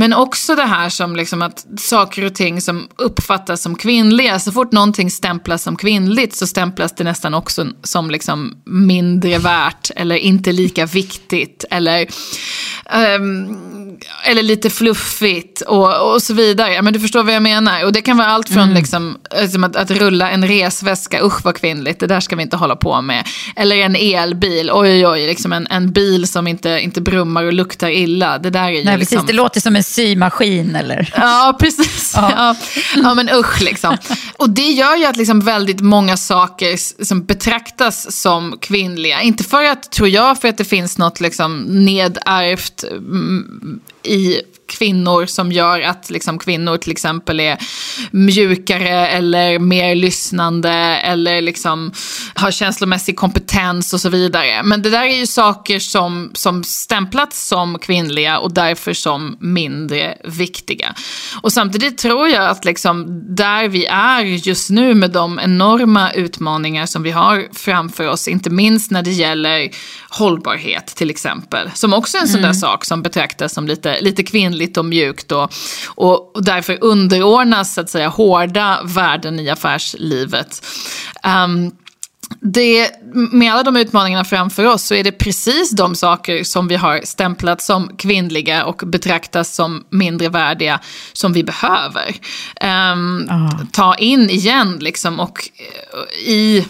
Men 0.00 0.12
också 0.12 0.54
det 0.54 0.62
här 0.66 0.88
som 0.88 1.16
liksom 1.16 1.42
att 1.42 1.66
saker 1.78 2.24
och 2.24 2.34
ting 2.34 2.60
som 2.60 2.88
uppfattas 2.96 3.62
som 3.62 3.74
kvinnliga, 3.74 4.38
så 4.38 4.52
fort 4.52 4.72
någonting 4.72 5.10
stämplas 5.10 5.62
som 5.62 5.76
kvinnligt 5.76 6.36
så 6.36 6.46
stämplas 6.46 6.94
det 6.94 7.04
nästan 7.04 7.34
också 7.34 7.66
som 7.82 8.10
liksom 8.10 8.56
mindre 8.64 9.38
värt 9.38 9.90
eller 9.96 10.16
inte 10.16 10.52
lika 10.52 10.86
viktigt 10.86 11.64
eller, 11.70 12.06
um, 13.18 13.98
eller 14.24 14.42
lite 14.42 14.70
fluffigt 14.70 15.60
och, 15.60 16.12
och 16.12 16.22
så 16.22 16.34
vidare. 16.34 16.82
Men 16.82 16.92
du 16.92 17.00
förstår 17.00 17.22
vad 17.22 17.34
jag 17.34 17.42
menar. 17.42 17.84
Och 17.84 17.92
det 17.92 18.02
kan 18.02 18.16
vara 18.16 18.28
allt 18.28 18.48
från 18.48 18.62
mm. 18.62 18.74
liksom, 18.74 19.18
liksom 19.40 19.64
att, 19.64 19.76
att 19.76 19.90
rulla 19.90 20.30
en 20.30 20.48
resväska, 20.48 21.22
usch 21.22 21.44
vad 21.44 21.56
kvinnligt, 21.56 22.00
det 22.00 22.06
där 22.06 22.20
ska 22.20 22.36
vi 22.36 22.42
inte 22.42 22.56
hålla 22.56 22.76
på 22.76 23.02
med. 23.02 23.26
Eller 23.56 23.76
en 23.76 23.96
elbil, 23.96 24.70
oj 24.72 24.90
oj 24.90 25.06
oj, 25.06 25.26
liksom 25.26 25.52
en, 25.52 25.66
en 25.70 25.92
bil 25.92 26.28
som 26.28 26.46
inte, 26.46 26.80
inte 26.80 27.00
brummar 27.00 27.44
och 27.44 27.52
luktar 27.52 27.88
illa. 27.88 28.38
Det 28.38 28.50
där 28.50 28.64
är 28.64 28.70
ju 28.70 28.84
Nej, 28.84 28.98
liksom... 28.98 29.16
precis, 29.16 29.26
det 29.26 29.32
låter 29.32 29.60
som 29.60 29.76
en 29.76 29.84
symaskin 29.90 30.76
eller? 30.76 31.12
Ja, 31.16 31.56
precis. 31.60 32.12
Ja. 32.16 32.30
Ja. 32.36 32.56
ja, 33.02 33.14
men 33.14 33.28
usch 33.30 33.60
liksom. 33.60 33.96
Och 34.36 34.50
det 34.50 34.70
gör 34.70 34.96
ju 34.96 35.04
att 35.04 35.16
liksom 35.16 35.40
väldigt 35.40 35.80
många 35.80 36.16
saker 36.16 37.04
som 37.04 37.24
betraktas 37.24 38.20
som 38.20 38.58
kvinnliga, 38.60 39.22
inte 39.22 39.44
för 39.44 39.64
att, 39.64 39.92
tror 39.92 40.08
jag, 40.08 40.40
för 40.40 40.48
att 40.48 40.58
det 40.58 40.64
finns 40.64 40.98
något 40.98 41.20
liksom 41.20 41.60
nedärvt 41.60 42.84
mm, 42.84 43.80
i 44.02 44.40
kvinnor 44.70 45.26
som 45.26 45.52
gör 45.52 45.80
att 45.80 46.10
liksom, 46.10 46.38
kvinnor 46.38 46.76
till 46.76 46.92
exempel 46.92 47.40
är 47.40 47.58
mjukare 48.10 49.08
eller 49.08 49.58
mer 49.58 49.94
lyssnande 49.94 50.70
eller 51.04 51.40
liksom 51.40 51.92
har 52.34 52.50
känslomässig 52.50 53.16
kompetens 53.16 53.92
och 53.92 54.00
så 54.00 54.08
vidare. 54.08 54.62
Men 54.62 54.82
det 54.82 54.90
där 54.90 55.02
är 55.02 55.16
ju 55.16 55.26
saker 55.26 55.78
som, 55.78 56.30
som 56.34 56.64
stämplats 56.64 57.48
som 57.48 57.78
kvinnliga 57.78 58.38
och 58.38 58.54
därför 58.54 58.92
som 58.92 59.36
mindre 59.40 60.18
viktiga. 60.24 60.94
Och 61.42 61.52
samtidigt 61.52 61.98
tror 61.98 62.28
jag 62.28 62.46
att 62.50 62.64
liksom 62.64 63.22
där 63.36 63.68
vi 63.68 63.86
är 63.86 64.22
just 64.22 64.70
nu 64.70 64.94
med 64.94 65.10
de 65.10 65.38
enorma 65.38 66.12
utmaningar 66.12 66.86
som 66.86 67.02
vi 67.02 67.10
har 67.10 67.48
framför 67.52 68.08
oss, 68.08 68.28
inte 68.28 68.50
minst 68.50 68.90
när 68.90 69.02
det 69.02 69.10
gäller 69.10 69.70
hållbarhet 70.10 70.86
till 70.86 71.10
exempel, 71.10 71.70
som 71.74 71.94
också 71.94 72.16
är 72.16 72.20
en 72.20 72.28
sån 72.28 72.40
där 72.40 72.48
mm. 72.48 72.54
sak 72.54 72.84
som 72.84 73.02
betraktas 73.02 73.54
som 73.54 73.66
lite, 73.66 74.00
lite 74.00 74.22
kvinnligt 74.60 74.76
och 74.76 74.84
mjukt 74.84 75.32
och, 75.32 75.52
och, 75.86 76.36
och 76.36 76.44
därför 76.44 76.78
underordnas 76.80 77.74
så 77.74 77.80
att 77.80 77.90
säga 77.90 78.08
hårda 78.08 78.80
värden 78.84 79.40
i 79.40 79.50
affärslivet. 79.50 80.62
Um, 81.44 81.72
det, 82.40 82.90
med 83.32 83.52
alla 83.52 83.62
de 83.62 83.76
utmaningarna 83.76 84.24
framför 84.24 84.64
oss 84.64 84.82
så 84.82 84.94
är 84.94 85.04
det 85.04 85.12
precis 85.12 85.70
de 85.70 85.94
saker 85.94 86.44
som 86.44 86.68
vi 86.68 86.76
har 86.76 87.00
stämplat 87.04 87.62
som 87.62 87.96
kvinnliga 87.96 88.64
och 88.64 88.82
betraktas 88.86 89.54
som 89.54 89.84
mindre 89.90 90.28
värdiga 90.28 90.80
som 91.12 91.32
vi 91.32 91.44
behöver 91.44 92.14
um, 92.92 93.28
ta 93.72 93.94
in 93.94 94.30
igen. 94.30 94.78
Liksom, 94.80 95.20
och 95.20 95.50
uh, 95.94 96.28
i 96.28 96.64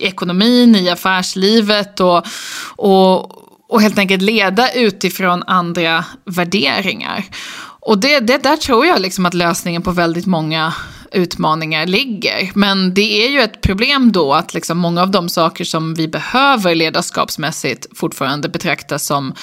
ekonomin, 0.00 0.76
i 0.76 0.90
affärslivet 0.90 2.00
och, 2.00 2.26
och, 2.76 3.43
och 3.74 3.82
helt 3.82 3.98
enkelt 3.98 4.22
leda 4.22 4.72
utifrån 4.72 5.42
andra 5.42 6.04
värderingar. 6.24 7.24
Och 7.80 7.98
det, 7.98 8.20
det 8.20 8.42
där 8.42 8.56
tror 8.56 8.86
jag 8.86 9.00
liksom 9.00 9.26
att 9.26 9.34
lösningen 9.34 9.82
på 9.82 9.90
väldigt 9.90 10.26
många 10.26 10.74
utmaningar 11.12 11.86
ligger. 11.86 12.50
Men 12.54 12.94
det 12.94 13.26
är 13.26 13.30
ju 13.30 13.40
ett 13.40 13.60
problem 13.60 14.12
då 14.12 14.34
att 14.34 14.54
liksom 14.54 14.78
många 14.78 15.02
av 15.02 15.10
de 15.10 15.28
saker 15.28 15.64
som 15.64 15.94
vi 15.94 16.08
behöver 16.08 16.74
ledarskapsmässigt 16.74 17.86
fortfarande 17.98 18.48
betraktas 18.48 19.06
som 19.06 19.34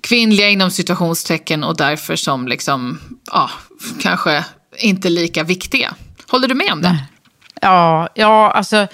kvinnliga 0.00 0.48
inom 0.48 0.70
situationstecken 0.70 1.64
och 1.64 1.76
därför 1.76 2.16
som 2.16 2.48
liksom, 2.48 2.98
ja, 3.32 3.50
kanske 4.00 4.44
inte 4.78 5.08
lika 5.08 5.42
viktiga. 5.42 5.94
Håller 6.28 6.48
du 6.48 6.54
med 6.54 6.72
om 6.72 6.82
det? 6.82 6.96
Ja, 7.60 8.08
ja 8.14 8.50
alltså 8.50 8.86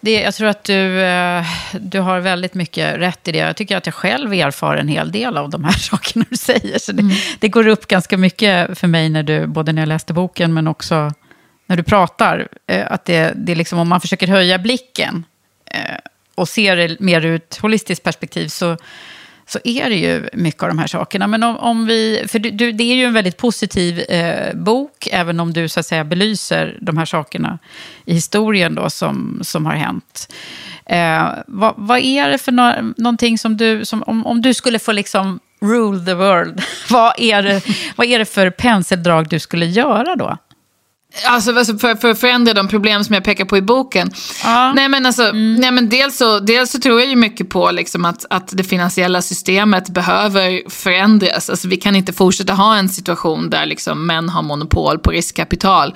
det, 0.00 0.20
jag 0.20 0.34
tror 0.34 0.48
att 0.48 0.64
du, 0.64 1.00
eh, 1.00 1.44
du 1.80 2.00
har 2.00 2.20
väldigt 2.20 2.54
mycket 2.54 2.98
rätt 2.98 3.28
i 3.28 3.32
det. 3.32 3.38
Jag 3.38 3.56
tycker 3.56 3.76
att 3.76 3.86
jag 3.86 3.94
själv 3.94 4.32
erfar 4.32 4.76
en 4.76 4.88
hel 4.88 5.12
del 5.12 5.36
av 5.36 5.50
de 5.50 5.64
här 5.64 5.72
sakerna 5.78 6.24
du 6.30 6.36
säger. 6.36 6.78
Så 6.78 6.92
det, 6.92 7.02
mm. 7.02 7.16
det 7.38 7.48
går 7.48 7.66
upp 7.66 7.86
ganska 7.86 8.16
mycket 8.16 8.78
för 8.78 8.86
mig, 8.86 9.08
när 9.08 9.22
du, 9.22 9.46
både 9.46 9.72
när 9.72 9.82
jag 9.82 9.88
läste 9.88 10.12
boken 10.12 10.54
men 10.54 10.66
också 10.66 11.12
när 11.66 11.76
du 11.76 11.82
pratar. 11.82 12.48
Eh, 12.66 12.92
att 12.92 13.04
det, 13.04 13.32
det 13.36 13.52
är 13.52 13.56
liksom, 13.56 13.78
om 13.78 13.88
man 13.88 14.00
försöker 14.00 14.26
höja 14.26 14.58
blicken 14.58 15.24
eh, 15.70 15.96
och 16.34 16.48
ser 16.48 16.76
det 16.76 17.00
mer 17.00 17.24
ur 17.24 17.34
ett 17.34 17.58
holistiskt 17.62 18.04
perspektiv 18.04 18.48
så 18.48 18.76
så 19.50 19.58
är 19.64 19.90
det 19.90 19.96
ju 19.96 20.28
mycket 20.32 20.62
av 20.62 20.68
de 20.68 20.78
här 20.78 20.86
sakerna. 20.86 21.26
Men 21.26 21.42
om, 21.42 21.56
om 21.56 21.86
vi, 21.86 22.24
för 22.28 22.38
du, 22.38 22.72
det 22.72 22.84
är 22.84 22.94
ju 22.94 23.04
en 23.04 23.12
väldigt 23.12 23.36
positiv 23.36 23.98
eh, 23.98 24.54
bok, 24.54 25.08
även 25.12 25.40
om 25.40 25.52
du 25.52 25.68
så 25.68 25.80
att 25.80 25.86
säga 25.86 26.04
belyser 26.04 26.78
de 26.80 26.96
här 26.96 27.04
sakerna 27.04 27.58
i 28.04 28.14
historien 28.14 28.74
då 28.74 28.90
som, 28.90 29.40
som 29.42 29.66
har 29.66 29.74
hänt. 29.74 30.32
Eh, 30.86 31.28
vad, 31.46 31.74
vad, 31.76 31.98
är 31.98 32.28
det 32.28 32.38
för 32.38 32.52
no 32.52 32.94
någonting 32.96 33.38
som 33.38 33.56
du, 33.56 33.84
som, 33.84 34.02
om, 34.02 34.26
om 34.26 34.42
du 34.42 34.54
skulle 34.54 34.78
få 34.78 34.92
liksom 34.92 35.40
rule 35.60 36.04
the 36.04 36.14
world, 36.14 36.62
vad 36.90 37.12
är, 37.18 37.42
det, 37.42 37.62
vad 37.96 38.06
är 38.06 38.18
det 38.18 38.24
för 38.24 38.50
penseldrag 38.50 39.28
du 39.28 39.38
skulle 39.38 39.66
göra 39.66 40.16
då? 40.16 40.38
Alltså, 41.24 41.56
alltså 41.56 41.78
för, 41.78 41.94
för 41.94 42.10
att 42.10 42.20
förändra 42.20 42.54
de 42.54 42.68
problem 42.68 43.04
som 43.04 43.14
jag 43.14 43.24
pekar 43.24 43.44
på 43.44 43.56
i 43.56 43.62
boken. 43.62 44.10
Ja. 44.44 44.72
Nej, 44.72 44.88
men 44.88 45.06
alltså, 45.06 45.22
mm. 45.22 45.54
nej, 45.54 45.72
men 45.72 45.88
dels, 45.88 46.16
så, 46.16 46.40
dels 46.40 46.70
så 46.70 46.78
tror 46.78 47.00
jag 47.00 47.08
ju 47.08 47.16
mycket 47.16 47.48
på 47.48 47.70
liksom 47.70 48.04
att, 48.04 48.24
att 48.30 48.48
det 48.52 48.64
finansiella 48.64 49.22
systemet 49.22 49.88
behöver 49.88 50.70
förändras. 50.70 51.50
Alltså, 51.50 51.68
vi 51.68 51.76
kan 51.76 51.96
inte 51.96 52.12
fortsätta 52.12 52.52
ha 52.52 52.76
en 52.76 52.88
situation 52.88 53.50
där 53.50 53.66
liksom 53.66 54.06
män 54.06 54.28
har 54.28 54.42
monopol 54.42 54.98
på 54.98 55.10
riskkapital. 55.10 55.94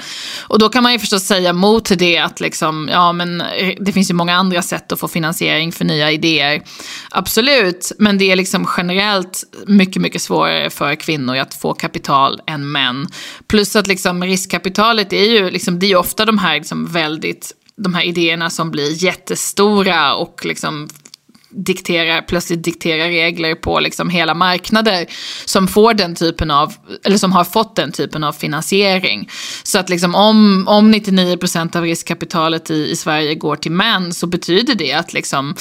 Och 0.48 0.58
då 0.58 0.68
kan 0.68 0.82
man 0.82 0.92
ju 0.92 0.98
förstås 0.98 1.22
säga 1.22 1.52
mot 1.52 1.98
det 1.98 2.18
att 2.18 2.40
liksom, 2.40 2.88
ja, 2.92 3.12
men 3.12 3.42
det 3.80 3.92
finns 3.92 4.10
ju 4.10 4.14
många 4.14 4.36
andra 4.36 4.62
sätt 4.62 4.92
att 4.92 5.00
få 5.00 5.08
finansiering 5.08 5.72
för 5.72 5.84
nya 5.84 6.10
idéer. 6.10 6.62
Absolut, 7.10 7.92
men 7.98 8.18
det 8.18 8.32
är 8.32 8.36
liksom 8.36 8.68
generellt 8.76 9.44
mycket, 9.66 10.02
mycket 10.02 10.22
svårare 10.22 10.70
för 10.70 10.94
kvinnor 10.94 11.36
att 11.36 11.54
få 11.54 11.74
kapital 11.74 12.40
än 12.46 12.72
män. 12.72 13.06
Plus 13.46 13.76
att 13.76 13.86
liksom 13.86 14.24
riskkapitalet 14.24 15.03
det 15.10 15.16
är 15.16 15.30
ju, 15.30 15.50
liksom, 15.50 15.78
det 15.78 15.92
är 15.92 15.96
ofta 15.96 16.24
de 16.24 16.38
här 16.38 16.54
liksom 16.54 16.86
väldigt, 16.86 17.52
de 17.76 17.94
här 17.94 18.02
idéerna 18.02 18.50
som 18.50 18.70
blir 18.70 19.04
jättestora 19.04 20.14
och 20.14 20.44
liksom 20.44 20.88
dikterar, 21.56 22.22
plötsligt 22.22 22.64
dikterar 22.64 23.08
regler 23.08 23.54
på 23.54 23.80
liksom 23.80 24.10
hela 24.10 24.34
marknader 24.34 25.06
som 25.44 25.68
får 25.68 25.94
den 25.94 26.14
typen 26.14 26.50
av, 26.50 26.74
eller 27.04 27.16
som 27.16 27.32
har 27.32 27.44
fått 27.44 27.76
den 27.76 27.92
typen 27.92 28.24
av 28.24 28.32
finansiering. 28.32 29.30
Så 29.62 29.78
att 29.78 29.88
liksom 29.88 30.14
om, 30.14 30.64
om 30.68 30.94
99% 30.94 31.76
av 31.76 31.82
riskkapitalet 31.82 32.70
i, 32.70 32.90
i 32.90 32.96
Sverige 32.96 33.34
går 33.34 33.56
till 33.56 33.72
män 33.72 34.14
så 34.14 34.26
betyder 34.26 34.74
det 34.74 34.92
att 34.92 35.12
liksom 35.12 35.54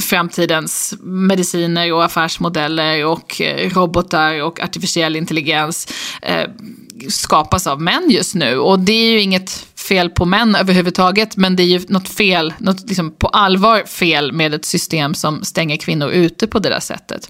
framtidens 0.00 0.94
mediciner 1.02 1.92
och 1.92 2.04
affärsmodeller 2.04 3.04
och 3.06 3.40
eh, 3.40 3.70
robotar 3.70 4.42
och 4.42 4.60
artificiell 4.60 5.16
intelligens 5.16 5.88
eh, 6.22 6.48
skapas 7.10 7.66
av 7.66 7.82
män 7.82 8.06
just 8.10 8.34
nu. 8.34 8.58
Och 8.58 8.78
det 8.78 8.92
är 8.92 9.12
ju 9.12 9.20
inget 9.20 9.66
fel 9.88 10.10
på 10.10 10.24
män 10.24 10.54
överhuvudtaget, 10.54 11.36
men 11.36 11.56
det 11.56 11.62
är 11.62 11.66
ju 11.66 11.80
något 11.88 12.08
fel, 12.08 12.54
något 12.58 12.88
liksom 12.88 13.10
på 13.10 13.28
allvar 13.28 13.84
fel 13.86 14.32
med 14.32 14.54
ett 14.54 14.64
system 14.64 15.14
som 15.14 15.44
stänger 15.44 15.76
kvinnor 15.76 16.10
ute 16.10 16.46
på 16.46 16.58
det 16.58 16.68
där 16.68 16.80
sättet. 16.80 17.28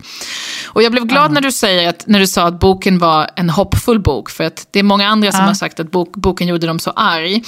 Och 0.66 0.83
jag 0.83 0.93
blev 0.93 1.05
glad 1.05 1.25
mm. 1.25 1.35
när 1.35 1.41
du 1.41 1.53
säger 1.53 1.89
att, 1.89 2.07
när 2.07 2.20
du 2.20 2.27
sa 2.27 2.47
att 2.47 2.61
boken 2.61 2.99
var 2.99 3.31
en 3.37 3.51
hoppfull 3.51 4.01
bok, 4.01 4.31
för 4.31 4.45
att 4.45 4.66
det 4.70 4.79
är 4.79 4.83
många 4.83 5.09
andra 5.09 5.33
som 5.33 5.39
mm. 5.39 5.47
har 5.47 5.55
sagt 5.55 5.81
att 5.81 5.91
bok, 5.91 6.16
boken 6.16 6.49
gjorde 6.49 6.66
dem 6.66 6.79
så 6.79 6.91
arg. 6.91 7.43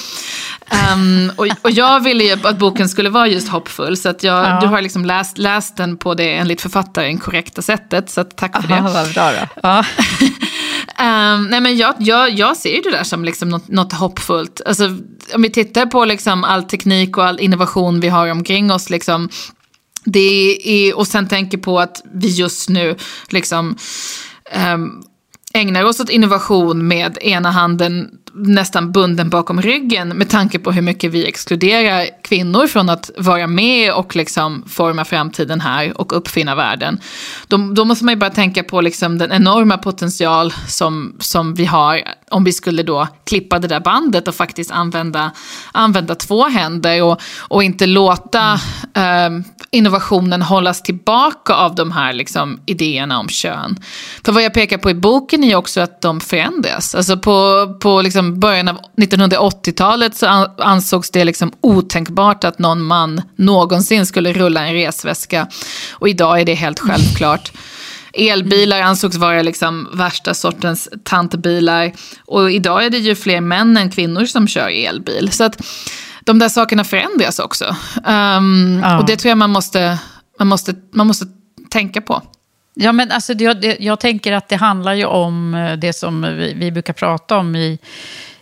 Um, 0.95 1.33
och, 1.37 1.47
och 1.63 1.71
jag 1.71 2.01
ville 2.01 2.25
ju 2.25 2.33
att 2.33 2.59
boken 2.59 2.89
skulle 2.89 3.11
vara 3.11 3.29
just 3.29 3.49
hoppfull, 3.49 3.97
så 3.97 4.09
att 4.09 4.23
jag, 4.23 4.45
ja. 4.47 4.61
du 4.61 4.67
har 4.67 4.83
liksom 4.83 5.05
läst, 5.05 5.39
läst 5.39 5.77
den 5.77 5.97
på 5.97 6.15
det 6.15 6.35
enligt 6.35 6.61
författaren 6.61 7.19
korrekta 7.19 7.63
sättet, 7.63 8.11
så 8.11 8.25
tack 8.25 8.63
för 8.63 8.73
Aha, 8.73 8.89
det. 8.89 8.95
Vad 8.95 9.13
bra 9.13 9.33
då. 9.33 9.83
Um, 10.99 11.47
nej 11.47 11.61
men 11.61 11.77
jag, 11.77 11.95
jag, 11.99 12.31
jag 12.31 12.57
ser 12.57 12.75
ju 12.75 12.81
det 12.81 12.91
där 12.91 13.05
som 13.05 13.25
liksom 13.25 13.49
något, 13.49 13.69
något 13.69 13.93
hoppfullt. 13.93 14.61
Alltså, 14.67 14.85
om 15.35 15.43
vi 15.43 15.51
tittar 15.51 15.87
på 15.87 16.05
liksom 16.05 16.45
all 16.45 16.63
teknik 16.63 17.17
och 17.17 17.25
all 17.25 17.41
innovation 17.41 18.01
vi 18.01 18.09
har 18.09 18.31
omkring 18.31 18.73
oss, 18.73 18.91
liksom, 18.91 19.29
det 20.05 20.59
är, 20.65 20.97
och 20.97 21.07
sen 21.07 21.29
tänker 21.29 21.59
på 21.59 21.81
att 21.81 22.03
vi 22.13 22.29
just 22.29 22.69
nu 22.69 22.97
liksom, 23.29 23.77
um, 24.73 25.03
ägnar 25.55 25.85
oss 25.85 26.01
åt 26.01 26.11
innovation 26.11 26.89
med 26.89 27.19
ena 27.21 27.51
handen 27.51 28.11
nästan 28.35 28.93
bunden 28.93 29.31
bakom 29.31 29.63
ryggen 29.63 30.09
med 30.09 30.29
tanke 30.29 30.59
på 30.59 30.73
hur 30.73 30.83
mycket 30.83 31.13
vi 31.13 31.27
exkluderar 31.27 32.07
kvinnor 32.23 32.67
från 32.67 32.89
att 32.89 33.11
vara 33.19 33.47
med 33.47 33.93
och 33.93 34.17
liksom 34.17 34.65
forma 34.67 35.05
framtiden 35.05 35.61
här 35.61 36.01
och 36.01 36.17
uppfinna 36.17 36.55
världen. 36.55 37.01
Då, 37.49 37.57
då 37.57 37.85
måste 37.85 38.05
man 38.05 38.15
ju 38.15 38.19
bara 38.19 38.31
tänka 38.31 38.63
på 38.63 38.81
liksom 38.81 39.19
den 39.19 39.33
enorma 39.33 39.79
potential 39.79 40.53
som, 40.69 41.17
som 41.19 41.55
vi 41.55 41.65
har 41.65 42.03
om 42.35 42.45
vi 42.45 42.53
skulle 42.53 42.83
då 42.83 43.09
klippa 43.25 43.59
det 43.59 43.69
där 43.69 43.81
bandet 43.81 44.29
och 44.29 44.35
faktiskt 44.35 44.71
använda, 44.71 45.31
använda 45.73 46.15
två 46.15 46.49
händer 46.49 47.03
och, 47.03 47.21
och 47.39 47.63
inte 47.63 47.87
låta 47.87 48.61
mm. 48.95 49.37
eh, 49.37 49.47
innovationen 49.71 50.43
hållas 50.43 50.83
tillbaka 50.83 51.55
av 51.55 51.75
de 51.75 51.93
här 51.93 52.13
liksom, 52.13 52.61
idéerna 52.67 53.19
om 53.19 53.29
kön. 53.29 53.77
För 54.25 54.33
vad 54.33 54.43
jag 54.43 54.55
pekar 54.55 54.79
på 54.79 54.91
i 54.91 54.95
boken 54.95 55.45
är 55.45 55.57
också 55.57 55.81
att 55.81 56.01
de 56.01 56.21
förändras. 56.21 56.95
Alltså 56.95 57.17
på, 57.17 57.67
på 57.81 58.03
liksom 58.03 58.41
början 58.41 58.69
av 58.69 58.79
1980-talet 58.97 60.17
så 60.17 60.27
ansågs 60.59 61.11
det 61.11 61.25
liksom 61.25 61.53
otänkbart 61.61 62.45
att 62.45 62.59
någon 62.59 62.83
man 62.83 63.23
någonsin 63.37 64.07
skulle 64.07 64.33
rulla 64.33 64.67
en 64.67 64.75
resväska. 64.75 65.47
Och 65.93 66.09
idag 66.09 66.41
är 66.41 66.45
det 66.45 66.55
helt 66.55 66.81
självklart. 66.81 67.53
Elbilar 68.17 68.81
ansågs 68.81 69.17
vara 69.17 69.43
liksom 69.43 69.89
värsta 69.93 70.35
sortens 70.35 70.89
tantbilar. 71.05 71.93
Och 72.27 72.53
idag 72.53 72.85
är 72.85 72.91
det 72.91 72.99
ju 72.99 73.15
fler 73.15 73.41
män 73.41 73.77
än 73.77 73.91
kvinnor 73.91 74.25
som 74.25 74.49
kör 74.49 74.69
elbil. 74.69 75.33
Så 75.33 75.45
att 75.45 75.67
de 76.21 76.39
där 76.39 76.49
sakerna 76.49 76.85
förändras 76.85 77.39
också. 77.39 77.77
Um, 78.07 78.81
ja. 78.83 78.99
Och 78.99 79.07
det 79.07 79.17
tror 79.17 79.29
jag 79.29 79.39
man 79.39 79.51
måste, 79.51 79.99
man, 80.39 80.49
måste, 80.49 80.75
man 80.93 81.07
måste 81.07 81.27
tänka 81.71 82.01
på. 82.01 82.23
Ja, 82.75 82.93
men 82.93 83.11
alltså, 83.11 83.35
det, 83.35 83.55
det, 83.55 83.77
jag 83.81 84.01
tänker 84.01 84.33
att 84.33 84.49
det 84.49 84.57
handlar 84.57 84.95
ju 84.95 85.05
om 85.05 85.55
eh, 85.55 85.73
det 85.73 85.93
som 85.93 86.23
vi, 86.23 86.55
vi 86.55 86.71
brukar 86.71 86.93
prata 86.93 87.37
om 87.37 87.57
i, 87.57 87.79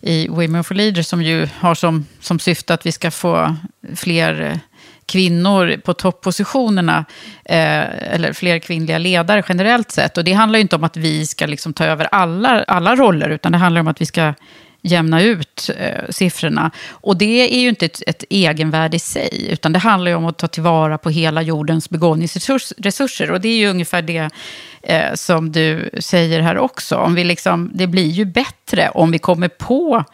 i 0.00 0.28
Women 0.28 0.64
for 0.64 0.74
Leaders, 0.74 1.06
som 1.06 1.22
ju 1.22 1.48
har 1.58 1.74
som, 1.74 2.06
som 2.20 2.38
syfte 2.38 2.74
att 2.74 2.86
vi 2.86 2.92
ska 2.92 3.10
få 3.10 3.56
fler 3.96 4.40
eh, 4.40 4.58
kvinnor 5.06 5.76
på 5.84 5.94
toppositionerna, 5.94 7.04
eh, 7.44 8.14
eller 8.14 8.32
fler 8.32 8.58
kvinnliga 8.58 8.98
ledare 8.98 9.42
generellt 9.48 9.90
sett. 9.90 10.18
Och 10.18 10.24
det 10.24 10.32
handlar 10.32 10.58
ju 10.58 10.62
inte 10.62 10.76
om 10.76 10.84
att 10.84 10.96
vi 10.96 11.26
ska 11.26 11.46
liksom 11.46 11.72
ta 11.72 11.84
över 11.84 12.08
alla, 12.12 12.62
alla 12.62 12.96
roller, 12.96 13.30
utan 13.30 13.52
det 13.52 13.58
handlar 13.58 13.80
om 13.80 13.88
att 13.88 14.00
vi 14.00 14.06
ska 14.06 14.34
jämna 14.82 15.22
ut 15.22 15.70
eh, 15.78 16.10
siffrorna. 16.10 16.70
Och 16.90 17.16
det 17.16 17.54
är 17.56 17.60
ju 17.60 17.68
inte 17.68 17.86
ett, 17.86 18.02
ett 18.06 18.24
egenvärde 18.30 18.96
i 18.96 19.00
sig, 19.00 19.46
utan 19.50 19.72
det 19.72 19.78
handlar 19.78 20.10
ju 20.10 20.16
om 20.16 20.24
att 20.24 20.38
ta 20.38 20.48
tillvara 20.48 20.98
på 20.98 21.10
hela 21.10 21.42
jordens 21.42 21.90
begåvningsresurser. 21.90 23.30
Och 23.30 23.40
det 23.40 23.48
är 23.48 23.56
ju 23.56 23.68
ungefär 23.68 24.02
det 24.02 24.30
eh, 24.82 25.14
som 25.14 25.52
du 25.52 25.90
säger 25.98 26.40
här 26.40 26.58
också. 26.58 26.96
Om 26.96 27.14
vi 27.14 27.24
liksom, 27.24 27.70
det 27.74 27.86
blir 27.86 28.10
ju 28.10 28.24
bättre 28.24 28.88
om 28.88 29.10
vi 29.10 29.18
kommer 29.18 29.48
på 29.48 30.04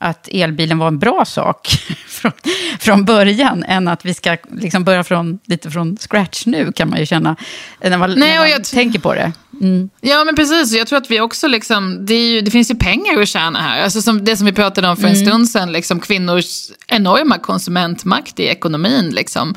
att 0.00 0.28
elbilen 0.32 0.78
var 0.78 0.88
en 0.88 0.98
bra 0.98 1.24
sak 1.24 1.68
från, 2.08 2.32
från 2.78 3.04
början, 3.04 3.64
än 3.64 3.88
att 3.88 4.04
vi 4.04 4.14
ska 4.14 4.36
liksom 4.52 4.84
börja 4.84 5.04
från, 5.04 5.38
lite 5.46 5.70
från 5.70 5.96
scratch 5.96 6.46
nu, 6.46 6.72
kan 6.72 6.90
man 6.90 6.98
ju 6.98 7.06
känna, 7.06 7.36
när 7.80 7.98
man, 7.98 8.10
Nej, 8.10 8.18
när 8.18 8.38
man 8.38 8.50
jag 8.50 8.64
tänker 8.64 8.98
på 8.98 9.14
det. 9.14 9.32
Mm. 9.60 9.90
Ja, 10.00 10.24
men 10.24 10.36
precis. 10.36 10.72
Jag 10.72 10.86
tror 10.86 10.98
att 10.98 11.10
vi 11.10 11.20
också, 11.20 11.46
liksom, 11.46 12.06
det, 12.06 12.14
ju, 12.14 12.40
det, 12.40 12.50
finns 12.50 12.70
ju 12.70 12.74
pengar 12.74 13.20
att 13.20 13.28
tjäna 13.28 13.60
här. 13.60 13.82
Alltså 13.82 14.02
som 14.02 14.24
det 14.24 14.36
som 14.36 14.46
vi 14.46 14.52
pratade 14.52 14.88
om 14.88 14.96
för 14.96 15.08
en 15.08 15.14
mm. 15.14 15.26
stund 15.26 15.48
sedan, 15.48 15.72
liksom, 15.72 16.00
kvinnors 16.00 16.70
enorma 16.86 17.38
konsumentmakt 17.38 18.40
i 18.40 18.46
ekonomin. 18.46 19.10
Liksom. 19.10 19.54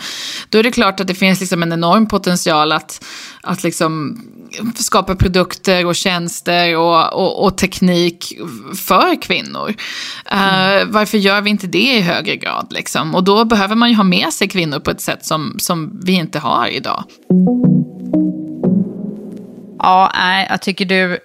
Då 0.49 0.57
är 0.57 0.63
det 0.63 0.71
klart 0.71 0.99
att 0.99 1.07
det 1.07 1.15
finns 1.15 1.39
liksom, 1.39 1.63
en 1.63 1.73
enorm 1.73 2.07
potential 2.07 2.71
att, 2.71 3.05
att 3.49 3.63
liksom, 3.63 4.21
skapa 4.75 5.15
produkter 5.15 5.85
och 5.85 5.95
tjänster 5.95 6.77
och, 6.77 7.13
och, 7.13 7.43
och 7.45 7.57
teknik 7.57 8.33
för 8.75 9.21
kvinnor. 9.21 9.73
Mm. 10.25 10.87
Uh, 10.87 10.93
varför 10.93 11.17
gör 11.17 11.41
vi 11.41 11.49
inte 11.49 11.67
det 11.67 11.97
i 11.97 12.01
högre 12.01 12.35
grad? 12.35 12.67
Liksom? 12.69 13.15
Och 13.15 13.23
då 13.23 13.45
behöver 13.45 13.75
man 13.75 13.89
ju 13.89 13.95
ha 13.95 14.03
med 14.03 14.33
sig 14.33 14.47
kvinnor 14.47 14.79
på 14.79 14.91
ett 14.91 15.01
sätt 15.01 15.25
som, 15.25 15.55
som 15.59 15.99
vi 16.03 16.11
inte 16.11 16.39
har 16.39 16.67
idag. 16.67 17.03
Ja, 19.79 20.11
jag 20.49 20.61
tycker 20.61 20.85
du 20.85 21.19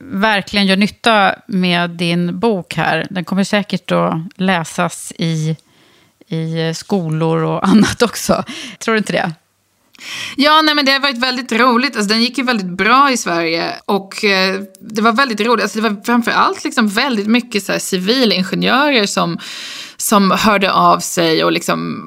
verkligen 0.00 0.66
gör 0.66 0.76
nytta 0.76 1.34
med 1.46 1.90
din 1.90 2.38
bok 2.38 2.74
här. 2.74 3.06
Den 3.10 3.24
kommer 3.24 3.44
säkert 3.44 3.92
att 3.92 4.14
läsas 4.36 5.12
i, 5.18 5.56
i 6.26 6.74
skolor 6.74 7.42
och 7.42 7.68
annat 7.68 8.02
också. 8.02 8.44
Tror 8.78 8.94
du 8.94 8.98
inte 8.98 9.12
det? 9.12 9.32
Ja, 10.36 10.62
nej, 10.62 10.74
men 10.74 10.84
det 10.84 10.92
har 10.92 11.00
varit 11.00 11.18
väldigt 11.18 11.52
roligt. 11.52 11.96
Alltså, 11.96 12.08
den 12.08 12.22
gick 12.22 12.38
ju 12.38 12.44
väldigt 12.44 12.76
bra 12.76 13.10
i 13.10 13.16
Sverige. 13.16 13.74
Och 13.84 14.24
eh, 14.24 14.60
det 14.80 15.02
var 15.02 15.12
väldigt 15.12 15.40
roligt. 15.40 15.62
Alltså, 15.62 15.80
det 15.80 15.88
var 15.88 16.04
framförallt 16.04 16.64
liksom 16.64 16.88
väldigt 16.88 17.26
mycket 17.26 17.64
så 17.64 17.72
här, 17.72 17.78
civilingenjörer 17.78 19.06
som 19.06 19.38
som 19.96 20.30
hörde 20.30 20.72
av 20.72 20.98
sig 20.98 21.44
och 21.44 21.52
liksom 21.52 22.04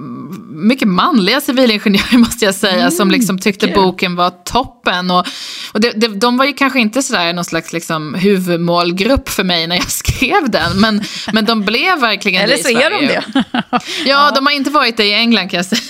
mycket 0.50 0.88
manliga 0.88 1.42
civilingenjörer 1.42 2.18
måste 2.18 2.46
jag 2.46 2.56
säga 2.56 2.80
mm, 2.80 2.92
som 2.92 3.12
liksom 3.12 3.40
tyckte 3.40 3.66
okay. 3.66 3.76
boken 3.76 4.16
var 4.16 4.30
toppen. 4.30 5.12
Och, 5.12 5.28
och 5.72 5.82
det, 5.82 5.92
det, 5.92 6.08
de 6.08 6.38
var 6.38 6.46
ju 6.46 6.54
kanske 6.54 6.80
inte 6.80 7.04
sådär 7.04 7.34
någon 7.34 7.46
slags 7.46 7.74
liksom 7.74 8.14
huvudmålgrupp 8.14 9.30
för 9.30 9.44
mig 9.44 9.68
när 9.68 9.76
jag 9.76 9.92
skrev 9.92 10.50
den 10.50 10.80
men, 10.80 11.04
men 11.34 11.46
de 11.46 11.62
blev 11.62 12.00
verkligen 12.00 12.48
det 12.48 12.56
i 12.56 12.64
Sverige. 12.64 12.86
Eller 12.86 12.98
så 12.98 13.06
är 13.06 13.08
de 13.08 13.14
det. 13.14 13.44
ja, 13.70 13.80
ja, 14.06 14.32
de 14.36 14.46
har 14.46 14.54
inte 14.54 14.70
varit 14.70 14.98
det 14.98 15.06
i 15.06 15.14
England 15.14 15.50
kan 15.50 15.58
jag 15.58 15.66
säga. 15.66 15.82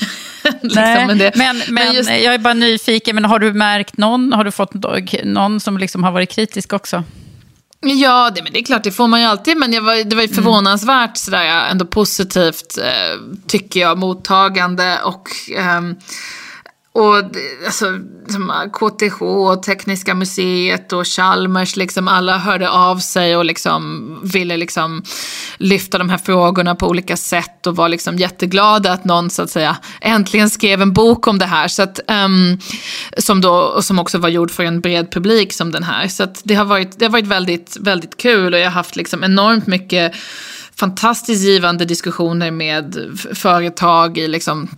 liksom, 0.62 0.82
Nej, 0.84 1.08
men, 1.08 1.18
det, 1.18 1.36
men, 1.36 1.62
men, 1.68 1.93
just... 1.93 2.10
jag 2.10 2.34
är 2.34 2.38
bara 2.38 2.54
nyfiken, 2.54 3.16
men 3.16 3.26
har 3.26 3.39
du 3.39 3.54
märkt 3.54 3.98
någon, 3.98 4.34
har 4.34 4.43
du 4.43 4.52
fått 4.52 4.74
någon 5.24 5.60
som 5.60 5.78
liksom 5.78 6.04
har 6.04 6.12
varit 6.12 6.30
kritisk 6.30 6.74
också? 6.74 7.04
Ja, 7.80 8.32
det, 8.36 8.43
men 8.43 8.54
det 8.54 8.60
är 8.60 8.64
klart, 8.64 8.84
det 8.84 8.91
får 8.91 9.08
man 9.08 9.22
ju 9.22 9.26
alltid. 9.26 9.58
Men 9.58 9.72
var, 9.86 10.04
det 10.04 10.16
var 10.16 10.24
ju 10.24 10.28
mm. 10.28 10.36
förvånansvärt 10.36 11.06
mm. 11.06 11.16
sådär, 11.16 11.70
ändå 11.72 11.86
positivt, 11.86 12.78
eh, 12.78 13.38
tycker 13.48 13.80
jag, 13.80 13.98
mottagande. 13.98 14.98
Och 15.04 15.30
eh, 15.58 15.82
och 16.98 17.16
alltså, 17.66 18.00
liksom, 18.24 18.70
KTH 18.74 19.22
och 19.22 19.64
Tekniska 19.64 20.16
museet 20.16 20.93
och 20.93 21.08
Chalmers, 21.08 21.76
liksom 21.76 22.08
alla 22.08 22.38
hörde 22.38 22.70
av 22.70 22.98
sig 22.98 23.38
och 23.38 23.45
liksom 23.45 24.20
ville 24.24 24.58
liksom 24.58 25.04
lyfta 25.58 25.98
de 25.98 26.10
här 26.10 26.18
frågorna 26.18 26.76
på 26.76 26.88
olika 26.88 27.18
sätt 27.18 27.68
och 27.68 27.76
var 27.76 27.89
liksom 27.89 28.18
jätteglada 28.18 28.91
att 28.91 29.06
någon 29.06 29.30
så 29.30 29.41
att 29.41 29.50
säga 29.50 29.78
äntligen 30.02 30.50
skrev 30.50 30.82
en 30.82 30.93
bok 30.93 31.28
om 31.28 31.39
det 31.39 31.45
här. 31.45 31.68
Så 31.68 31.84
att, 31.84 32.00
um, 32.08 32.60
som, 33.18 33.41
då, 33.41 33.82
som 33.82 34.00
också 34.00 34.18
var 34.18 34.30
gjord 34.30 34.52
för 34.52 34.64
en 34.64 34.82
bred 34.82 35.12
publik 35.12 35.54
som 35.54 35.72
den 35.72 35.84
här. 35.84 36.08
Så 36.08 36.28
det, 36.43 36.56
har 36.56 36.66
varit, 36.66 37.00
det 37.00 37.06
har 37.06 37.12
varit 37.12 37.28
väldigt, 37.28 37.78
väldigt 37.80 38.18
kul 38.18 38.54
och 38.54 38.60
jag 38.60 38.66
har 38.66 38.72
haft 38.72 38.95
liksom 38.95 39.24
enormt 39.24 39.68
mycket 39.68 40.16
fantastiskt 40.76 41.43
givande 41.43 41.86
diskussioner 41.86 42.52
med 42.52 42.98
företag 43.34 44.18
i 44.18 44.28
liksom 44.28 44.70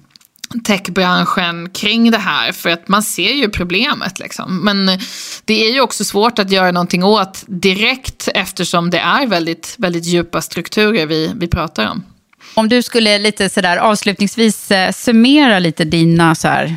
techbranschen 0.64 1.70
kring 1.70 2.12
det 2.12 2.18
här 2.18 2.52
för 2.52 2.70
att 2.70 2.88
man 2.88 3.04
ser 3.04 3.34
ju 3.34 3.50
problemet. 3.50 4.20
Liksom. 4.20 4.66
Men 4.66 4.86
det 5.46 5.66
är 5.68 5.74
ju 5.74 5.82
också 5.82 6.04
svårt 6.04 6.40
att 6.40 6.52
göra 6.52 6.72
någonting 6.72 7.04
åt 7.04 7.44
direkt 7.48 8.30
eftersom 8.34 8.90
det 8.90 9.00
är 9.00 9.28
väldigt, 9.28 9.76
väldigt 9.78 10.06
djupa 10.06 10.42
strukturer 10.42 11.06
vi, 11.06 11.32
vi 11.36 11.48
pratar 11.48 11.88
om. 11.88 12.04
Om 12.54 12.70
du 12.70 12.82
skulle 12.82 13.20
lite 13.20 13.50
sådär 13.50 13.78
avslutningsvis 13.78 14.72
eh, 14.72 14.92
summera 14.92 15.60
lite 15.60 15.84
dina 15.84 16.36
så 16.36 16.48
här, 16.48 16.76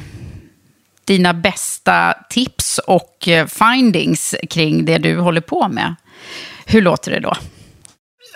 dina 1.04 1.34
bästa 1.34 2.14
tips 2.30 2.78
och 2.78 3.28
eh, 3.28 3.46
findings 3.46 4.34
kring 4.50 4.84
det 4.84 4.98
du 4.98 5.18
håller 5.18 5.40
på 5.40 5.68
med. 5.68 5.94
Hur 6.66 6.82
låter 6.82 7.10
det 7.10 7.20
då? 7.20 7.36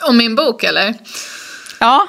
Om 0.09 0.17
min 0.17 0.35
bok 0.35 0.65
eller? 0.65 0.95
Ja. 1.81 2.09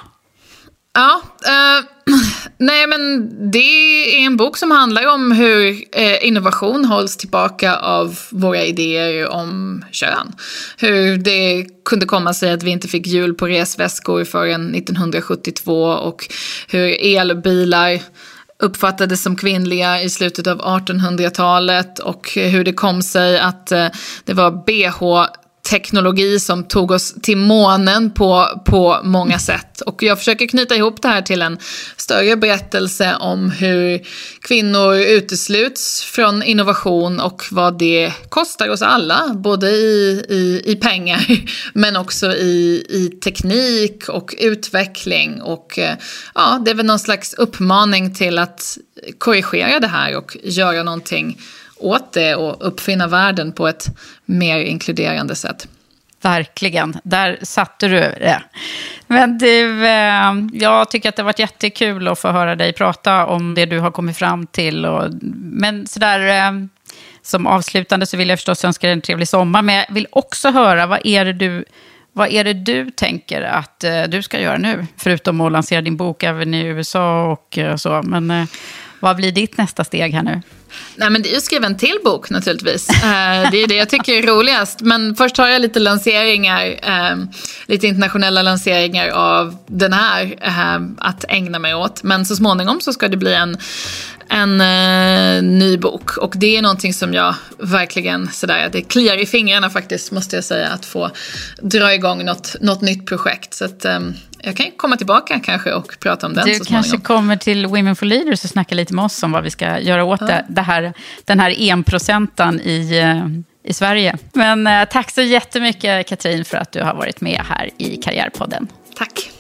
Ja, 0.98 1.22
eh, 1.46 1.86
nej 2.58 2.88
men 2.88 3.30
det 3.52 3.58
är 3.58 4.26
en 4.26 4.38
bok 4.38 4.58
som 4.58 4.72
handlar 4.72 5.14
om 5.14 5.32
hur 5.32 5.84
eh, 5.92 6.28
innovation 6.28 6.86
hålls 6.86 7.18
tillbaka 7.18 7.76
av 7.76 8.20
våra 8.30 8.64
idéer 8.64 9.28
om 9.28 9.84
kön. 9.92 10.36
Hur 10.78 11.18
det 11.18 11.66
kunde 11.86 12.06
komma 12.06 12.34
sig 12.34 12.52
att 12.52 12.64
vi 12.64 12.72
inte 12.72 12.88
fick 12.88 13.08
hjul 13.08 13.34
på 13.34 13.48
resväskor 13.48 14.24
förrän 14.24 14.76
1972 14.76 15.84
och 15.84 16.28
hur 16.68 16.98
elbilar 17.02 18.02
uppfattades 18.60 19.24
som 19.24 19.36
kvinnliga 19.36 20.02
i 20.02 20.10
slutet 20.10 20.48
av 20.48 20.62
1800-talet 20.62 22.00
och 22.00 22.32
hur 22.36 22.64
det 22.64 22.74
kom 22.74 23.02
sig 23.02 23.40
att 23.40 23.72
eh, 23.72 23.88
det 24.26 24.34
var 24.34 24.52
bh 24.52 25.28
teknologi 25.70 26.40
som 26.40 26.64
tog 26.64 26.92
oss 26.92 27.14
till 27.22 27.38
månen 27.38 28.12
på, 28.12 28.62
på 28.66 29.00
många 29.04 29.40
sätt. 29.40 29.82
Och 29.82 30.04
jag 30.04 30.18
försöker 30.18 30.48
knyta 30.48 30.76
ihop 30.76 31.02
det 31.02 31.08
här 31.08 31.22
till 31.22 31.42
en 31.42 31.58
större 31.98 32.36
berättelse 32.36 33.16
om 33.20 33.52
hur 33.52 34.02
kvinnor 34.42 34.96
utesluts 34.96 36.04
från 36.04 36.44
innovation 36.44 37.20
och 37.20 37.44
vad 37.52 37.80
det 37.80 38.14
kostar 38.30 38.70
oss 38.70 38.82
alla, 38.82 39.34
både 39.34 39.70
i, 39.70 40.26
i, 40.30 40.72
i 40.72 40.76
pengar 40.76 41.26
men 41.74 41.96
också 41.96 42.32
i, 42.32 42.86
i 42.90 43.20
teknik 43.24 44.10
och 44.10 44.36
utveckling. 44.40 45.42
Och 45.42 45.80
eh, 45.80 45.96
ja, 46.36 46.62
det 46.66 46.72
är 46.72 46.76
väl 46.76 46.86
någon 46.86 47.00
slags 47.00 47.34
uppmaning 47.34 48.16
till 48.16 48.40
att 48.40 48.78
korrigera 49.18 49.80
det 49.80 49.88
här 49.88 50.18
och 50.18 50.38
göra 50.44 50.84
någonting 50.84 51.38
åt 51.80 52.14
det 52.14 52.36
och 52.36 52.68
uppfinna 52.68 53.08
världen 53.08 53.52
på 53.52 53.68
ett 53.68 53.86
mer 54.26 54.60
inkluderande 54.60 55.36
sätt. 55.36 55.68
Verkligen, 56.22 56.98
där 57.04 57.38
satte 57.42 57.88
du 57.88 58.00
det. 58.00 58.44
Men 59.08 59.38
du, 59.38 59.88
eh, 59.88 60.34
jag 60.54 60.92
tycker 60.92 61.10
att 61.10 61.16
det 61.16 61.22
har 61.22 61.26
varit 61.26 61.40
jättekul 61.40 62.08
att 62.08 62.20
få 62.20 62.32
höra 62.32 62.56
dig 62.56 62.74
prata 62.74 63.26
om 63.26 63.56
det 63.56 63.66
du 63.66 63.80
har 63.80 63.92
kommit 63.92 64.18
fram 64.18 64.48
till. 64.48 64.86
Och, 64.86 65.10
men 65.36 65.88
sådär, 65.88 66.48
eh, 66.48 66.52
som 67.22 67.48
avslutande 67.48 68.06
så 68.06 68.18
vill 68.18 68.30
jag 68.30 68.40
förstås 68.40 68.66
önska 68.66 68.88
dig 68.88 68.94
en 68.94 69.02
trevlig 69.02 69.28
sommar. 69.28 69.62
Men 69.62 69.76
jag 69.76 69.86
vill 69.90 70.08
också 70.12 70.50
höra, 70.50 70.86
vad 70.86 71.00
är 71.04 71.26
det 71.26 71.34
du, 71.34 71.66
vad 72.14 72.30
är 72.32 72.44
det 72.44 72.54
du 72.54 72.92
tänker 72.92 73.42
att 73.42 73.84
eh, 73.84 74.04
du 74.04 74.22
ska 74.22 74.40
göra 74.40 74.58
nu? 74.58 74.86
Förutom 74.98 75.42
att 75.42 75.52
lansera 75.52 75.82
din 75.82 75.98
bok 75.98 76.24
även 76.24 76.54
i 76.54 76.66
USA 76.66 77.26
och 77.32 77.60
så. 77.78 78.02
Men 78.04 78.48
vad 79.00 79.16
blir 79.16 79.32
ditt 79.32 79.58
nästa 79.58 79.84
steg 79.84 80.14
här 80.14 80.24
nu? 80.24 80.42
Nej, 80.96 81.10
men 81.10 81.22
det 81.22 81.30
är 81.30 81.32
ju 81.32 81.38
att 81.38 81.44
skriva 81.44 81.66
en 81.66 81.78
till 81.78 81.98
bok 82.04 82.30
naturligtvis. 82.30 82.90
Eh, 82.90 83.52
det 83.52 83.64
är 83.64 83.68
det 83.68 83.76
jag 83.76 83.90
tycker 83.90 84.14
är 84.14 84.22
roligast. 84.22 84.82
Men 84.82 85.16
först 85.16 85.38
har 85.38 85.48
jag 85.48 85.62
lite 85.62 85.80
lanseringar, 85.80 86.80
ehm, 86.84 87.30
lite 87.66 87.88
internationella 87.88 88.42
lanseringar 88.42 89.10
av 89.10 89.58
den 89.68 89.94
här 89.94 90.36
ehm, 90.42 90.98
att 91.00 91.26
ägna 91.30 91.60
mig 91.60 91.76
åt. 91.76 92.04
Men 92.04 92.26
så 92.26 92.36
småningom 92.36 92.82
så 92.82 92.94
ska 92.94 93.08
det 93.08 93.18
bli 93.18 93.34
en, 93.34 93.58
en 94.30 94.62
uh, 94.62 95.44
ny 95.44 95.78
bok. 95.78 96.18
Och 96.18 96.34
det 96.38 96.58
är 96.58 96.62
någonting 96.62 96.94
som 96.94 97.14
jag 97.14 97.36
verkligen 97.60 98.28
sådär, 98.28 98.70
det 98.72 98.82
kliar 98.82 99.18
i 99.18 99.26
fingrarna 99.26 99.70
faktiskt 99.70 100.12
måste 100.12 100.36
jag 100.36 100.44
säga 100.44 100.70
att 100.70 100.86
få 100.86 101.12
dra 101.62 101.94
igång 101.94 102.26
något, 102.26 102.56
något 102.62 102.82
nytt 102.82 103.06
projekt. 103.06 103.54
Så 103.54 103.66
att, 103.66 103.86
um, 103.86 104.14
jag 104.40 104.56
kan 104.56 104.72
komma 104.78 104.98
tillbaka 104.98 105.40
kanske 105.40 105.74
och 105.74 106.00
prata 106.00 106.28
om 106.28 106.34
den 106.34 106.46
du 106.46 106.54
så 106.54 106.66
kanske 106.66 106.98
kommer 106.98 107.36
till 107.36 107.66
Women 107.66 107.96
for 107.96 108.06
Leaders 108.06 108.44
och 108.44 108.50
snackar 108.50 108.76
lite 108.76 108.94
med 108.94 109.06
oss 109.06 109.24
om 109.24 109.32
vad 109.32 109.44
vi 109.44 109.50
ska 109.50 109.80
göra 109.80 110.04
åt 110.04 110.22
ja. 110.22 110.42
det, 110.48 110.62
här, 110.62 110.94
den 111.26 111.40
här 111.40 111.56
enprocenten 111.60 112.62
i, 112.62 113.02
uh, 113.02 113.42
i 113.64 113.74
Sverige. 113.74 114.18
Men 114.34 114.68
uh, 114.68 114.84
tack 114.92 115.12
så 115.12 115.22
jättemycket 115.22 116.08
Katrin 116.08 116.46
för 116.46 116.58
att 116.58 116.72
du 116.72 116.82
har 116.82 116.94
varit 116.94 117.22
med 117.22 117.42
här 117.50 117.70
i 117.78 117.98
Karriärpodden. 117.98 118.68
Tack. 118.96 119.32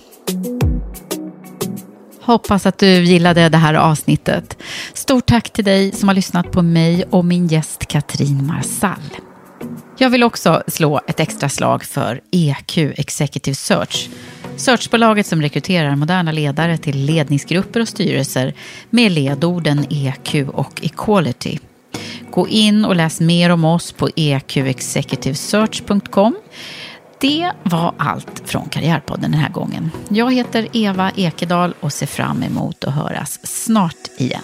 Hoppas 2.28 2.66
att 2.66 2.78
du 2.78 3.04
gillade 3.04 3.50
det 3.50 3.58
här 3.58 3.74
avsnittet. 3.74 4.58
Stort 4.94 5.26
tack 5.26 5.50
till 5.50 5.66
dig 5.66 5.92
som 5.92 6.08
har 6.08 6.16
lyssnat 6.16 6.52
på 6.52 6.62
mig 6.62 7.04
och 7.10 7.26
min 7.26 7.48
gäst 7.48 7.88
Katrin 7.88 8.48
Marsall. 8.48 9.18
Jag 9.98 10.10
vill 10.10 10.24
också 10.24 10.64
slå 10.68 11.02
ett 11.08 11.20
extra 11.20 11.50
slag 11.50 11.84
för 11.84 12.22
EQ 12.32 12.78
Executive 12.78 13.56
Search. 13.56 14.10
Searchbolaget 14.56 15.28
som 15.28 15.42
rekryterar 15.42 15.96
moderna 15.96 16.32
ledare 16.32 16.78
till 16.78 17.06
ledningsgrupper 17.06 17.80
och 17.80 17.88
styrelser 17.88 18.54
med 18.90 19.12
ledorden 19.12 19.86
EQ 19.90 20.36
och 20.54 20.82
Equality. 20.84 21.60
Gå 22.32 22.48
in 22.48 22.86
och 22.86 22.96
läs 22.96 23.20
mer 23.20 23.50
om 23.50 23.66
oss 23.66 23.92
på 23.92 24.10
eqexecutivesearch.com 24.16 26.36
det 27.20 27.52
var 27.64 27.94
allt 27.98 28.42
från 28.46 28.70
Karriärpodden 28.70 29.32
den 29.32 29.40
här 29.40 29.50
gången. 29.50 29.92
Jag 30.10 30.34
heter 30.34 30.68
Eva 30.74 31.12
Ekedal 31.16 31.74
och 31.80 31.94
ser 31.94 32.06
fram 32.06 32.44
emot 32.44 32.84
att 32.84 32.94
höras 32.94 33.40
snart 33.44 34.08
igen. 34.18 34.44